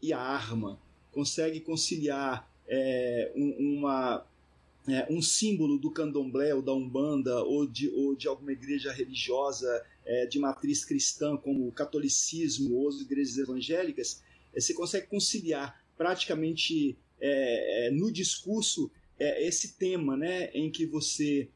e 0.00 0.12
a 0.12 0.18
arma, 0.18 0.78
consegue 1.12 1.60
conciliar 1.60 2.48
é, 2.66 3.32
uma, 3.34 4.24
é, 4.88 5.06
um 5.10 5.20
símbolo 5.20 5.78
do 5.78 5.90
candomblé 5.90 6.54
ou 6.54 6.62
da 6.62 6.72
umbanda 6.72 7.42
ou 7.42 7.66
de, 7.66 7.88
ou 7.90 8.14
de 8.14 8.26
alguma 8.26 8.52
igreja 8.52 8.92
religiosa 8.92 9.84
é, 10.04 10.26
de 10.26 10.38
matriz 10.38 10.84
cristã, 10.84 11.36
como 11.36 11.66
o 11.66 11.72
catolicismo 11.72 12.74
ou 12.74 12.88
as 12.88 13.00
igrejas 13.00 13.38
evangélicas, 13.38 14.22
você 14.60 14.74
consegue 14.74 15.06
conciliar 15.06 15.82
praticamente 15.96 16.96
é, 17.20 17.86
é, 17.86 17.90
no 17.90 18.10
discurso 18.10 18.90
é, 19.18 19.46
esse 19.46 19.76
tema 19.78 20.16
né, 20.16 20.50
em 20.52 20.70
que 20.70 20.86
você 20.86 21.48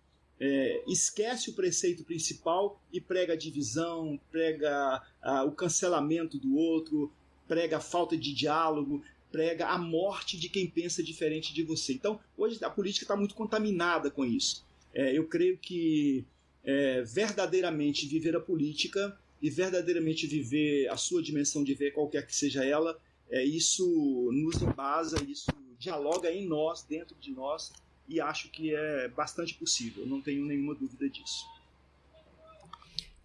esquece 0.86 1.50
o 1.50 1.52
preceito 1.52 2.04
principal 2.04 2.80
e 2.92 3.00
prega 3.00 3.32
a 3.32 3.36
divisão, 3.36 4.20
prega 4.30 5.02
a, 5.20 5.42
o 5.42 5.50
cancelamento 5.50 6.38
do 6.38 6.54
outro, 6.54 7.12
prega 7.48 7.78
a 7.78 7.80
falta 7.80 8.16
de 8.16 8.32
diálogo, 8.32 9.02
prega 9.30 9.66
a 9.68 9.78
morte 9.78 10.38
de 10.38 10.48
quem 10.48 10.68
pensa 10.68 11.02
diferente 11.02 11.52
de 11.52 11.62
você. 11.62 11.92
Então, 11.92 12.20
hoje 12.36 12.62
a 12.62 12.70
política 12.70 13.04
está 13.04 13.16
muito 13.16 13.34
contaminada 13.34 14.10
com 14.10 14.24
isso. 14.24 14.64
É, 14.94 15.16
eu 15.16 15.26
creio 15.26 15.58
que 15.58 16.24
é, 16.64 17.02
verdadeiramente 17.02 18.06
viver 18.06 18.36
a 18.36 18.40
política 18.40 19.18
e 19.40 19.50
verdadeiramente 19.50 20.26
viver 20.26 20.88
a 20.88 20.96
sua 20.96 21.22
dimensão 21.22 21.62
de 21.62 21.74
ver, 21.74 21.92
qualquer 21.92 22.26
que 22.26 22.34
seja 22.34 22.64
ela, 22.64 23.00
é, 23.30 23.44
isso 23.44 24.30
nos 24.32 24.60
embasa, 24.62 25.22
isso 25.24 25.50
dialoga 25.78 26.30
em 26.30 26.46
nós, 26.46 26.82
dentro 26.82 27.16
de 27.16 27.30
nós, 27.30 27.72
e 28.08 28.20
acho 28.20 28.50
que 28.50 28.74
é 28.74 29.08
bastante 29.08 29.54
possível, 29.54 30.06
não 30.06 30.20
tenho 30.20 30.44
nenhuma 30.44 30.74
dúvida 30.74 31.08
disso. 31.08 31.46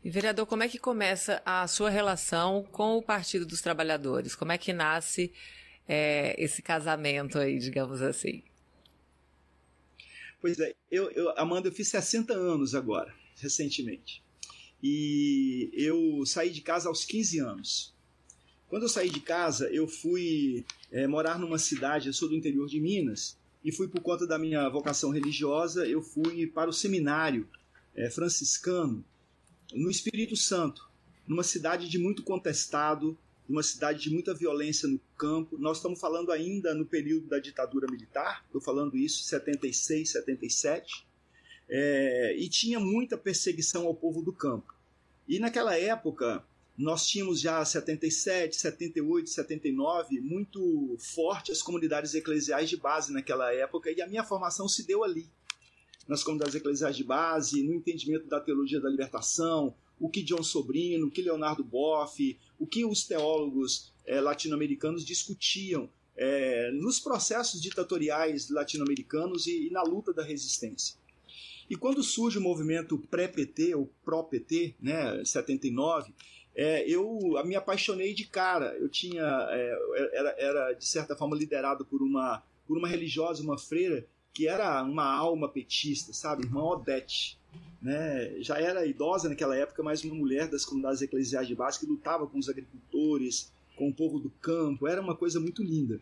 E, 0.03 0.09
vereador, 0.09 0.45
como 0.45 0.63
é 0.63 0.67
que 0.67 0.77
começa 0.77 1.41
a 1.45 1.65
sua 1.65 1.89
relação 1.89 2.63
com 2.71 2.97
o 2.97 3.01
Partido 3.01 3.45
dos 3.45 3.61
Trabalhadores? 3.61 4.35
Como 4.35 4.51
é 4.51 4.57
que 4.57 4.73
nasce 4.73 5.31
é, 5.87 6.35
esse 6.37 6.61
casamento 6.61 7.39
aí, 7.39 7.57
digamos 7.57 8.01
assim? 8.01 8.43
Pois 10.41 10.59
é, 10.59 10.75
eu, 10.91 11.09
eu, 11.11 11.29
Amanda, 11.37 11.69
eu 11.69 11.71
fiz 11.71 11.87
60 11.87 12.33
anos 12.33 12.75
agora, 12.75 13.13
recentemente. 13.37 14.22
E 14.83 15.69
eu 15.71 16.25
saí 16.25 16.49
de 16.49 16.59
casa 16.59 16.89
aos 16.89 17.05
15 17.05 17.39
anos. 17.39 17.93
Quando 18.67 18.83
eu 18.83 18.89
saí 18.89 19.09
de 19.09 19.21
casa, 19.21 19.69
eu 19.69 19.87
fui 19.87 20.65
é, 20.91 21.07
morar 21.07 21.39
numa 21.39 21.57
cidade, 21.57 22.07
eu 22.07 22.13
sou 22.13 22.27
do 22.27 22.35
interior 22.35 22.67
de 22.67 22.81
Minas, 22.81 23.37
e 23.63 23.71
fui 23.71 23.87
por 23.87 24.01
conta 24.01 24.27
da 24.27 24.37
minha 24.37 24.67
vocação 24.67 25.09
religiosa, 25.11 25.87
eu 25.87 26.01
fui 26.01 26.47
para 26.47 26.69
o 26.69 26.73
seminário 26.73 27.47
é, 27.95 28.09
franciscano 28.09 29.05
no 29.73 29.89
Espírito 29.89 30.35
Santo, 30.35 30.89
numa 31.25 31.43
cidade 31.43 31.87
de 31.87 31.97
muito 31.97 32.21
contestado, 32.23 33.17
uma 33.47 33.63
cidade 33.63 34.01
de 34.01 34.09
muita 34.09 34.33
violência 34.33 34.89
no 34.89 34.99
campo. 35.17 35.57
Nós 35.57 35.77
estamos 35.77 35.99
falando 35.99 36.31
ainda 36.31 36.73
no 36.73 36.85
período 36.85 37.27
da 37.27 37.39
ditadura 37.39 37.87
militar, 37.89 38.43
estou 38.45 38.59
falando 38.59 38.97
isso 38.97 39.23
76, 39.23 40.09
77, 40.09 41.05
é, 41.69 42.35
e 42.37 42.49
tinha 42.49 42.79
muita 42.79 43.17
perseguição 43.17 43.85
ao 43.85 43.95
povo 43.95 44.21
do 44.21 44.33
campo. 44.33 44.72
E 45.33 45.39
naquela 45.39 45.75
época, 45.75 46.45
nós 46.77 47.07
tínhamos 47.07 47.41
já 47.41 47.65
77, 47.65 48.55
78, 48.55 49.31
79, 49.31 50.21
muito 50.21 50.95
forte 50.99 51.51
as 51.51 51.59
comunidades 51.59 52.13
eclesiais 52.13 52.69
de 52.69 52.77
base 52.77 53.11
naquela 53.11 53.51
época, 53.51 53.89
e 53.89 53.99
a 53.99 54.07
minha 54.07 54.23
formação 54.23 54.69
se 54.69 54.85
deu 54.85 55.03
ali. 55.03 55.27
Nas 56.07 56.23
comunidades 56.23 56.53
eclesiais 56.53 56.95
de 56.95 57.03
base, 57.03 57.63
no 57.63 57.73
entendimento 57.73 58.27
da 58.27 58.39
teologia 58.39 58.79
da 58.79 58.87
libertação, 58.87 59.73
o 59.99 60.07
que 60.07 60.21
John 60.21 60.43
Sobrino, 60.43 61.07
o 61.07 61.09
que 61.09 61.23
Leonardo 61.23 61.63
Boff, 61.63 62.37
o 62.59 62.67
que 62.67 62.85
os 62.85 63.03
teólogos 63.03 63.91
é, 64.05 64.21
latino-americanos 64.21 65.03
discutiam 65.03 65.89
é, 66.15 66.69
nos 66.73 66.99
processos 66.99 67.59
ditatoriais 67.59 68.51
latino-americanos 68.51 69.47
e, 69.47 69.65
e, 69.65 69.71
na 69.71 69.81
luta 69.81 70.13
da 70.13 70.23
resistência. 70.23 70.95
E 71.73 71.75
quando 71.75 72.03
surge 72.03 72.37
o 72.37 72.41
movimento 72.41 72.99
pré-PT, 73.09 73.73
ou 73.73 73.91
pró-PT, 74.05 74.75
né, 74.79 75.25
79, 75.25 76.13
é, 76.55 76.87
eu 76.87 77.17
me 77.43 77.55
apaixonei 77.55 78.13
de 78.13 78.27
cara. 78.27 78.77
Eu 78.77 78.87
tinha, 78.87 79.23
é, 79.49 80.09
era, 80.13 80.35
era, 80.37 80.73
de 80.73 80.85
certa 80.85 81.15
forma 81.15 81.35
liderado 81.35 81.83
por 81.83 82.03
uma, 82.03 82.43
por 82.67 82.77
uma 82.77 82.87
religiosa, 82.87 83.41
uma 83.41 83.57
freira, 83.57 84.05
que 84.31 84.47
era 84.47 84.83
uma 84.83 85.11
alma 85.15 85.49
petista, 85.49 86.13
sabe? 86.13 86.43
Irmã 86.43 86.61
Odete 86.61 87.39
né, 87.81 88.39
já 88.39 88.59
era 88.59 88.85
idosa 88.85 89.27
naquela 89.27 89.57
época, 89.57 89.81
mas 89.81 90.03
uma 90.03 90.13
mulher 90.13 90.47
das 90.47 90.63
comunidades 90.63 91.01
eclesiais 91.01 91.47
de 91.47 91.55
base 91.55 91.79
que 91.79 91.87
lutava 91.87 92.27
com 92.27 92.37
os 92.37 92.49
agricultores, 92.49 93.51
com 93.75 93.89
o 93.89 93.93
povo 93.93 94.19
do 94.19 94.29
campo, 94.29 94.87
era 94.87 95.01
uma 95.01 95.15
coisa 95.15 95.39
muito 95.39 95.63
linda. 95.63 95.99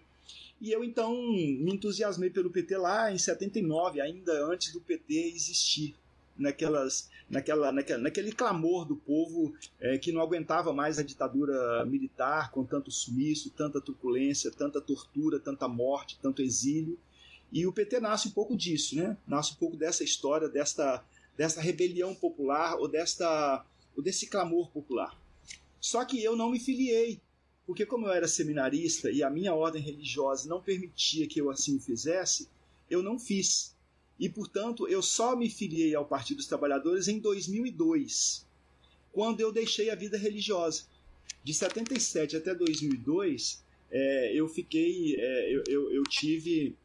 E 0.61 0.71
eu 0.71 0.83
então 0.83 1.11
me 1.13 1.73
entusiasmei 1.73 2.29
pelo 2.29 2.51
PT 2.51 2.77
lá 2.77 3.11
em 3.11 3.17
79, 3.17 3.99
ainda 3.99 4.45
antes 4.45 4.71
do 4.71 4.79
PT 4.79 5.33
existir, 5.33 5.95
naquelas, 6.37 7.09
naquela, 7.29 7.71
naquela, 7.71 7.99
naquele 7.99 8.31
clamor 8.31 8.85
do 8.85 8.95
povo 8.95 9.53
é, 9.79 9.97
que 9.97 10.11
não 10.11 10.21
aguentava 10.21 10.71
mais 10.71 10.99
a 10.99 11.03
ditadura 11.03 11.83
militar 11.85 12.51
com 12.51 12.63
tanto 12.63 12.91
sumiço, 12.91 13.49
tanta 13.49 13.81
truculência, 13.81 14.51
tanta 14.51 14.79
tortura, 14.79 15.39
tanta 15.39 15.67
morte, 15.67 16.19
tanto 16.21 16.43
exílio. 16.43 16.97
E 17.51 17.65
o 17.65 17.73
PT 17.73 17.99
nasce 17.99 18.27
um 18.27 18.31
pouco 18.31 18.55
disso, 18.55 18.95
né? 18.95 19.17
Nasce 19.27 19.53
um 19.53 19.55
pouco 19.55 19.75
dessa 19.75 20.03
história, 20.03 20.47
desta 20.47 21.03
dessa 21.41 21.61
rebelião 21.61 22.13
popular 22.13 22.75
ou, 22.77 22.87
desta, 22.87 23.65
ou 23.95 24.03
desse 24.03 24.27
clamor 24.27 24.69
popular. 24.69 25.19
Só 25.79 26.05
que 26.05 26.23
eu 26.23 26.35
não 26.35 26.51
me 26.51 26.59
filiei, 26.59 27.19
porque 27.71 27.85
como 27.85 28.05
eu 28.05 28.11
era 28.11 28.27
seminarista 28.27 29.09
e 29.09 29.23
a 29.23 29.29
minha 29.29 29.53
ordem 29.53 29.81
religiosa 29.81 30.49
não 30.49 30.61
permitia 30.61 31.25
que 31.25 31.39
eu 31.39 31.49
assim 31.49 31.79
fizesse, 31.79 32.49
eu 32.89 33.01
não 33.01 33.17
fiz. 33.17 33.73
E, 34.19 34.27
portanto, 34.27 34.89
eu 34.89 35.01
só 35.01 35.37
me 35.37 35.49
filiei 35.49 35.95
ao 35.95 36.05
Partido 36.05 36.39
dos 36.39 36.47
Trabalhadores 36.47 37.07
em 37.07 37.17
2002, 37.17 38.45
quando 39.13 39.39
eu 39.39 39.53
deixei 39.53 39.89
a 39.89 39.95
vida 39.95 40.17
religiosa. 40.17 40.83
De 41.45 41.53
77 41.53 42.35
até 42.35 42.53
2002, 42.53 43.63
é, 43.89 44.33
eu 44.35 44.49
fiquei, 44.49 45.15
é, 45.17 45.55
eu, 45.55 45.63
eu, 45.69 45.91
eu, 45.93 46.03
tive 46.03 46.75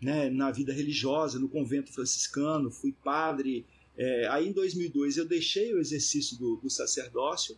né, 0.00 0.30
na 0.30 0.50
vida 0.50 0.72
religiosa, 0.72 1.38
no 1.38 1.46
convento 1.46 1.92
franciscano, 1.92 2.70
fui 2.70 2.94
padre, 3.04 3.66
é, 3.98 4.26
aí 4.28 4.48
em 4.48 4.52
2002 4.52 5.18
eu 5.18 5.26
deixei 5.26 5.74
o 5.74 5.78
exercício 5.78 6.38
do, 6.38 6.56
do 6.56 6.70
sacerdócio 6.70 7.54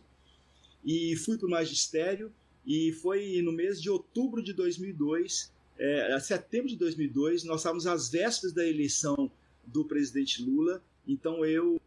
e 0.83 1.15
fui 1.15 1.37
para 1.37 1.47
o 1.47 1.51
magistério 1.51 2.33
E 2.65 2.91
foi 2.93 3.41
no 3.41 3.51
mês 3.51 3.81
de 3.81 3.89
outubro 3.89 4.41
de 4.41 4.53
2002, 4.53 5.53
é, 5.77 6.19
setembro 6.19 6.69
de 6.69 6.75
2002, 6.77 7.43
nós 7.43 7.59
estávamos 7.59 7.85
às 7.85 8.09
vésperas 8.09 8.53
da 8.53 8.65
eleição 8.65 9.29
do 9.65 9.83
presidente 9.83 10.41
Lula. 10.41 10.81
Então 11.07 11.45
eu, 11.45 11.79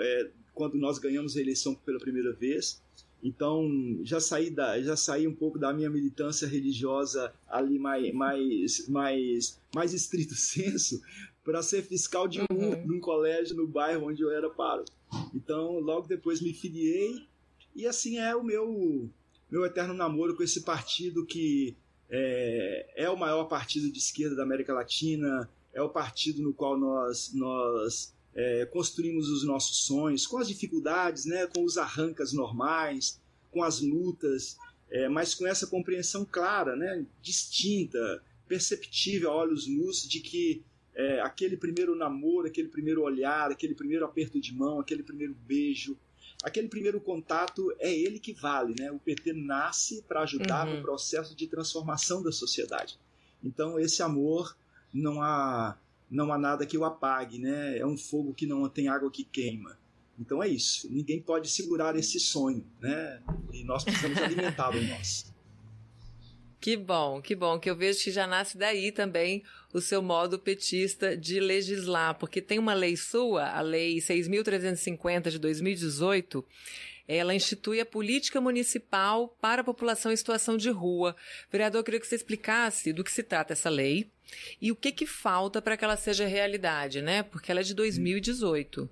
é, 0.00 0.30
quando 0.52 0.76
nós 0.76 0.98
ganhamos 0.98 1.36
a 1.36 1.40
eleição 1.40 1.74
pela 1.74 1.98
primeira 1.98 2.32
vez, 2.32 2.82
então 3.22 3.68
já 4.02 4.20
saí 4.20 4.50
da, 4.50 4.80
já 4.82 4.96
saí 4.96 5.26
um 5.26 5.34
pouco 5.34 5.58
da 5.58 5.72
minha 5.72 5.88
militância 5.88 6.46
religiosa 6.46 7.32
ali 7.48 7.78
mais 7.78 8.12
mais 8.12 8.88
mais 8.88 9.60
mais 9.74 9.94
estrito 9.94 10.34
senso 10.36 11.00
para 11.42 11.62
ser 11.62 11.82
fiscal 11.82 12.28
de 12.28 12.40
uhum. 12.40 12.86
num 12.86 13.00
colégio 13.00 13.56
no 13.56 13.66
bairro 13.66 14.08
onde 14.08 14.22
eu 14.22 14.30
era 14.30 14.50
paro. 14.50 14.84
Então 15.34 15.78
logo 15.80 16.06
depois 16.06 16.40
me 16.40 16.52
filiei 16.52 17.26
e 17.74 17.86
assim 17.86 18.18
é 18.18 18.34
o 18.34 18.42
meu 18.42 19.08
meu 19.50 19.64
eterno 19.64 19.94
namoro 19.94 20.36
com 20.36 20.42
esse 20.42 20.62
partido 20.62 21.24
que 21.24 21.76
é, 22.08 23.04
é 23.04 23.10
o 23.10 23.16
maior 23.16 23.44
partido 23.44 23.90
de 23.90 23.98
esquerda 23.98 24.36
da 24.36 24.42
América 24.42 24.72
Latina, 24.72 25.48
é 25.72 25.82
o 25.82 25.88
partido 25.88 26.42
no 26.42 26.52
qual 26.52 26.78
nós, 26.78 27.32
nós 27.34 28.14
é, 28.34 28.66
construímos 28.66 29.28
os 29.28 29.44
nossos 29.44 29.84
sonhos, 29.84 30.26
com 30.26 30.38
as 30.38 30.48
dificuldades, 30.48 31.24
né, 31.24 31.46
com 31.46 31.64
os 31.64 31.78
arrancas 31.78 32.32
normais, 32.32 33.20
com 33.50 33.62
as 33.62 33.80
lutas, 33.80 34.56
é, 34.90 35.08
mas 35.08 35.34
com 35.34 35.46
essa 35.46 35.66
compreensão 35.66 36.24
clara, 36.24 36.76
né, 36.76 37.04
distinta, 37.20 38.22
perceptível 38.46 39.30
a 39.30 39.34
olhos 39.34 39.66
nus 39.66 40.08
de 40.08 40.20
que 40.20 40.62
é, 40.94 41.20
aquele 41.20 41.56
primeiro 41.56 41.94
namoro, 41.94 42.46
aquele 42.46 42.68
primeiro 42.68 43.02
olhar, 43.02 43.50
aquele 43.50 43.74
primeiro 43.74 44.04
aperto 44.04 44.40
de 44.40 44.54
mão, 44.54 44.80
aquele 44.80 45.02
primeiro 45.02 45.34
beijo, 45.46 45.96
aquele 46.46 46.68
primeiro 46.68 47.00
contato 47.00 47.74
é 47.80 47.92
ele 47.92 48.20
que 48.20 48.32
vale, 48.32 48.72
né? 48.78 48.92
O 48.92 49.00
PT 49.00 49.32
nasce 49.32 50.02
para 50.02 50.20
ajudar 50.20 50.68
uhum. 50.68 50.76
no 50.76 50.82
processo 50.82 51.34
de 51.34 51.48
transformação 51.48 52.22
da 52.22 52.30
sociedade. 52.30 52.96
Então 53.42 53.80
esse 53.80 54.00
amor 54.00 54.56
não 54.94 55.20
há 55.20 55.76
não 56.08 56.32
há 56.32 56.38
nada 56.38 56.64
que 56.64 56.78
o 56.78 56.84
apague, 56.84 57.40
né? 57.40 57.76
É 57.76 57.84
um 57.84 57.98
fogo 57.98 58.32
que 58.32 58.46
não 58.46 58.68
tem 58.68 58.86
água 58.86 59.10
que 59.10 59.24
queima. 59.24 59.76
Então 60.16 60.40
é 60.40 60.46
isso. 60.46 60.88
Ninguém 60.88 61.20
pode 61.20 61.50
segurar 61.50 61.96
esse 61.96 62.20
sonho, 62.20 62.64
né? 62.80 63.20
E 63.52 63.64
nós 63.64 63.82
precisamos 63.82 64.16
alimentar 64.18 64.70
o 64.70 64.80
nosso. 64.84 65.34
Que 66.60 66.76
bom, 66.76 67.20
que 67.20 67.34
bom, 67.34 67.58
que 67.58 67.68
eu 67.68 67.76
vejo 67.76 68.02
que 68.04 68.10
já 68.12 68.26
nasce 68.26 68.56
daí 68.56 68.92
também 68.92 69.42
o 69.76 69.80
seu 69.80 70.00
modo 70.00 70.38
petista 70.38 71.14
de 71.14 71.38
legislar, 71.38 72.18
porque 72.18 72.40
tem 72.40 72.58
uma 72.58 72.72
lei 72.72 72.96
sua, 72.96 73.50
a 73.50 73.60
Lei 73.60 73.98
6.350 73.98 75.30
de 75.30 75.38
2018, 75.38 76.42
ela 77.06 77.34
institui 77.34 77.78
a 77.78 77.86
política 77.86 78.40
municipal 78.40 79.36
para 79.38 79.60
a 79.60 79.64
população 79.64 80.10
em 80.10 80.16
situação 80.16 80.56
de 80.56 80.70
rua. 80.70 81.14
Vereador, 81.52 81.80
eu 81.80 81.84
queria 81.84 82.00
que 82.00 82.06
você 82.06 82.16
explicasse 82.16 82.90
do 82.90 83.04
que 83.04 83.12
se 83.12 83.22
trata 83.22 83.52
essa 83.52 83.68
lei 83.68 84.10
e 84.60 84.72
o 84.72 84.76
que, 84.76 84.90
que 84.90 85.06
falta 85.06 85.60
para 85.60 85.76
que 85.76 85.84
ela 85.84 85.96
seja 85.96 86.26
realidade, 86.26 87.02
né? 87.02 87.22
Porque 87.22 87.50
ela 87.50 87.60
é 87.60 87.62
de 87.62 87.74
2018. 87.74 88.88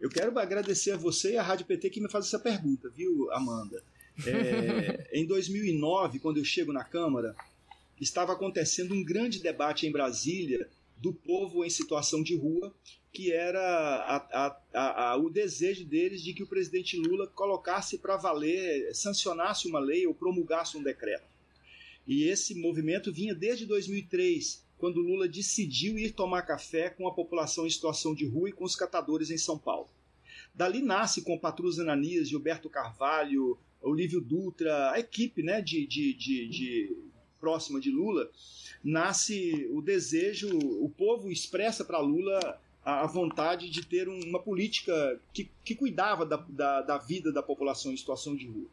Eu 0.00 0.08
quero 0.08 0.36
agradecer 0.38 0.92
a 0.92 0.96
você 0.96 1.32
e 1.32 1.36
a 1.36 1.42
Rádio 1.42 1.66
PT 1.66 1.90
que 1.90 2.00
me 2.00 2.10
faz 2.10 2.24
essa 2.24 2.38
pergunta, 2.38 2.88
viu, 2.88 3.30
Amanda? 3.32 3.82
É, 4.26 5.10
em 5.12 5.26
2009, 5.26 6.18
quando 6.18 6.38
eu 6.38 6.44
chego 6.44 6.72
na 6.72 6.82
Câmara, 6.82 7.36
estava 8.00 8.32
acontecendo 8.32 8.94
um 8.94 9.04
grande 9.04 9.40
debate 9.40 9.86
em 9.86 9.92
Brasília 9.92 10.68
do 10.96 11.12
povo 11.12 11.64
em 11.64 11.70
situação 11.70 12.22
de 12.22 12.36
rua, 12.36 12.74
que 13.12 13.32
era 13.32 13.60
a, 13.60 14.56
a, 14.72 15.12
a, 15.12 15.16
o 15.16 15.30
desejo 15.30 15.84
deles 15.84 16.22
de 16.22 16.34
que 16.34 16.42
o 16.42 16.46
presidente 16.46 16.96
Lula 16.96 17.26
colocasse 17.26 17.98
para 17.98 18.16
valer, 18.16 18.94
sancionasse 18.94 19.66
uma 19.68 19.78
lei 19.78 20.06
ou 20.06 20.14
promulgasse 20.14 20.76
um 20.76 20.82
decreto. 20.82 21.26
E 22.06 22.24
esse 22.24 22.54
movimento 22.54 23.12
vinha 23.12 23.34
desde 23.34 23.66
2003, 23.66 24.64
quando 24.78 25.00
Lula 25.00 25.28
decidiu 25.28 25.98
ir 25.98 26.12
tomar 26.12 26.42
café 26.42 26.88
com 26.88 27.06
a 27.06 27.14
população 27.14 27.66
em 27.66 27.70
situação 27.70 28.14
de 28.14 28.26
rua 28.26 28.48
e 28.48 28.52
com 28.52 28.64
os 28.64 28.76
catadores 28.76 29.30
em 29.30 29.38
São 29.38 29.58
Paulo. 29.58 29.88
Dali 30.54 30.82
nasce 30.82 31.22
com 31.22 31.38
Patrus 31.38 31.78
Ananias, 31.78 32.28
Gilberto 32.28 32.70
Carvalho, 32.70 33.58
Olívio 33.80 34.20
Dutra, 34.20 34.90
a 34.92 34.98
equipe 34.98 35.42
né, 35.42 35.60
de, 35.60 35.86
de, 35.86 36.12
de, 36.14 36.48
de 36.48 36.96
próxima 37.40 37.80
de 37.80 37.90
Lula, 37.90 38.30
nasce 38.82 39.68
o 39.72 39.80
desejo, 39.80 40.48
o 40.56 40.88
povo 40.88 41.30
expressa 41.30 41.84
para 41.84 41.98
Lula 41.98 42.60
a, 42.84 43.06
vontade 43.06 43.68
de 43.68 43.84
ter 43.84 44.08
uma 44.08 44.38
política 44.38 45.20
que, 45.32 45.50
que 45.64 45.74
cuidava 45.74 46.24
da, 46.24 46.36
da, 46.36 46.82
da, 46.82 46.98
vida 46.98 47.30
da 47.32 47.42
população 47.42 47.92
em 47.92 47.96
situação 47.96 48.34
de 48.34 48.46
rua. 48.46 48.68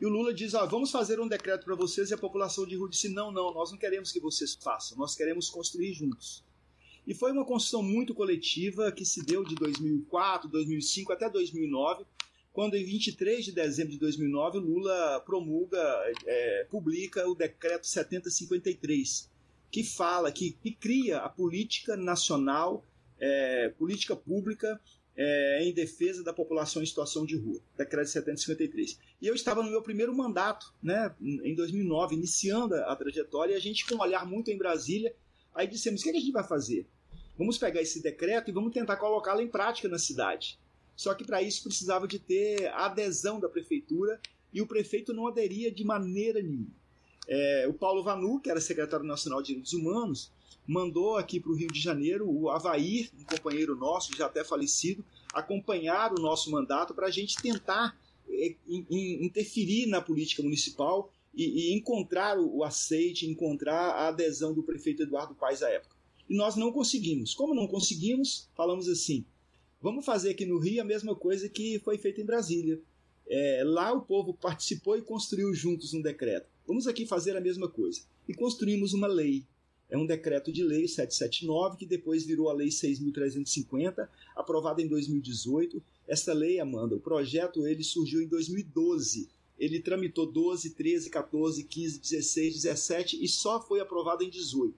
E 0.00 0.06
o 0.06 0.08
Lula 0.08 0.32
diz: 0.32 0.54
ah, 0.54 0.64
vamos 0.64 0.90
fazer 0.90 1.20
um 1.20 1.28
decreto 1.28 1.64
para 1.64 1.74
vocês, 1.74 2.10
e 2.10 2.14
a 2.14 2.18
população 2.18 2.66
de 2.66 2.76
rua 2.76 2.88
disse: 2.88 3.08
não, 3.08 3.30
não, 3.30 3.52
nós 3.52 3.70
não 3.70 3.78
queremos 3.78 4.12
que 4.12 4.20
vocês 4.20 4.54
façam, 4.54 4.96
nós 4.96 5.14
queremos 5.14 5.50
construir 5.50 5.92
juntos. 5.92 6.44
E 7.06 7.14
foi 7.14 7.30
uma 7.30 7.44
construção 7.44 7.82
muito 7.82 8.14
coletiva 8.14 8.90
que 8.90 9.04
se 9.04 9.24
deu 9.24 9.44
de 9.44 9.54
2004, 9.54 10.48
2005 10.50 11.12
até 11.12 11.30
2009, 11.30 12.04
quando 12.56 12.74
em 12.74 12.82
23 12.82 13.44
de 13.44 13.52
dezembro 13.52 13.92
de 13.92 13.98
2009 13.98 14.60
Lula 14.60 15.20
promulga, 15.26 15.78
é, 16.24 16.66
publica 16.70 17.28
o 17.28 17.34
decreto 17.34 17.86
7053, 17.86 19.30
que 19.70 19.84
fala, 19.84 20.32
que, 20.32 20.52
que 20.52 20.70
cria 20.70 21.18
a 21.18 21.28
política 21.28 21.98
nacional, 21.98 22.82
é, 23.20 23.68
política 23.76 24.16
pública 24.16 24.80
é, 25.14 25.64
em 25.64 25.74
defesa 25.74 26.24
da 26.24 26.32
população 26.32 26.82
em 26.82 26.86
situação 26.86 27.26
de 27.26 27.36
rua, 27.36 27.60
decreto 27.76 28.08
753. 28.08 29.00
E 29.20 29.26
eu 29.26 29.34
estava 29.34 29.62
no 29.62 29.70
meu 29.70 29.82
primeiro 29.82 30.16
mandato, 30.16 30.72
né, 30.82 31.14
em 31.20 31.54
2009, 31.54 32.14
iniciando 32.14 32.74
a 32.74 32.96
trajetória, 32.96 33.52
e 33.52 33.56
a 33.56 33.60
gente 33.60 33.84
com 33.84 33.96
um 33.96 34.00
olhar 34.00 34.24
muito 34.26 34.50
em 34.50 34.56
Brasília, 34.56 35.14
aí 35.54 35.66
dissemos, 35.66 36.00
o 36.00 36.08
é 36.08 36.12
que 36.12 36.16
a 36.16 36.20
gente 36.20 36.32
vai 36.32 36.48
fazer? 36.48 36.88
Vamos 37.36 37.58
pegar 37.58 37.82
esse 37.82 38.02
decreto 38.02 38.48
e 38.48 38.54
vamos 38.54 38.72
tentar 38.72 38.96
colocá-lo 38.96 39.42
em 39.42 39.48
prática 39.48 39.90
na 39.90 39.98
cidade. 39.98 40.58
Só 40.96 41.14
que 41.14 41.24
para 41.24 41.42
isso 41.42 41.62
precisava 41.62 42.08
de 42.08 42.18
ter 42.18 42.66
a 42.68 42.86
adesão 42.86 43.38
da 43.38 43.48
prefeitura 43.48 44.18
e 44.52 44.62
o 44.62 44.66
prefeito 44.66 45.12
não 45.12 45.26
aderia 45.26 45.70
de 45.70 45.84
maneira 45.84 46.40
nenhuma. 46.40 46.74
É, 47.28 47.66
o 47.68 47.74
Paulo 47.74 48.02
Vanu, 48.02 48.40
que 48.40 48.50
era 48.50 48.60
secretário 48.60 49.04
nacional 49.04 49.42
de 49.42 49.48
Direitos 49.48 49.72
Humanos, 49.72 50.32
mandou 50.66 51.16
aqui 51.16 51.38
para 51.38 51.52
o 51.52 51.54
Rio 51.54 51.68
de 51.68 51.80
Janeiro 51.80 52.28
o 52.28 52.48
Avair, 52.48 53.10
um 53.18 53.24
companheiro 53.24 53.76
nosso, 53.76 54.16
já 54.16 54.26
até 54.26 54.42
falecido, 54.42 55.04
acompanhar 55.32 56.12
o 56.12 56.20
nosso 56.20 56.50
mandato 56.50 56.94
para 56.94 57.06
a 57.08 57.10
gente 57.10 57.36
tentar 57.36 57.98
é, 58.28 58.54
interferir 58.68 59.86
na 59.86 60.00
política 60.00 60.42
municipal 60.42 61.12
e, 61.34 61.70
e 61.70 61.74
encontrar 61.74 62.38
o, 62.38 62.58
o 62.58 62.64
aceite, 62.64 63.26
encontrar 63.26 63.90
a 63.90 64.08
adesão 64.08 64.54
do 64.54 64.62
prefeito 64.62 65.02
Eduardo 65.02 65.34
Paes 65.34 65.62
à 65.62 65.68
época. 65.68 65.94
E 66.28 66.36
nós 66.36 66.56
não 66.56 66.72
conseguimos. 66.72 67.34
Como 67.34 67.54
não 67.54 67.68
conseguimos, 67.68 68.48
falamos 68.56 68.88
assim: 68.88 69.24
Vamos 69.80 70.04
fazer 70.04 70.30
aqui 70.30 70.46
no 70.46 70.58
Rio 70.58 70.80
a 70.80 70.84
mesma 70.84 71.14
coisa 71.14 71.48
que 71.48 71.78
foi 71.80 71.98
feita 71.98 72.20
em 72.20 72.24
Brasília. 72.24 72.80
É, 73.28 73.62
lá 73.64 73.92
o 73.92 74.00
povo 74.00 74.32
participou 74.32 74.96
e 74.96 75.02
construiu 75.02 75.52
juntos 75.54 75.92
um 75.92 76.00
decreto. 76.00 76.48
Vamos 76.66 76.86
aqui 76.86 77.06
fazer 77.06 77.36
a 77.36 77.40
mesma 77.40 77.68
coisa. 77.68 78.00
E 78.28 78.34
construímos 78.34 78.92
uma 78.92 79.06
lei. 79.06 79.44
É 79.88 79.96
um 79.96 80.06
decreto 80.06 80.50
de 80.50 80.64
lei 80.64 80.88
779, 80.88 81.76
que 81.76 81.86
depois 81.86 82.24
virou 82.24 82.48
a 82.48 82.52
Lei 82.52 82.68
6.350, 82.68 84.08
aprovada 84.34 84.82
em 84.82 84.88
2018. 84.88 85.80
Essa 86.08 86.32
lei, 86.32 86.58
Amanda, 86.58 86.96
o 86.96 87.00
projeto 87.00 87.66
ele 87.66 87.84
surgiu 87.84 88.20
em 88.20 88.26
2012. 88.26 89.28
Ele 89.58 89.80
tramitou 89.80 90.26
12, 90.26 90.70
13, 90.70 91.08
14, 91.08 91.62
15, 91.62 92.00
16, 92.00 92.54
17 92.62 93.24
e 93.24 93.28
só 93.28 93.62
foi 93.62 93.80
aprovado 93.80 94.24
em 94.24 94.28
18. 94.28 94.74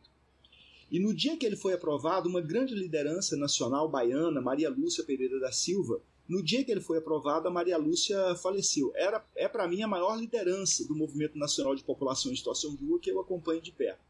E 0.90 0.98
no 0.98 1.12
dia 1.12 1.36
que 1.36 1.44
ele 1.44 1.56
foi 1.56 1.74
aprovado, 1.74 2.28
uma 2.28 2.40
grande 2.40 2.74
liderança 2.74 3.36
nacional 3.36 3.88
baiana, 3.88 4.40
Maria 4.40 4.70
Lúcia 4.70 5.04
Pereira 5.04 5.38
da 5.38 5.52
Silva, 5.52 6.00
no 6.28 6.42
dia 6.42 6.62
que 6.62 6.70
ele 6.70 6.80
foi 6.80 6.98
aprovado, 6.98 7.48
a 7.48 7.50
Maria 7.50 7.78
Lúcia 7.78 8.34
faleceu. 8.36 8.92
Era, 8.94 9.24
é 9.34 9.48
para 9.48 9.66
mim 9.66 9.82
a 9.82 9.88
maior 9.88 10.18
liderança 10.18 10.86
do 10.86 10.94
Movimento 10.94 11.38
Nacional 11.38 11.74
de 11.74 11.82
População 11.82 12.30
em 12.30 12.36
Situação 12.36 12.74
de 12.74 12.84
Rua 12.84 13.00
que 13.00 13.10
eu 13.10 13.18
acompanho 13.18 13.62
de 13.62 13.72
perto. 13.72 14.00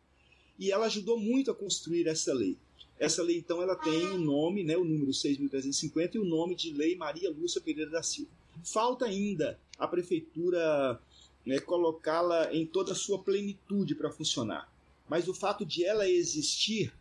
E 0.58 0.72
ela 0.72 0.86
ajudou 0.86 1.18
muito 1.18 1.50
a 1.50 1.54
construir 1.54 2.08
essa 2.08 2.34
lei. 2.34 2.56
Essa 2.98 3.22
lei, 3.22 3.38
então, 3.38 3.62
ela 3.62 3.76
tem 3.76 4.08
o 4.08 4.18
nome, 4.18 4.64
né, 4.64 4.76
o 4.76 4.82
número 4.82 5.12
6.350 5.12 6.16
e 6.16 6.18
o 6.18 6.24
nome 6.24 6.56
de 6.56 6.72
Lei 6.72 6.96
Maria 6.96 7.30
Lúcia 7.30 7.60
Pereira 7.60 7.90
da 7.90 8.02
Silva. 8.02 8.32
Falta 8.64 9.04
ainda 9.04 9.56
a 9.78 9.86
prefeitura 9.86 11.00
né, 11.46 11.60
colocá-la 11.60 12.52
em 12.52 12.66
toda 12.66 12.90
a 12.90 12.96
sua 12.96 13.22
plenitude 13.22 13.94
para 13.94 14.10
funcionar. 14.10 14.68
Mas 15.08 15.28
o 15.28 15.34
fato 15.34 15.64
de 15.64 15.84
ela 15.84 16.08
existir, 16.08 16.92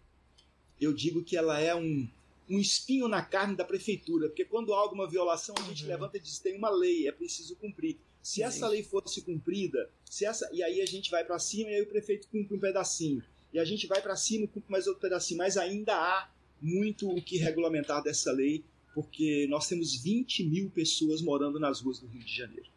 eu 0.79 0.93
digo 0.93 1.23
que 1.23 1.35
ela 1.35 1.59
é 1.59 1.75
um, 1.75 2.07
um 2.49 2.59
espinho 2.59 3.07
na 3.07 3.21
carne 3.21 3.55
da 3.55 3.65
prefeitura, 3.65 4.29
porque 4.29 4.45
quando 4.45 4.73
há 4.73 4.79
alguma 4.79 5.09
violação, 5.09 5.55
a 5.57 5.63
gente 5.63 5.83
uhum. 5.83 5.89
levanta 5.89 6.17
e 6.17 6.19
diz: 6.19 6.39
tem 6.39 6.55
uma 6.55 6.69
lei, 6.69 7.07
é 7.07 7.11
preciso 7.11 7.55
cumprir. 7.55 7.97
Se 8.21 8.35
Sim. 8.35 8.43
essa 8.43 8.67
lei 8.67 8.83
fosse 8.83 9.21
cumprida, 9.21 9.89
se 10.03 10.25
essa 10.25 10.49
e 10.53 10.61
aí 10.61 10.81
a 10.81 10.85
gente 10.85 11.09
vai 11.09 11.23
para 11.23 11.39
cima 11.39 11.69
e 11.69 11.75
aí 11.75 11.81
o 11.81 11.87
prefeito 11.87 12.27
cumpre 12.27 12.55
um 12.55 12.59
pedacinho. 12.59 13.23
E 13.53 13.59
a 13.59 13.65
gente 13.65 13.87
vai 13.87 14.01
para 14.01 14.15
cima 14.15 14.43
e 14.43 14.47
cumpre 14.47 14.71
mais 14.71 14.87
outro 14.87 15.01
pedacinho. 15.01 15.37
Mas 15.37 15.55
ainda 15.55 15.95
há 15.95 16.29
muito 16.61 17.09
o 17.09 17.21
que 17.21 17.37
regulamentar 17.37 18.03
dessa 18.03 18.31
lei, 18.31 18.63
porque 18.93 19.47
nós 19.49 19.67
temos 19.67 19.95
20 19.95 20.43
mil 20.43 20.69
pessoas 20.69 21.21
morando 21.21 21.59
nas 21.59 21.79
ruas 21.81 21.99
do 21.99 22.07
Rio 22.07 22.23
de 22.23 22.35
Janeiro. 22.35 22.69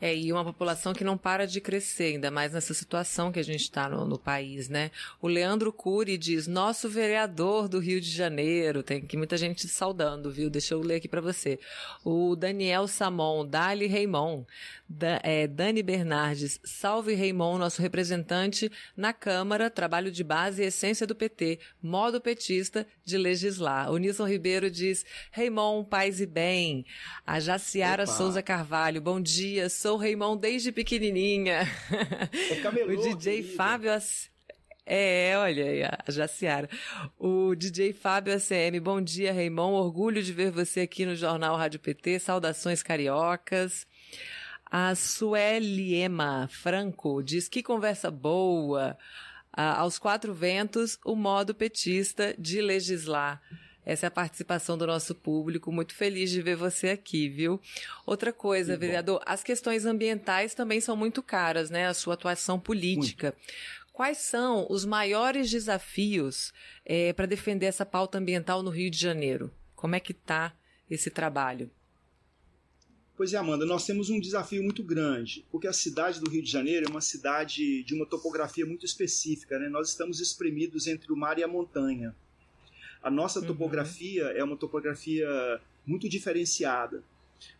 É, 0.00 0.16
e 0.16 0.32
uma 0.32 0.44
população 0.44 0.92
que 0.92 1.02
não 1.02 1.18
para 1.18 1.44
de 1.44 1.60
crescer, 1.60 2.14
ainda 2.14 2.30
mais 2.30 2.52
nessa 2.52 2.72
situação 2.72 3.32
que 3.32 3.40
a 3.40 3.44
gente 3.44 3.62
está 3.62 3.88
no, 3.88 4.04
no, 4.04 4.16
país, 4.16 4.68
né? 4.68 4.92
O 5.20 5.26
Leandro 5.26 5.72
Cury 5.72 6.16
diz, 6.16 6.46
nosso 6.46 6.88
vereador 6.88 7.68
do 7.68 7.80
Rio 7.80 8.00
de 8.00 8.08
Janeiro, 8.08 8.84
tem 8.84 8.98
aqui 8.98 9.16
muita 9.16 9.36
gente 9.36 9.66
saudando, 9.66 10.30
viu? 10.30 10.48
Deixa 10.48 10.74
eu 10.74 10.80
ler 10.80 10.96
aqui 10.96 11.08
para 11.08 11.20
você. 11.20 11.58
O 12.04 12.36
Daniel 12.36 12.86
Samon, 12.86 13.44
Dali 13.44 13.88
Raimon, 13.88 14.44
da, 14.88 15.20
é, 15.22 15.46
Dani 15.46 15.82
Bernardes, 15.82 16.58
salve 16.64 17.14
Raimon, 17.14 17.58
nosso 17.58 17.82
representante 17.82 18.70
na 18.96 19.12
Câmara, 19.12 19.68
trabalho 19.68 20.10
de 20.10 20.24
base 20.24 20.62
e 20.62 20.66
essência 20.66 21.06
do 21.06 21.14
PT, 21.14 21.58
modo 21.82 22.20
petista 22.20 22.86
de 23.04 23.18
legislar. 23.18 23.90
O 23.90 23.98
Nilson 23.98 24.26
Ribeiro 24.26 24.70
diz, 24.70 25.04
Raimon, 25.30 25.84
paz 25.84 26.20
e 26.20 26.26
bem. 26.26 26.86
A 27.26 27.38
Jaciara 27.38 28.04
Opa. 28.04 28.12
Souza 28.12 28.42
Carvalho, 28.42 29.00
bom 29.00 29.20
dia, 29.20 29.68
sou 29.68 29.98
Raimon 29.98 30.36
desde 30.36 30.72
pequenininha. 30.72 31.66
É 31.90 32.68
o 32.90 32.96
DJ 32.96 33.42
Fábio... 33.42 33.90
É, 34.90 35.36
olha 35.36 35.64
aí, 35.66 35.82
a 35.82 36.02
Jaciara. 36.08 36.66
O 37.18 37.54
DJ 37.54 37.92
Fábio 37.92 38.32
ACM, 38.32 38.80
bom 38.80 39.02
dia, 39.02 39.34
Raimon. 39.34 39.74
Orgulho 39.74 40.22
de 40.22 40.32
ver 40.32 40.50
você 40.50 40.80
aqui 40.80 41.04
no 41.04 41.14
Jornal 41.14 41.58
Rádio 41.58 41.78
PT. 41.78 42.18
Saudações 42.20 42.82
cariocas. 42.82 43.86
A 44.70 44.94
Sueliema 44.94 46.48
Franco 46.50 47.22
diz 47.22 47.48
que 47.48 47.62
conversa 47.62 48.10
boa. 48.10 48.98
Ah, 49.52 49.80
aos 49.80 49.98
quatro 49.98 50.34
ventos, 50.34 50.98
o 51.04 51.16
modo 51.16 51.54
petista 51.54 52.34
de 52.38 52.60
legislar. 52.60 53.42
Essa 53.84 54.04
é 54.04 54.08
a 54.08 54.10
participação 54.10 54.76
do 54.76 54.86
nosso 54.86 55.14
público. 55.14 55.72
Muito 55.72 55.94
feliz 55.94 56.30
de 56.30 56.42
ver 56.42 56.56
você 56.56 56.90
aqui, 56.90 57.26
viu? 57.26 57.58
Outra 58.04 58.30
coisa, 58.34 58.76
vereador, 58.76 59.20
bom. 59.20 59.24
as 59.24 59.42
questões 59.42 59.86
ambientais 59.86 60.54
também 60.54 60.78
são 60.78 60.94
muito 60.94 61.22
caras, 61.22 61.70
né? 61.70 61.86
A 61.86 61.94
sua 61.94 62.12
atuação 62.12 62.60
política. 62.60 63.34
Muito. 63.34 63.88
Quais 63.90 64.18
são 64.18 64.66
os 64.68 64.84
maiores 64.84 65.50
desafios 65.50 66.52
é, 66.84 67.14
para 67.14 67.24
defender 67.24 67.66
essa 67.66 67.86
pauta 67.86 68.18
ambiental 68.18 68.62
no 68.62 68.70
Rio 68.70 68.90
de 68.90 68.98
Janeiro? 68.98 69.50
Como 69.74 69.96
é 69.96 70.00
que 70.00 70.12
está 70.12 70.52
esse 70.90 71.10
trabalho? 71.10 71.70
Pois 73.18 73.34
é, 73.34 73.36
Amanda, 73.36 73.66
nós 73.66 73.84
temos 73.84 74.10
um 74.10 74.20
desafio 74.20 74.62
muito 74.62 74.80
grande, 74.80 75.44
porque 75.50 75.66
a 75.66 75.72
cidade 75.72 76.20
do 76.20 76.30
Rio 76.30 76.40
de 76.40 76.48
Janeiro 76.48 76.86
é 76.86 76.88
uma 76.88 77.00
cidade 77.00 77.82
de 77.82 77.92
uma 77.92 78.06
topografia 78.06 78.64
muito 78.64 78.86
específica, 78.86 79.58
né? 79.58 79.68
Nós 79.68 79.88
estamos 79.88 80.20
espremidos 80.20 80.86
entre 80.86 81.12
o 81.12 81.16
mar 81.16 81.36
e 81.36 81.42
a 81.42 81.48
montanha. 81.48 82.14
A 83.02 83.10
nossa 83.10 83.40
uhum. 83.40 83.46
topografia 83.48 84.22
é 84.26 84.44
uma 84.44 84.56
topografia 84.56 85.28
muito 85.84 86.08
diferenciada. 86.08 87.02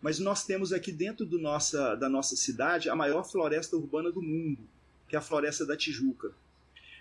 Mas 0.01 0.21
nós 0.21 0.47
temos 0.47 0.73
aqui 0.73 0.93
dentro 0.93 1.27
do 1.27 1.41
nossa, 1.41 1.97
da 1.97 2.09
nossa 2.09 2.37
cidade 2.37 2.89
a 2.89 2.95
maior 2.95 3.29
floresta 3.29 3.77
urbana 3.77 4.13
do 4.13 4.23
mundo, 4.23 4.61
que 5.09 5.17
é 5.17 5.19
a 5.19 5.23
Floresta 5.23 5.67
da 5.67 5.77
Tijuca. 5.77 6.31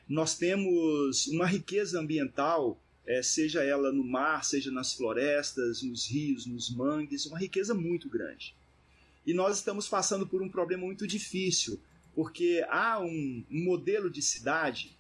Nós 0.10 0.36
temos 0.36 1.28
uma 1.28 1.46
riqueza 1.46 2.00
ambiental, 2.00 2.76
é, 3.08 3.24
seja 3.24 3.64
ela 3.64 3.92
no 3.92 4.04
mar, 4.04 4.44
seja 4.44 4.70
nas 4.70 4.94
florestas, 4.94 5.82
nos 5.82 6.06
rios, 6.08 6.46
nos 6.46 6.70
mangues, 6.70 7.26
uma 7.26 7.40
riqueza 7.40 7.74
muito 7.74 8.10
grande. 8.10 8.54
E 9.26 9.34
nós 9.34 9.58
estamos 9.58 9.88
passando 9.88 10.28
por 10.28 10.42
um 10.42 10.50
problema 10.50 10.86
muito 10.86 11.08
difícil, 11.08 11.80
porque 12.14 12.66
há 12.70 13.00
um, 13.00 13.44
um 13.50 13.64
modelo 13.64 14.10
de 14.10 14.22
cidade 14.22 14.96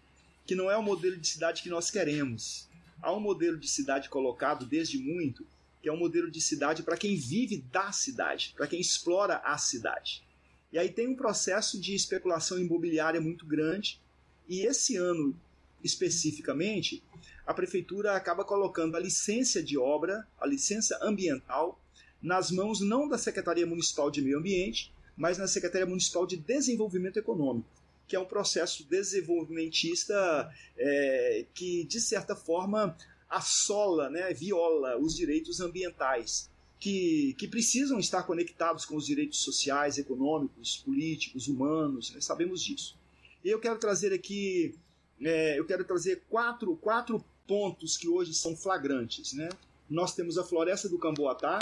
que 0.45 0.55
não 0.55 0.71
é 0.71 0.77
o 0.77 0.81
modelo 0.83 1.17
de 1.17 1.27
cidade 1.27 1.61
que 1.61 1.69
nós 1.69 1.91
queremos 1.91 2.67
há 3.01 3.13
um 3.13 3.19
modelo 3.19 3.57
de 3.57 3.67
cidade 3.67 4.09
colocado 4.09 4.65
desde 4.65 4.97
muito, 4.97 5.45
que 5.81 5.89
é 5.89 5.93
um 5.93 5.97
modelo 5.97 6.29
de 6.29 6.41
cidade 6.41 6.83
para 6.83 6.97
quem 6.97 7.15
vive 7.15 7.57
da 7.71 7.91
cidade, 7.91 8.53
para 8.55 8.67
quem 8.67 8.79
explora 8.79 9.37
a 9.37 9.57
cidade. 9.57 10.23
E 10.71 10.77
aí 10.77 10.89
tem 10.89 11.07
um 11.07 11.15
processo 11.15 11.79
de 11.79 11.95
especulação 11.95 12.59
imobiliária 12.59 13.21
muito 13.21 13.45
grande, 13.45 14.01
e 14.47 14.61
esse 14.61 14.95
ano 14.97 15.35
especificamente, 15.83 17.03
a 17.47 17.53
prefeitura 17.53 18.15
acaba 18.15 18.43
colocando 18.43 18.95
a 18.95 18.99
licença 18.99 19.63
de 19.63 19.77
obra, 19.77 20.27
a 20.39 20.45
licença 20.45 20.99
ambiental, 21.01 21.79
nas 22.21 22.51
mãos 22.51 22.81
não 22.81 23.07
da 23.07 23.17
Secretaria 23.17 23.65
Municipal 23.65 24.11
de 24.11 24.21
Meio 24.21 24.37
Ambiente, 24.37 24.93
mas 25.15 25.37
na 25.37 25.47
Secretaria 25.47 25.87
Municipal 25.87 26.27
de 26.27 26.37
Desenvolvimento 26.37 27.17
Econômico 27.17 27.77
que 28.07 28.15
é 28.15 28.19
um 28.19 28.25
processo 28.25 28.85
desenvolvimentista 28.85 30.49
é, 30.77 31.45
que, 31.53 31.83
de 31.83 31.99
certa 31.99 32.35
forma, 32.35 32.97
assola, 33.29 34.09
né, 34.09 34.33
viola 34.33 34.97
os 34.97 35.15
direitos 35.15 35.59
ambientais, 35.59 36.49
que, 36.79 37.35
que 37.37 37.47
precisam 37.47 37.99
estar 37.99 38.23
conectados 38.23 38.85
com 38.85 38.95
os 38.95 39.05
direitos 39.05 39.39
sociais, 39.39 39.97
econômicos, 39.97 40.77
políticos, 40.77 41.47
humanos, 41.47 42.11
né, 42.13 42.21
sabemos 42.21 42.63
disso. 42.63 42.97
E 43.43 43.49
eu 43.49 43.59
quero 43.59 43.77
trazer 43.77 44.13
aqui, 44.13 44.73
é, 45.21 45.59
eu 45.59 45.65
quero 45.65 45.83
trazer 45.83 46.23
quatro, 46.29 46.75
quatro 46.77 47.23
pontos 47.47 47.97
que 47.97 48.07
hoje 48.07 48.33
são 48.33 48.55
flagrantes. 48.55 49.33
Né? 49.33 49.49
Nós 49.89 50.13
temos 50.13 50.37
a 50.37 50.43
Floresta 50.43 50.89
do 50.89 50.99
Camboatá, 50.99 51.59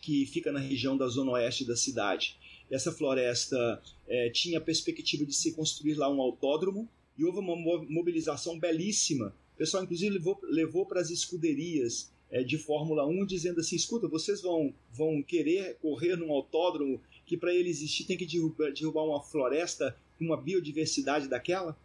que 0.00 0.26
fica 0.26 0.52
na 0.52 0.60
região 0.60 0.96
da 0.96 1.06
zona 1.06 1.32
oeste 1.32 1.64
da 1.64 1.76
cidade, 1.76 2.36
essa 2.72 2.90
floresta 2.90 3.82
é, 4.08 4.30
tinha 4.30 4.56
a 4.56 4.60
perspectiva 4.60 5.26
de 5.26 5.34
se 5.34 5.52
construir 5.52 5.92
lá 5.92 6.08
um 6.08 6.22
autódromo 6.22 6.88
e 7.18 7.24
houve 7.24 7.38
uma 7.38 7.54
mobilização 7.54 8.58
belíssima. 8.58 9.34
O 9.54 9.58
pessoal, 9.58 9.84
inclusive, 9.84 10.14
levou, 10.14 10.40
levou 10.42 10.86
para 10.86 10.98
as 10.98 11.10
escuderias 11.10 12.10
é, 12.30 12.42
de 12.42 12.56
Fórmula 12.56 13.06
1 13.06 13.26
dizendo 13.26 13.60
assim: 13.60 13.76
escuta, 13.76 14.08
vocês 14.08 14.40
vão, 14.40 14.72
vão 14.90 15.22
querer 15.22 15.76
correr 15.82 16.16
num 16.16 16.32
autódromo 16.32 16.98
que 17.26 17.36
para 17.36 17.54
ele 17.54 17.68
existir 17.68 18.04
tem 18.04 18.16
que 18.16 18.24
derrubar, 18.24 18.72
derrubar 18.72 19.04
uma 19.04 19.22
floresta 19.22 19.94
com 20.18 20.24
uma 20.24 20.36
biodiversidade 20.38 21.28
daquela? 21.28 21.76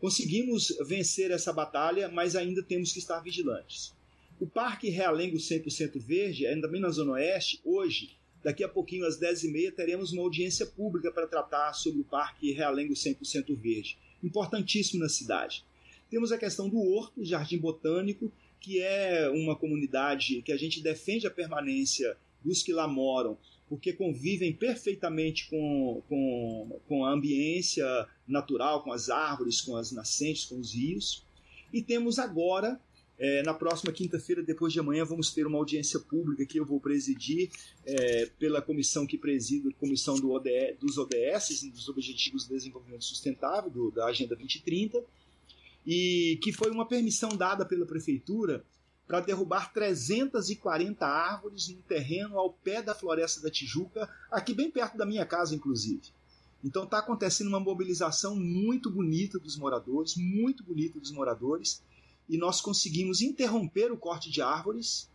Conseguimos 0.00 0.76
vencer 0.86 1.30
essa 1.30 1.52
batalha, 1.52 2.08
mas 2.08 2.34
ainda 2.34 2.62
temos 2.62 2.92
que 2.92 2.98
estar 2.98 3.20
vigilantes. 3.20 3.92
O 4.40 4.46
Parque 4.46 4.88
Realengo 4.88 5.36
100% 5.36 5.98
Verde, 6.00 6.46
ainda 6.46 6.66
bem 6.66 6.80
na 6.80 6.88
Zona 6.88 7.12
Oeste, 7.12 7.60
hoje 7.64 8.18
Daqui 8.42 8.64
a 8.64 8.68
pouquinho, 8.68 9.06
às 9.06 9.20
10h30, 9.20 9.74
teremos 9.74 10.12
uma 10.12 10.22
audiência 10.22 10.64
pública 10.64 11.12
para 11.12 11.26
tratar 11.26 11.74
sobre 11.74 12.00
o 12.00 12.04
Parque 12.04 12.52
Realengo 12.52 12.94
100% 12.94 13.54
Verde. 13.54 13.98
Importantíssimo 14.24 15.02
na 15.02 15.08
cidade. 15.08 15.64
Temos 16.08 16.32
a 16.32 16.38
questão 16.38 16.68
do 16.68 16.80
Horto, 16.80 17.24
Jardim 17.24 17.58
Botânico, 17.58 18.32
que 18.58 18.80
é 18.80 19.28
uma 19.30 19.54
comunidade 19.54 20.42
que 20.42 20.52
a 20.52 20.56
gente 20.56 20.80
defende 20.80 21.26
a 21.26 21.30
permanência 21.30 22.16
dos 22.42 22.62
que 22.62 22.72
lá 22.72 22.88
moram, 22.88 23.36
porque 23.68 23.92
convivem 23.92 24.52
perfeitamente 24.52 25.48
com, 25.48 26.02
com, 26.08 26.80
com 26.88 27.04
a 27.04 27.12
ambiência 27.12 27.84
natural, 28.30 28.82
com 28.82 28.92
as 28.92 29.10
árvores, 29.10 29.60
com 29.60 29.76
as 29.76 29.92
nascentes, 29.92 30.44
com 30.44 30.58
os 30.58 30.74
rios. 30.74 31.24
E 31.72 31.82
temos 31.82 32.18
agora 32.18 32.80
é, 33.20 33.42
na 33.42 33.52
próxima 33.52 33.92
quinta-feira, 33.92 34.42
depois 34.42 34.72
de 34.72 34.80
amanhã, 34.80 35.04
vamos 35.04 35.30
ter 35.30 35.46
uma 35.46 35.58
audiência 35.58 36.00
pública 36.00 36.46
que 36.46 36.58
eu 36.58 36.64
vou 36.64 36.80
presidir 36.80 37.50
é, 37.84 38.30
pela 38.38 38.62
comissão 38.62 39.06
que 39.06 39.18
presido, 39.18 39.70
comissão 39.74 40.14
do 40.14 40.30
ODE, 40.30 40.78
dos 40.80 40.96
ODS, 40.96 41.70
dos 41.70 41.86
Objetivos 41.90 42.44
de 42.44 42.54
Desenvolvimento 42.54 43.04
Sustentável, 43.04 43.70
do, 43.70 43.90
da 43.90 44.06
Agenda 44.06 44.34
2030, 44.34 45.04
e 45.86 46.38
que 46.42 46.50
foi 46.50 46.70
uma 46.70 46.86
permissão 46.86 47.28
dada 47.36 47.66
pela 47.66 47.84
prefeitura 47.84 48.64
para 49.06 49.20
derrubar 49.20 49.70
340 49.70 51.04
árvores 51.04 51.68
no 51.68 51.82
terreno 51.82 52.38
ao 52.38 52.50
pé 52.50 52.80
da 52.80 52.94
Floresta 52.94 53.42
da 53.42 53.50
Tijuca, 53.50 54.08
aqui 54.30 54.54
bem 54.54 54.70
perto 54.70 54.96
da 54.96 55.04
minha 55.04 55.26
casa, 55.26 55.54
inclusive. 55.54 56.00
Então 56.62 56.84
está 56.84 56.98
acontecendo 56.98 57.48
uma 57.48 57.60
mobilização 57.60 58.36
muito 58.36 58.90
bonita 58.90 59.38
dos 59.38 59.56
moradores, 59.56 60.14
muito 60.16 60.62
bonita 60.62 61.00
dos 61.00 61.10
moradores, 61.10 61.82
e 62.28 62.36
nós 62.36 62.60
conseguimos 62.60 63.22
interromper 63.22 63.90
o 63.90 63.96
corte 63.96 64.30
de 64.30 64.42
árvores. 64.42 65.10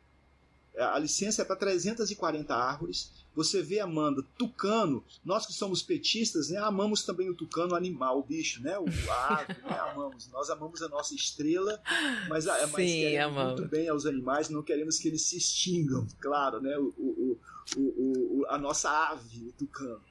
É, 0.74 0.84
a 0.84 1.00
licença 1.00 1.43
é 1.43 1.46
para 1.46 1.56
340 1.56 2.54
árvores. 2.54 3.12
Você 3.36 3.62
vê, 3.62 3.80
Amanda, 3.80 4.26
tucano, 4.38 5.04
nós 5.24 5.46
que 5.46 5.54
somos 5.54 5.84
petistas, 5.84 6.50
né, 6.50 6.58
amamos 6.58 7.04
também 7.04 7.30
o 7.30 7.36
tucano 7.36 7.74
o 7.74 7.76
animal, 7.76 8.20
o 8.20 8.24
bicho, 8.24 8.62
né, 8.62 8.78
o 8.80 8.86
a 9.12 9.39
ave, 9.39 9.54
né, 9.64 9.78
amamos. 9.91 10.28
Nós 10.30 10.50
amamos 10.50 10.82
a 10.82 10.89
nossa 10.89 11.14
estrela, 11.14 11.82
mas, 12.28 12.46
mas 12.46 12.72
Sim, 12.72 13.00
queremos 13.02 13.38
amamos. 13.38 13.60
muito 13.60 13.72
bem 13.72 13.88
aos 13.89 14.06
animais, 14.06 14.50
não 14.50 14.64
queremos 14.64 14.98
que 14.98 15.10
eles 15.10 15.22
se 15.22 15.38
extingam, 15.38 16.08
claro, 16.20 16.62
né, 16.62 16.78
o, 16.78 16.93
o, 16.98 17.39
o 17.78 18.46
a 18.48 18.58
nossa 18.58 18.89
ave, 18.89 19.50
o 19.50 19.52
tucano 19.54 20.02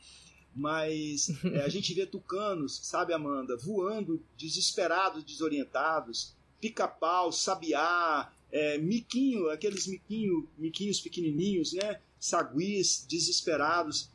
mas 0.54 1.30
é, 1.44 1.62
a 1.62 1.68
gente 1.68 1.92
vê 1.92 2.06
tucanos, 2.06 2.80
sabe, 2.82 3.12
Amanda, 3.12 3.56
voando 3.56 4.22
desesperados, 4.36 5.24
desorientados, 5.24 6.34
pica-pau, 6.60 7.32
sabiá, 7.32 8.32
é, 8.50 8.78
miquinho, 8.78 9.50
aqueles 9.50 9.86
miquinho, 9.86 10.48
miquinhos 10.56 11.00
pequenininhos, 11.00 11.72
né? 11.72 12.00
Saguis, 12.18 13.04
desesperados. 13.08 14.10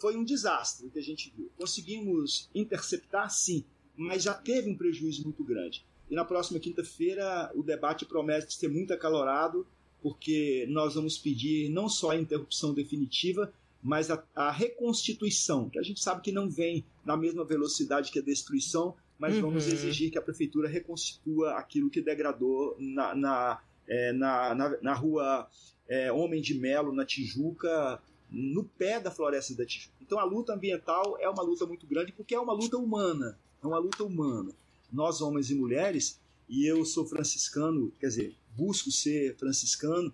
foi 0.00 0.16
um 0.16 0.24
desastre 0.24 0.88
que 0.90 0.98
a 0.98 1.02
gente 1.02 1.32
viu. 1.36 1.50
Conseguimos 1.56 2.48
interceptar, 2.54 3.30
sim, 3.30 3.64
mas 3.94 4.22
já 4.22 4.34
teve 4.34 4.70
um 4.70 4.76
prejuízo 4.76 5.22
muito 5.24 5.44
grande. 5.44 5.84
E 6.10 6.14
na 6.14 6.24
próxima 6.24 6.58
quinta-feira 6.58 7.52
o 7.54 7.62
debate 7.62 8.06
promete 8.06 8.54
ser 8.54 8.68
muito 8.68 8.92
acalorado, 8.92 9.66
porque 10.02 10.66
nós 10.70 10.94
vamos 10.94 11.18
pedir 11.18 11.68
não 11.70 11.88
só 11.88 12.10
a 12.10 12.16
interrupção 12.16 12.72
definitiva, 12.72 13.52
mas 13.82 14.10
a, 14.10 14.22
a, 14.34 14.50
reconstituição, 14.50 15.68
que 15.68 15.78
a 15.78 15.82
gente 15.82 16.02
sabe 16.02 16.20
que 16.20 16.32
não 16.32 16.50
vem 16.50 16.84
na 17.04 17.16
mesma 17.16 17.44
velocidade 17.44 18.10
que 18.10 18.18
a 18.18 18.22
destruição, 18.22 18.94
mas 19.18 19.36
uhum. 19.36 19.42
vamos 19.42 19.66
exigir 19.66 20.10
que 20.10 20.18
a 20.18 20.22
prefeitura 20.22 20.68
reconstitua 20.68 21.52
aquilo 21.52 21.90
que 21.90 22.00
degradou 22.00 22.76
na, 22.78 23.14
na, 23.14 23.60
é, 23.86 24.12
na, 24.12 24.54
na, 24.54 24.76
na, 24.80 24.94
rua 24.94 25.48
é, 25.88 26.12
Homem 26.12 26.40
de 26.40 26.54
Melo, 26.54 26.92
na 26.92 27.04
Tijuca, 27.04 28.00
no 28.30 28.64
pé 28.64 29.00
da 29.00 29.10
floresta 29.10 29.54
da 29.54 29.64
Tijuca. 29.64 29.94
Então 30.00 30.18
a 30.18 30.24
luta 30.24 30.54
ambiental 30.54 31.16
é 31.20 31.28
uma 31.28 31.42
luta 31.42 31.66
muito 31.66 31.86
grande 31.86 32.12
porque 32.12 32.34
é 32.34 32.40
uma 32.40 32.52
luta 32.52 32.76
humana, 32.76 33.38
é 33.62 33.66
uma 33.66 33.78
luta 33.78 34.04
humana. 34.04 34.52
Nós, 34.92 35.20
homens 35.20 35.50
e 35.50 35.54
mulheres, 35.54 36.18
e 36.48 36.66
eu 36.66 36.84
sou 36.84 37.04
franciscano, 37.06 37.92
quer 38.00 38.08
dizer, 38.08 38.34
busco 38.56 38.90
ser 38.90 39.36
franciscano, 39.36 40.12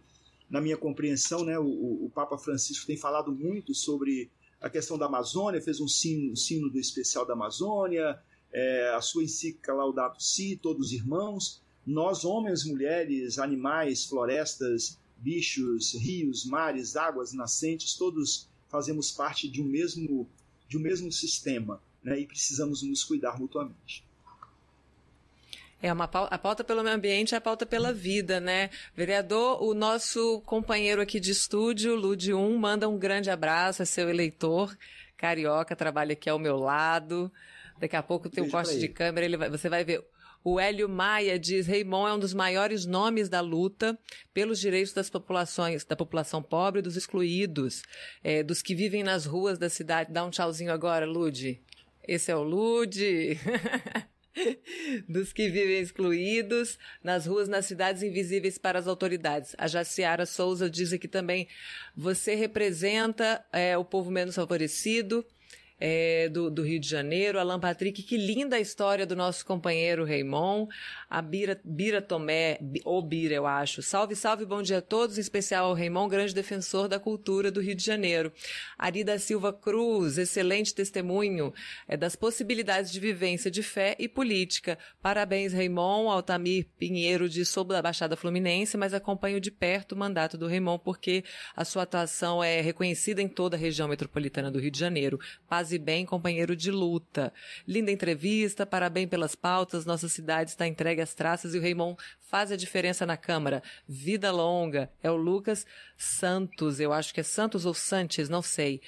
na 0.55 0.61
minha 0.61 0.76
compreensão, 0.76 1.44
né, 1.44 1.59
o, 1.59 2.05
o, 2.05 2.11
Papa 2.14 2.38
Francisco 2.38 2.86
tem 2.86 2.96
falado 2.96 3.32
muito 3.32 3.74
sobre 3.74 4.30
a 4.61 4.70
questão 4.70 4.96
da 4.96 5.07
Amazônia, 5.07 5.61
fez 5.61 5.80
um 5.80 5.88
sino, 5.88 6.70
do 6.70 6.78
especial 6.78 7.26
da 7.26 7.32
Amazônia, 7.32 8.22
é, 8.52 8.90
a 8.90 9.00
sua 9.00 9.24
encíclica 9.24 9.74
Laudato 9.74 10.22
Si, 10.22 10.57
todos 10.62 10.92
irmãos. 10.92 11.61
Nós, 11.84 12.24
homens, 12.24 12.64
mulheres, 12.64 13.40
animais, 13.40 14.05
florestas, 14.05 14.96
bichos, 15.16 15.92
rios, 15.92 16.44
mares, 16.44 16.94
águas 16.94 17.32
nascentes, 17.32 17.94
todos 17.94 18.48
fazemos 18.68 19.11
parte 19.11 19.48
de 19.48 19.61
um 19.61 19.66
mesmo, 19.66 20.28
de 20.68 20.78
um 20.78 20.80
mesmo 20.80 21.11
sistema 21.11 21.82
né, 22.00 22.20
e 22.20 22.26
precisamos 22.28 22.80
nos 22.80 23.02
cuidar 23.02 23.40
mutuamente. 23.40 24.05
É 25.85 25.93
uma 25.93 26.09
pauta, 26.09 26.35
a 26.35 26.39
pauta 26.39 26.64
pelo 26.64 26.82
meio 26.82 26.97
ambiente 26.97 27.35
é 27.35 27.37
a 27.37 27.41
pauta 27.43 27.66
pela 27.66 27.93
vida, 27.93 28.41
né? 28.41 28.70
Vereador, 28.97 29.62
o 29.62 29.74
nosso 29.74 30.41
companheiro 30.47 31.03
aqui 31.03 31.20
de 31.20 31.30
estúdio, 31.30 31.95
Lude 31.95 32.32
1, 32.32 32.57
manda 32.57 32.89
um 32.89 32.99
grande 32.99 33.28
abraço, 33.28 33.82
é 33.82 33.85
seu 33.85 34.09
eleitor, 34.09 34.74
carioca, 35.14 35.76
trabalha 35.76 36.14
aqui 36.14 36.30
ao 36.30 36.39
meu 36.39 36.57
lado. 36.57 37.30
Daqui 37.78 37.97
a 37.97 38.03
pouco 38.03 38.30
tem 38.30 38.43
um 38.43 38.49
corte 38.49 38.78
de 38.78 38.89
câmera, 38.89 39.26
ele 39.26 39.37
vai, 39.37 39.51
você 39.51 39.68
vai 39.68 39.85
ver. 39.85 40.03
O 40.43 40.59
Hélio 40.59 40.89
Maia 40.89 41.39
diz: 41.39 41.66
Raimon 41.66 42.09
é 42.09 42.14
um 42.14 42.18
dos 42.18 42.32
maiores 42.32 42.87
nomes 42.87 43.28
da 43.28 43.43
luta 43.43 43.99
pelos 44.32 44.59
direitos 44.59 44.95
das 44.95 45.11
populações, 45.11 45.85
da 45.85 45.95
população 45.95 46.43
pobre 46.43 46.80
dos 46.80 46.97
excluídos, 46.97 47.82
é, 48.22 48.43
dos 48.43 48.62
que 48.62 48.74
vivem 48.74 49.03
nas 49.03 49.26
ruas 49.26 49.59
da 49.59 49.68
cidade. 49.68 50.11
Dá 50.11 50.24
um 50.24 50.30
tchauzinho 50.30 50.72
agora, 50.72 51.05
Lude. 51.05 51.61
Esse 52.09 52.32
é 52.32 52.37
o 52.37 52.43
Lude. 52.43 53.39
dos 55.09 55.32
que 55.32 55.49
vivem 55.49 55.80
excluídos 55.80 56.78
nas 57.03 57.26
ruas, 57.26 57.49
nas 57.49 57.66
cidades 57.66 58.03
invisíveis 58.03 58.59
para 58.59 58.78
as 58.78 58.87
autoridades. 58.87 59.55
A 59.59 59.66
Jaciara 59.66 60.26
Souza 60.26 60.68
diz 60.68 60.93
aqui 60.93 61.09
também: 61.09 61.49
você 61.97 62.35
representa 62.35 63.45
é, 63.53 63.76
o 63.76 63.85
povo 63.85 64.11
menos 64.11 64.35
favorecido 64.35 65.24
é, 65.81 66.29
do, 66.29 66.51
do, 66.51 66.62
Rio 66.62 66.79
de 66.79 66.89
Janeiro, 66.89 67.39
Alan 67.39 67.59
Patrick, 67.59 68.03
que 68.03 68.16
linda 68.16 68.57
a 68.57 68.61
história 68.61 69.05
do 69.05 69.16
nosso 69.16 69.45
companheiro 69.45 70.05
Raimon, 70.05 70.68
a 71.11 71.20
Bira, 71.20 71.61
Bira 71.64 72.01
Tomé, 72.01 72.59
ou 72.85 73.03
Bira, 73.03 73.35
eu 73.35 73.47
acho. 73.47 73.83
Salve, 73.83 74.14
salve, 74.14 74.47
bom 74.47 74.62
dia 74.62 74.79
a 74.79 74.83
todos, 74.83 75.18
em 75.18 75.20
especial 75.20 75.66
ao 75.66 75.75
Raimon, 75.75 76.09
grande 76.09 76.35
defensor 76.35 76.89
da 76.89 76.99
cultura 76.99 77.51
do 77.51 77.61
Rio 77.61 77.75
de 77.75 77.85
Janeiro. 77.85 78.33
Ari 78.79 79.03
da 79.03 79.18
Silva 79.18 79.53
Cruz, 79.53 80.16
excelente 80.16 80.75
testemunho 80.75 81.53
é, 81.89 81.97
das 81.97 82.14
possibilidades 82.14 82.93
de 82.93 83.01
vivência 83.01 83.51
de 83.51 83.62
fé 83.62 83.97
e 83.99 84.09
política. 84.09 84.79
Parabéns, 85.03 85.53
Raimon, 85.53 86.09
Altamir 86.09 86.66
Pinheiro, 86.79 87.29
de 87.29 87.45
Sob 87.45 87.72
da 87.72 87.83
Baixada 87.83 88.16
Fluminense, 88.16 88.77
mas 88.77 88.95
acompanho 88.95 89.41
de 89.41 89.51
perto 89.51 89.93
o 89.93 89.99
mandato 89.99 90.39
do 90.39 90.47
Raimon, 90.47 90.79
porque 90.79 91.25
a 91.57 91.64
sua 91.64 91.83
atuação 91.83 92.43
é 92.43 92.61
reconhecida 92.61 93.20
em 93.20 93.29
toda 93.29 93.57
a 93.57 93.59
região 93.59 93.89
metropolitana 93.89 94.51
do 94.51 94.59
Rio 94.59 94.70
de 94.70 94.79
Janeiro. 94.79 95.18
Paz 95.49 95.63
e 95.72 95.78
bem, 95.78 96.04
companheiro 96.06 96.54
de 96.54 96.70
luta. 96.70 97.32
Linda 97.66 97.90
entrevista, 97.90 98.64
parabéns 98.64 99.08
pelas 99.08 99.34
pautas, 99.34 99.84
nossa 99.84 100.08
cidade 100.08 100.50
está 100.50 100.66
entregue 100.66 101.00
às 101.00 101.14
traças 101.14 101.54
e 101.54 101.58
o 101.58 101.60
Raimon 101.60 101.96
faz 102.18 102.50
a 102.50 102.56
diferença 102.56 103.06
na 103.06 103.16
Câmara. 103.16 103.62
Vida 103.88 104.30
longa. 104.30 104.90
É 105.02 105.10
o 105.10 105.16
Lucas 105.16 105.66
Santos, 105.96 106.80
eu 106.80 106.92
acho 106.92 107.14
que 107.14 107.20
é 107.20 107.24
Santos 107.24 107.64
ou 107.64 107.74
Santos, 107.74 108.28
não 108.28 108.42
sei. 108.42 108.80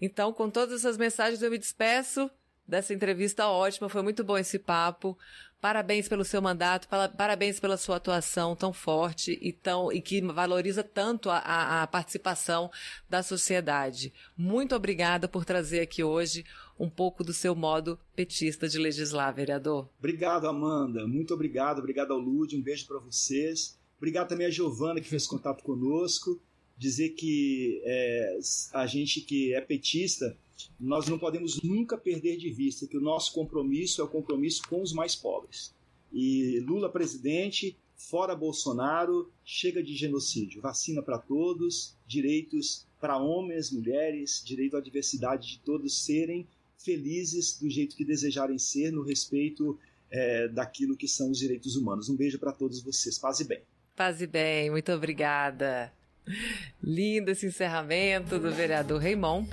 Então, 0.00 0.32
com 0.32 0.48
todas 0.48 0.80
essas 0.80 0.96
mensagens, 0.96 1.42
eu 1.42 1.50
me 1.50 1.58
despeço 1.58 2.30
dessa 2.70 2.94
entrevista 2.94 3.48
ótima. 3.48 3.88
Foi 3.88 4.00
muito 4.00 4.24
bom 4.24 4.38
esse 4.38 4.58
papo. 4.58 5.18
Parabéns 5.60 6.08
pelo 6.08 6.24
seu 6.24 6.40
mandato, 6.40 6.88
parabéns 6.88 7.60
pela 7.60 7.76
sua 7.76 7.96
atuação 7.96 8.56
tão 8.56 8.72
forte 8.72 9.38
e, 9.42 9.52
tão, 9.52 9.92
e 9.92 10.00
que 10.00 10.22
valoriza 10.22 10.82
tanto 10.82 11.28
a, 11.28 11.82
a 11.82 11.86
participação 11.86 12.70
da 13.10 13.22
sociedade. 13.22 14.10
Muito 14.34 14.74
obrigada 14.74 15.28
por 15.28 15.44
trazer 15.44 15.80
aqui 15.80 16.02
hoje 16.02 16.46
um 16.78 16.88
pouco 16.88 17.22
do 17.22 17.34
seu 17.34 17.54
modo 17.54 17.98
petista 18.16 18.66
de 18.66 18.78
legislar, 18.78 19.34
vereador. 19.34 19.86
Obrigado, 19.98 20.48
Amanda. 20.48 21.06
Muito 21.06 21.34
obrigado. 21.34 21.80
Obrigado 21.80 22.14
ao 22.14 22.18
Lude. 22.18 22.56
Um 22.56 22.62
beijo 22.62 22.86
para 22.86 22.98
vocês. 22.98 23.78
Obrigado 23.98 24.28
também 24.28 24.46
a 24.46 24.50
Giovana 24.50 24.98
que 24.98 25.10
fez 25.10 25.26
contato 25.26 25.62
conosco. 25.62 26.40
Dizer 26.78 27.10
que 27.10 27.82
é, 27.84 28.38
a 28.72 28.86
gente 28.86 29.20
que 29.20 29.52
é 29.52 29.60
petista 29.60 30.34
nós 30.78 31.06
não 31.08 31.18
podemos 31.18 31.62
nunca 31.62 31.96
perder 31.96 32.36
de 32.36 32.50
vista 32.50 32.86
que 32.86 32.96
o 32.96 33.00
nosso 33.00 33.32
compromisso 33.32 34.00
é 34.00 34.04
o 34.04 34.08
compromisso 34.08 34.62
com 34.68 34.82
os 34.82 34.92
mais 34.92 35.14
pobres. 35.14 35.74
E 36.12 36.60
Lula 36.60 36.90
presidente, 36.90 37.76
fora 37.96 38.34
Bolsonaro, 38.34 39.30
chega 39.44 39.82
de 39.82 39.94
genocídio. 39.94 40.60
Vacina 40.60 41.02
para 41.02 41.18
todos, 41.18 41.94
direitos 42.06 42.86
para 43.00 43.16
homens, 43.16 43.70
mulheres, 43.70 44.42
direito 44.44 44.76
à 44.76 44.80
diversidade 44.80 45.48
de 45.48 45.58
todos 45.60 46.04
serem 46.04 46.46
felizes 46.76 47.58
do 47.58 47.68
jeito 47.68 47.96
que 47.96 48.04
desejarem 48.04 48.58
ser, 48.58 48.90
no 48.90 49.02
respeito 49.02 49.78
é, 50.10 50.48
daquilo 50.48 50.96
que 50.96 51.06
são 51.06 51.30
os 51.30 51.38
direitos 51.38 51.76
humanos. 51.76 52.08
Um 52.08 52.16
beijo 52.16 52.38
para 52.38 52.52
todos 52.52 52.80
vocês. 52.80 53.18
Paz 53.18 53.40
e 53.40 53.44
bem. 53.44 53.60
Paz 53.94 54.20
e 54.20 54.26
bem, 54.26 54.70
muito 54.70 54.90
obrigada. 54.92 55.92
Lindo 56.82 57.30
esse 57.30 57.46
encerramento 57.46 58.38
do 58.38 58.50
vereador 58.50 59.00
Raimon. 59.00 59.46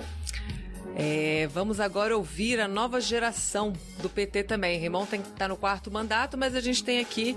É, 1.00 1.46
vamos 1.52 1.78
agora 1.78 2.16
ouvir 2.16 2.58
a 2.58 2.66
nova 2.66 3.00
geração 3.00 3.72
do 4.02 4.08
PT 4.08 4.42
também. 4.42 4.80
Raimon 4.80 5.04
está 5.04 5.46
no 5.46 5.56
quarto 5.56 5.92
mandato, 5.92 6.36
mas 6.36 6.56
a 6.56 6.60
gente 6.60 6.82
tem 6.82 6.98
aqui 6.98 7.36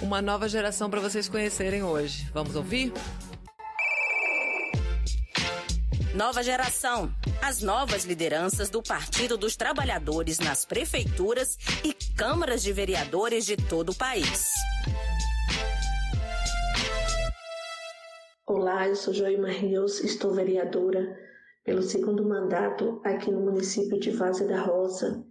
uma 0.00 0.22
nova 0.22 0.48
geração 0.48 0.88
para 0.88 1.00
vocês 1.00 1.28
conhecerem 1.28 1.82
hoje. 1.82 2.30
Vamos 2.32 2.54
ouvir? 2.54 2.92
Nova 6.14 6.40
geração. 6.44 7.12
As 7.42 7.60
novas 7.60 8.04
lideranças 8.04 8.70
do 8.70 8.80
Partido 8.80 9.36
dos 9.36 9.56
Trabalhadores 9.56 10.38
nas 10.38 10.64
prefeituras 10.64 11.58
e 11.82 11.92
câmaras 12.14 12.62
de 12.62 12.72
vereadores 12.72 13.44
de 13.44 13.56
todo 13.56 13.88
o 13.88 13.94
país. 13.94 14.52
Olá, 18.46 18.86
eu 18.86 18.94
sou 18.94 19.12
Joima 19.12 19.48
Rios, 19.48 19.98
estou 19.98 20.32
vereadora 20.32 21.33
pelo 21.64 21.82
segundo 21.82 22.24
mandato 22.28 23.00
aqui 23.02 23.30
no 23.30 23.40
município 23.40 23.98
de 23.98 24.10
Vaza 24.10 24.46
da 24.46 24.60
Roça. 24.62 25.24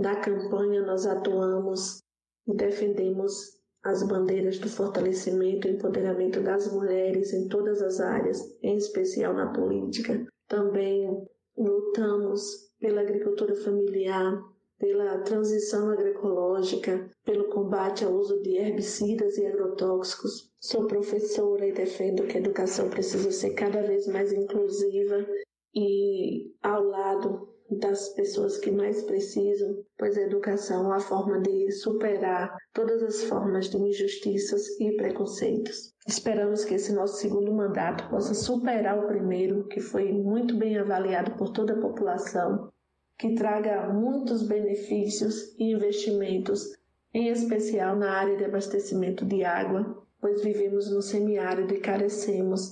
Na 0.00 0.16
campanha, 0.16 0.82
nós 0.82 1.04
atuamos 1.04 2.02
e 2.46 2.54
defendemos 2.54 3.60
as 3.82 4.04
bandeiras 4.04 4.58
do 4.58 4.68
fortalecimento 4.68 5.66
e 5.66 5.72
empoderamento 5.72 6.40
das 6.40 6.72
mulheres 6.72 7.32
em 7.32 7.48
todas 7.48 7.82
as 7.82 7.98
áreas, 7.98 8.40
em 8.62 8.76
especial 8.76 9.34
na 9.34 9.52
política. 9.52 10.24
Também 10.46 11.08
lutamos 11.56 12.70
pela 12.78 13.00
agricultura 13.00 13.56
familiar, 13.56 14.40
pela 14.78 15.18
transição 15.22 15.90
agroecológica, 15.90 17.10
pelo 17.24 17.48
combate 17.48 18.04
ao 18.04 18.14
uso 18.14 18.40
de 18.42 18.56
herbicidas 18.56 19.36
e 19.38 19.46
agrotóxicos. 19.46 20.51
Sou 20.64 20.86
professora 20.86 21.66
e 21.66 21.72
defendo 21.72 22.22
que 22.28 22.36
a 22.36 22.40
educação 22.40 22.88
precisa 22.88 23.32
ser 23.32 23.50
cada 23.54 23.82
vez 23.82 24.06
mais 24.06 24.32
inclusiva 24.32 25.26
e 25.74 26.54
ao 26.62 26.84
lado 26.84 27.48
das 27.68 28.10
pessoas 28.10 28.58
que 28.58 28.70
mais 28.70 29.02
precisam, 29.02 29.84
pois 29.98 30.16
a 30.16 30.22
educação 30.22 30.92
é 30.92 30.98
a 30.98 31.00
forma 31.00 31.40
de 31.40 31.72
superar 31.72 32.56
todas 32.72 33.02
as 33.02 33.24
formas 33.24 33.70
de 33.70 33.76
injustiças 33.76 34.78
e 34.78 34.92
preconceitos. 34.92 35.92
Esperamos 36.06 36.64
que 36.64 36.74
esse 36.74 36.92
nosso 36.92 37.16
segundo 37.16 37.52
mandato 37.52 38.08
possa 38.08 38.32
superar 38.32 38.96
o 38.96 39.08
primeiro, 39.08 39.66
que 39.66 39.80
foi 39.80 40.12
muito 40.12 40.56
bem 40.56 40.78
avaliado 40.78 41.32
por 41.32 41.50
toda 41.50 41.72
a 41.72 41.80
população, 41.80 42.70
que 43.18 43.34
traga 43.34 43.92
muitos 43.92 44.46
benefícios 44.46 45.56
e 45.58 45.72
investimentos, 45.72 46.78
em 47.12 47.30
especial 47.30 47.96
na 47.96 48.12
área 48.12 48.36
de 48.36 48.44
abastecimento 48.44 49.24
de 49.24 49.42
água, 49.42 50.00
pois 50.22 50.40
vivemos 50.40 50.88
no 50.88 51.02
semiárido 51.02 51.74
e 51.74 51.80
carecemos 51.80 52.70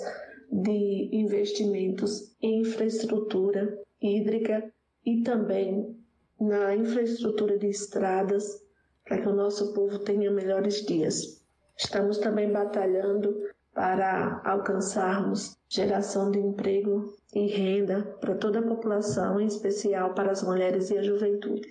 de 0.50 1.10
investimentos 1.12 2.32
em 2.40 2.60
infraestrutura 2.60 3.76
hídrica 4.00 4.72
e 5.04 5.22
também 5.22 5.98
na 6.40 6.76
infraestrutura 6.76 7.58
de 7.58 7.66
estradas 7.66 8.64
para 9.04 9.20
que 9.20 9.28
o 9.28 9.34
nosso 9.34 9.74
povo 9.74 9.98
tenha 9.98 10.30
melhores 10.30 10.86
dias. 10.86 11.44
Estamos 11.76 12.18
também 12.18 12.52
batalhando 12.52 13.36
para 13.74 14.40
alcançarmos 14.44 15.58
geração 15.68 16.30
de 16.30 16.38
emprego 16.38 17.12
e 17.34 17.46
renda 17.46 18.02
para 18.20 18.36
toda 18.36 18.60
a 18.60 18.66
população, 18.66 19.40
em 19.40 19.46
especial 19.46 20.14
para 20.14 20.30
as 20.30 20.42
mulheres 20.42 20.90
e 20.90 20.98
a 20.98 21.02
juventude. 21.02 21.68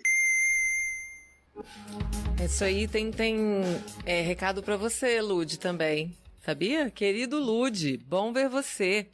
Isso 2.44 2.64
aí 2.64 2.88
tem, 2.88 3.12
tem 3.12 3.62
é, 4.06 4.22
recado 4.22 4.64
para 4.64 4.78
você, 4.78 5.22
Lude, 5.22 5.60
também. 5.60 6.16
Sabia? 6.40 6.90
Querido 6.90 7.38
Lude, 7.38 7.98
bom 7.98 8.32
ver 8.32 8.50
você. 8.50 9.08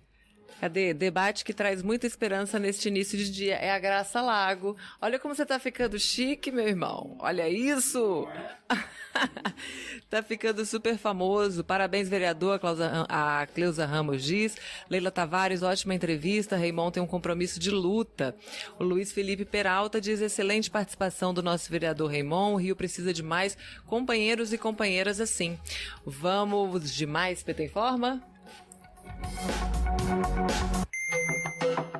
Cadê? 0.60 0.94
Debate 0.94 1.44
que 1.44 1.54
traz 1.54 1.84
muita 1.84 2.08
esperança 2.08 2.58
neste 2.58 2.88
início 2.88 3.18
de 3.18 3.30
dia. 3.30 3.56
É 3.56 3.72
a 3.72 3.80
Graça 3.80 4.22
Lago. 4.22 4.78
Olha 5.02 5.20
como 5.20 5.36
você 5.36 5.46
tá 5.46 5.60
ficando 5.60 6.00
chique, 6.00 6.52
meu 6.52 6.68
irmão. 6.68 7.18
Olha 7.20 7.50
isso! 7.50 8.28
tá 10.10 10.24
ficando 10.24 10.66
super 10.66 10.98
famoso. 10.98 11.64
Parabéns, 11.64 12.08
vereador, 12.08 12.60
a, 12.64 13.42
a 13.42 13.48
Cleusa 13.48 13.86
Ramos 13.86 14.24
diz. 14.24 14.56
Leila 14.90 15.12
Tavares, 15.12 15.62
ótima 15.62 15.94
entrevista. 15.94 16.56
Raimon 16.56 16.90
tem 16.90 17.04
um 17.04 17.08
compromisso 17.08 17.60
de 17.60 17.70
luta. 17.70 18.36
O 18.80 18.84
Luiz 18.84 19.12
Felipe 19.12 19.44
Peralta 19.44 20.00
diz 20.00 20.22
excelente 20.22 20.72
participação 20.72 21.34
do 21.34 21.44
nosso 21.44 21.70
vereador 21.70 22.12
Raimon. 22.12 22.54
O 22.54 22.58
Rio 22.58 22.76
precisa 22.76 23.14
de 23.14 23.22
mais 23.22 23.58
companheiros 23.86 24.54
e 24.54 24.58
companheiras 24.58 25.20
assim. 25.20 25.60
Vamos 26.06 26.94
de 26.94 27.06
mais 27.06 27.44
PT 27.44 27.66
Informa? 27.66 28.35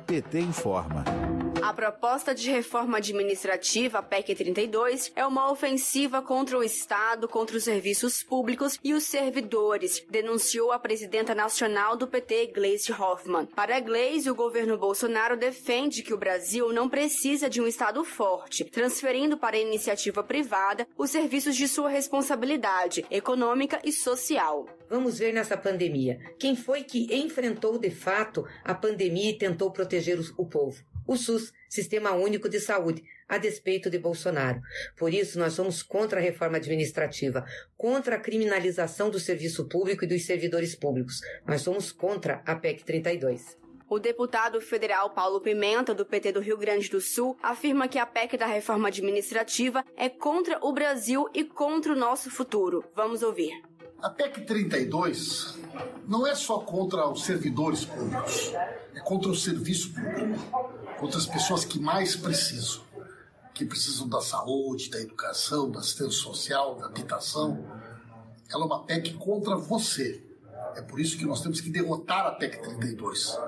PT 0.06 0.38
informa. 0.38 1.04
A 1.66 1.72
proposta 1.72 2.32
de 2.32 2.48
reforma 2.48 2.98
administrativa, 2.98 4.00
PEC 4.00 4.36
32, 4.36 5.10
é 5.16 5.26
uma 5.26 5.50
ofensiva 5.50 6.22
contra 6.22 6.56
o 6.56 6.62
Estado, 6.62 7.26
contra 7.26 7.56
os 7.56 7.64
serviços 7.64 8.22
públicos 8.22 8.78
e 8.84 8.94
os 8.94 9.02
servidores, 9.02 10.00
denunciou 10.08 10.70
a 10.70 10.78
presidenta 10.78 11.34
nacional 11.34 11.96
do 11.96 12.06
PT, 12.06 12.52
Gleisi 12.54 12.92
Hoffmann. 12.92 13.46
Para 13.46 13.80
Gleisi, 13.80 14.30
o 14.30 14.34
governo 14.36 14.78
Bolsonaro 14.78 15.36
defende 15.36 16.04
que 16.04 16.14
o 16.14 16.16
Brasil 16.16 16.72
não 16.72 16.88
precisa 16.88 17.50
de 17.50 17.60
um 17.60 17.66
Estado 17.66 18.04
forte, 18.04 18.62
transferindo 18.62 19.36
para 19.36 19.56
a 19.56 19.60
iniciativa 19.60 20.22
privada 20.22 20.86
os 20.96 21.10
serviços 21.10 21.56
de 21.56 21.66
sua 21.66 21.88
responsabilidade 21.88 23.04
econômica 23.10 23.80
e 23.82 23.90
social. 23.90 24.66
Vamos 24.88 25.18
ver 25.18 25.32
nessa 25.32 25.56
pandemia. 25.56 26.16
Quem 26.38 26.54
foi 26.54 26.84
que 26.84 27.12
enfrentou 27.12 27.76
de 27.76 27.90
fato 27.90 28.46
a 28.62 28.72
pandemia 28.72 29.30
e 29.30 29.36
tentou 29.36 29.72
proteger 29.72 30.16
o 30.38 30.46
povo? 30.46 30.80
O 31.06 31.16
SUS, 31.16 31.52
Sistema 31.68 32.12
Único 32.12 32.48
de 32.48 32.60
Saúde, 32.60 33.02
a 33.28 33.38
despeito 33.38 33.90
de 33.90 33.98
Bolsonaro. 33.98 34.60
Por 34.96 35.12
isso, 35.12 35.38
nós 35.38 35.52
somos 35.52 35.82
contra 35.82 36.20
a 36.20 36.22
reforma 36.22 36.56
administrativa, 36.56 37.44
contra 37.76 38.16
a 38.16 38.20
criminalização 38.20 39.10
do 39.10 39.18
serviço 39.18 39.68
público 39.68 40.04
e 40.04 40.08
dos 40.08 40.24
servidores 40.24 40.74
públicos. 40.74 41.20
Nós 41.46 41.62
somos 41.62 41.92
contra 41.92 42.42
a 42.46 42.54
PEC 42.54 42.84
32. 42.84 43.56
O 43.88 44.00
deputado 44.00 44.60
federal 44.60 45.10
Paulo 45.10 45.40
Pimenta, 45.40 45.94
do 45.94 46.04
PT 46.04 46.32
do 46.32 46.40
Rio 46.40 46.56
Grande 46.56 46.90
do 46.90 47.00
Sul, 47.00 47.36
afirma 47.40 47.86
que 47.86 48.00
a 48.00 48.06
PEC 48.06 48.36
da 48.36 48.46
reforma 48.46 48.88
administrativa 48.88 49.84
é 49.96 50.08
contra 50.08 50.58
o 50.60 50.72
Brasil 50.72 51.28
e 51.32 51.44
contra 51.44 51.92
o 51.92 51.96
nosso 51.96 52.28
futuro. 52.28 52.84
Vamos 52.96 53.22
ouvir. 53.22 53.52
A 54.02 54.10
PEC 54.10 54.42
32 54.42 55.58
não 56.06 56.26
é 56.26 56.34
só 56.34 56.58
contra 56.58 57.08
os 57.08 57.24
servidores 57.24 57.84
públicos, 57.84 58.52
é 58.94 59.00
contra 59.00 59.30
o 59.30 59.34
serviço 59.34 59.92
público, 59.92 60.38
contra 60.98 61.18
as 61.18 61.26
pessoas 61.26 61.64
que 61.64 61.78
mais 61.78 62.14
precisam, 62.14 62.82
que 63.54 63.64
precisam 63.64 64.06
da 64.08 64.20
saúde, 64.20 64.90
da 64.90 65.00
educação, 65.00 65.70
da 65.70 65.80
assistência 65.80 66.12
social, 66.12 66.76
da 66.76 66.86
habitação. 66.86 67.64
Ela 68.50 68.64
é 68.64 68.66
uma 68.66 68.84
PEC 68.84 69.14
contra 69.14 69.56
você. 69.56 70.22
É 70.76 70.82
por 70.82 71.00
isso 71.00 71.16
que 71.16 71.24
nós 71.24 71.40
temos 71.40 71.60
que 71.60 71.70
derrotar 71.70 72.26
a 72.26 72.32
PEC 72.32 72.62
32. 72.62 73.38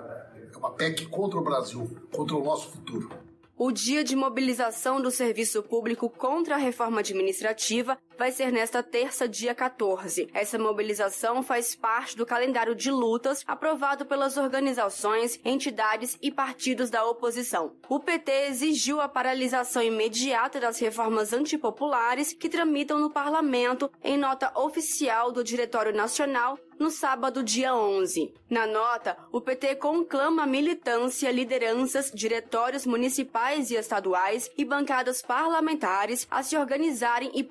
É 0.53 0.57
uma 0.57 0.71
PEC 0.71 1.07
contra 1.07 1.39
o 1.39 1.45
Brasil, 1.45 1.89
contra 2.11 2.35
o 2.35 2.43
nosso 2.43 2.71
futuro. 2.71 3.11
O 3.57 3.71
dia 3.71 4.03
de 4.03 4.17
mobilização 4.17 5.01
do 5.01 5.11
serviço 5.11 5.63
público 5.63 6.09
contra 6.09 6.55
a 6.55 6.59
reforma 6.59 7.01
administrativa 7.01 7.99
vai 8.19 8.33
ser 8.33 8.53
nesta 8.53 8.83
terça, 8.83 9.29
dia 9.29 9.55
14. 9.55 10.29
Essa 10.35 10.59
mobilização 10.59 11.41
faz 11.41 11.77
parte 11.77 12.17
do 12.17 12.27
calendário 12.27 12.75
de 12.75 12.91
lutas 12.91 13.45
aprovado 13.47 14.05
pelas 14.05 14.37
organizações, 14.37 15.39
entidades 15.45 16.19
e 16.21 16.33
partidos 16.33 16.91
da 16.91 17.05
oposição. 17.07 17.77
O 17.89 18.01
PT 18.01 18.49
exigiu 18.49 19.01
a 19.01 19.09
paralisação 19.09 19.83
imediata 19.83 20.59
das 20.59 20.81
reformas 20.81 21.33
antipopulares 21.33 22.33
que 22.33 22.49
tramitam 22.49 22.99
no 22.99 23.11
parlamento 23.11 23.91
em 24.03 24.19
nota 24.19 24.51
oficial 24.59 25.31
do 25.31 25.45
Diretório 25.45 25.95
Nacional 25.95 26.59
no 26.79 26.91
sábado, 26.91 27.43
dia 27.43 27.75
11. 27.75 28.33
Na 28.49 28.67
nota, 28.67 29.17
o 29.33 29.41
PT 29.41 29.75
conclama 29.77 30.45
a 30.45 30.47
militância, 30.47 31.31
lideranças, 31.31 32.11
diretórios 32.15 32.87
municipais 32.87 33.71
e 33.71 33.75
estaduais 33.75 34.49
e 34.57 34.65
bancadas 34.65 35.21
parlamentares 35.21 36.27
a 36.31 36.43
se 36.43 36.57
organizarem 36.57 37.33
e 37.35 37.43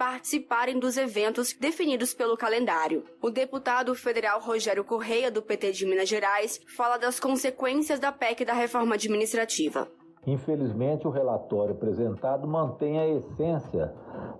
participarem 0.57 0.79
dos 0.79 0.97
eventos 0.97 1.53
definidos 1.53 2.13
pelo 2.15 2.35
calendário. 2.35 3.05
O 3.21 3.29
deputado 3.29 3.93
federal 3.93 4.39
Rogério 4.39 4.83
Correia, 4.83 5.29
do 5.29 5.41
PT 5.41 5.71
de 5.71 5.85
Minas 5.85 6.09
Gerais, 6.09 6.59
fala 6.75 6.97
das 6.97 7.19
consequências 7.19 7.99
da 7.99 8.11
PEC 8.11 8.43
da 8.43 8.53
reforma 8.53 8.95
administrativa. 8.95 9.87
Infelizmente, 10.27 11.07
o 11.07 11.09
relatório 11.09 11.73
apresentado 11.73 12.45
mantém 12.45 12.99
a 12.99 13.07
essência 13.07 13.93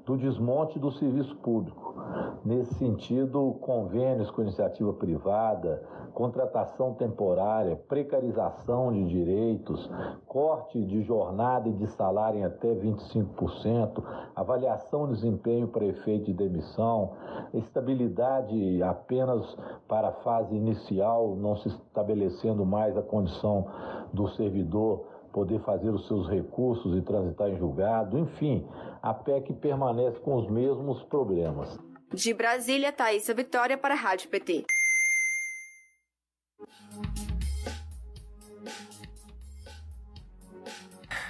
do 0.05 0.17
desmonte 0.17 0.77
do 0.77 0.91
serviço 0.91 1.33
público. 1.38 1.95
Nesse 2.43 2.73
sentido, 2.75 3.55
convênios 3.61 4.29
com 4.29 4.41
iniciativa 4.41 4.91
privada, 4.91 5.81
contratação 6.13 6.93
temporária, 6.93 7.79
precarização 7.88 8.91
de 8.91 9.07
direitos, 9.07 9.89
corte 10.27 10.83
de 10.83 11.03
jornada 11.03 11.69
e 11.69 11.73
de 11.73 11.88
salário 11.88 12.39
em 12.39 12.43
até 12.43 12.73
25%, 12.75 14.03
avaliação 14.35 15.07
de 15.07 15.13
desempenho 15.13 15.69
para 15.69 15.85
efeito 15.85 16.25
de 16.25 16.33
demissão, 16.33 17.11
estabilidade 17.53 18.83
apenas 18.83 19.57
para 19.88 20.09
a 20.09 20.13
fase 20.13 20.53
inicial, 20.53 21.35
não 21.38 21.55
se 21.55 21.69
estabelecendo 21.69 22.65
mais 22.65 22.97
a 22.97 23.01
condição 23.01 23.67
do 24.11 24.27
servidor 24.29 25.16
poder 25.38 25.59
fazer 25.59 25.91
os 25.91 26.07
seus 26.07 26.27
recursos 26.27 26.97
e 26.97 27.01
transitar 27.03 27.47
em 27.47 27.59
julgado, 27.59 28.17
enfim, 28.17 28.67
a 29.03 29.13
PEC 29.13 29.53
permanece 29.53 30.19
com 30.21 30.35
os 30.35 30.49
mesmos 30.49 31.03
problemas. 31.03 31.77
De 32.11 32.33
Brasília, 32.33 32.91
Thaisa 32.91 33.35
Vitória 33.35 33.77
para 33.77 33.93
a 33.93 33.97
Rádio 33.97 34.29
PT. 34.29 34.65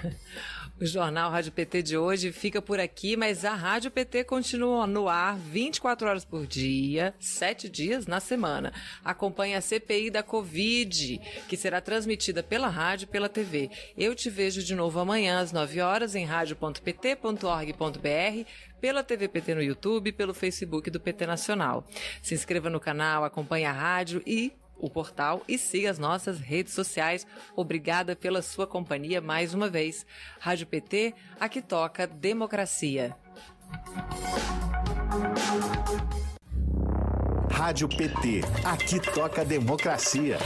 O 0.79 0.85
Jornal 0.85 1.31
Rádio 1.31 1.51
PT 1.51 1.81
de 1.81 1.97
hoje 1.97 2.31
fica 2.31 2.61
por 2.61 2.79
aqui, 2.79 3.17
mas 3.17 3.43
a 3.43 3.55
Rádio 3.55 3.89
PT 3.89 4.25
continua 4.25 4.85
no 4.85 5.09
ar 5.09 5.35
24 5.35 6.07
horas 6.07 6.23
por 6.23 6.45
dia, 6.45 7.15
7 7.19 7.67
dias 7.67 8.05
na 8.05 8.19
semana. 8.19 8.71
Acompanhe 9.03 9.55
a 9.55 9.61
CPI 9.61 10.11
da 10.11 10.21
Covid, 10.21 11.19
que 11.49 11.57
será 11.57 11.81
transmitida 11.81 12.43
pela 12.43 12.67
rádio 12.67 13.05
e 13.05 13.07
pela 13.07 13.27
TV. 13.27 13.71
Eu 13.97 14.13
te 14.13 14.29
vejo 14.29 14.61
de 14.61 14.75
novo 14.75 14.99
amanhã 14.99 15.39
às 15.39 15.51
9 15.51 15.81
horas 15.81 16.13
em 16.13 16.25
rádio.pt.org.br, 16.25 18.49
pela 18.79 19.03
TV 19.03 19.27
PT 19.27 19.55
no 19.55 19.63
YouTube, 19.63 20.11
pelo 20.11 20.31
Facebook 20.31 20.91
do 20.91 20.99
PT 20.99 21.25
Nacional. 21.25 21.87
Se 22.21 22.35
inscreva 22.35 22.69
no 22.69 22.79
canal, 22.79 23.23
acompanhe 23.23 23.65
a 23.65 23.71
rádio 23.71 24.21
e 24.27 24.53
o 24.79 24.89
portal 24.89 25.43
e 25.47 25.57
siga 25.57 25.89
as 25.89 25.99
nossas 25.99 26.39
redes 26.39 26.73
sociais. 26.73 27.25
Obrigada 27.55 28.15
pela 28.15 28.41
sua 28.41 28.67
companhia 28.67 29.21
mais 29.21 29.53
uma 29.53 29.69
vez. 29.69 30.05
Rádio 30.39 30.67
PT, 30.67 31.13
aqui 31.39 31.61
toca 31.61 32.07
democracia. 32.07 33.15
Rádio 37.51 37.89
PT, 37.89 38.41
aqui 38.63 38.99
toca 38.99 39.43
democracia. 39.43 40.37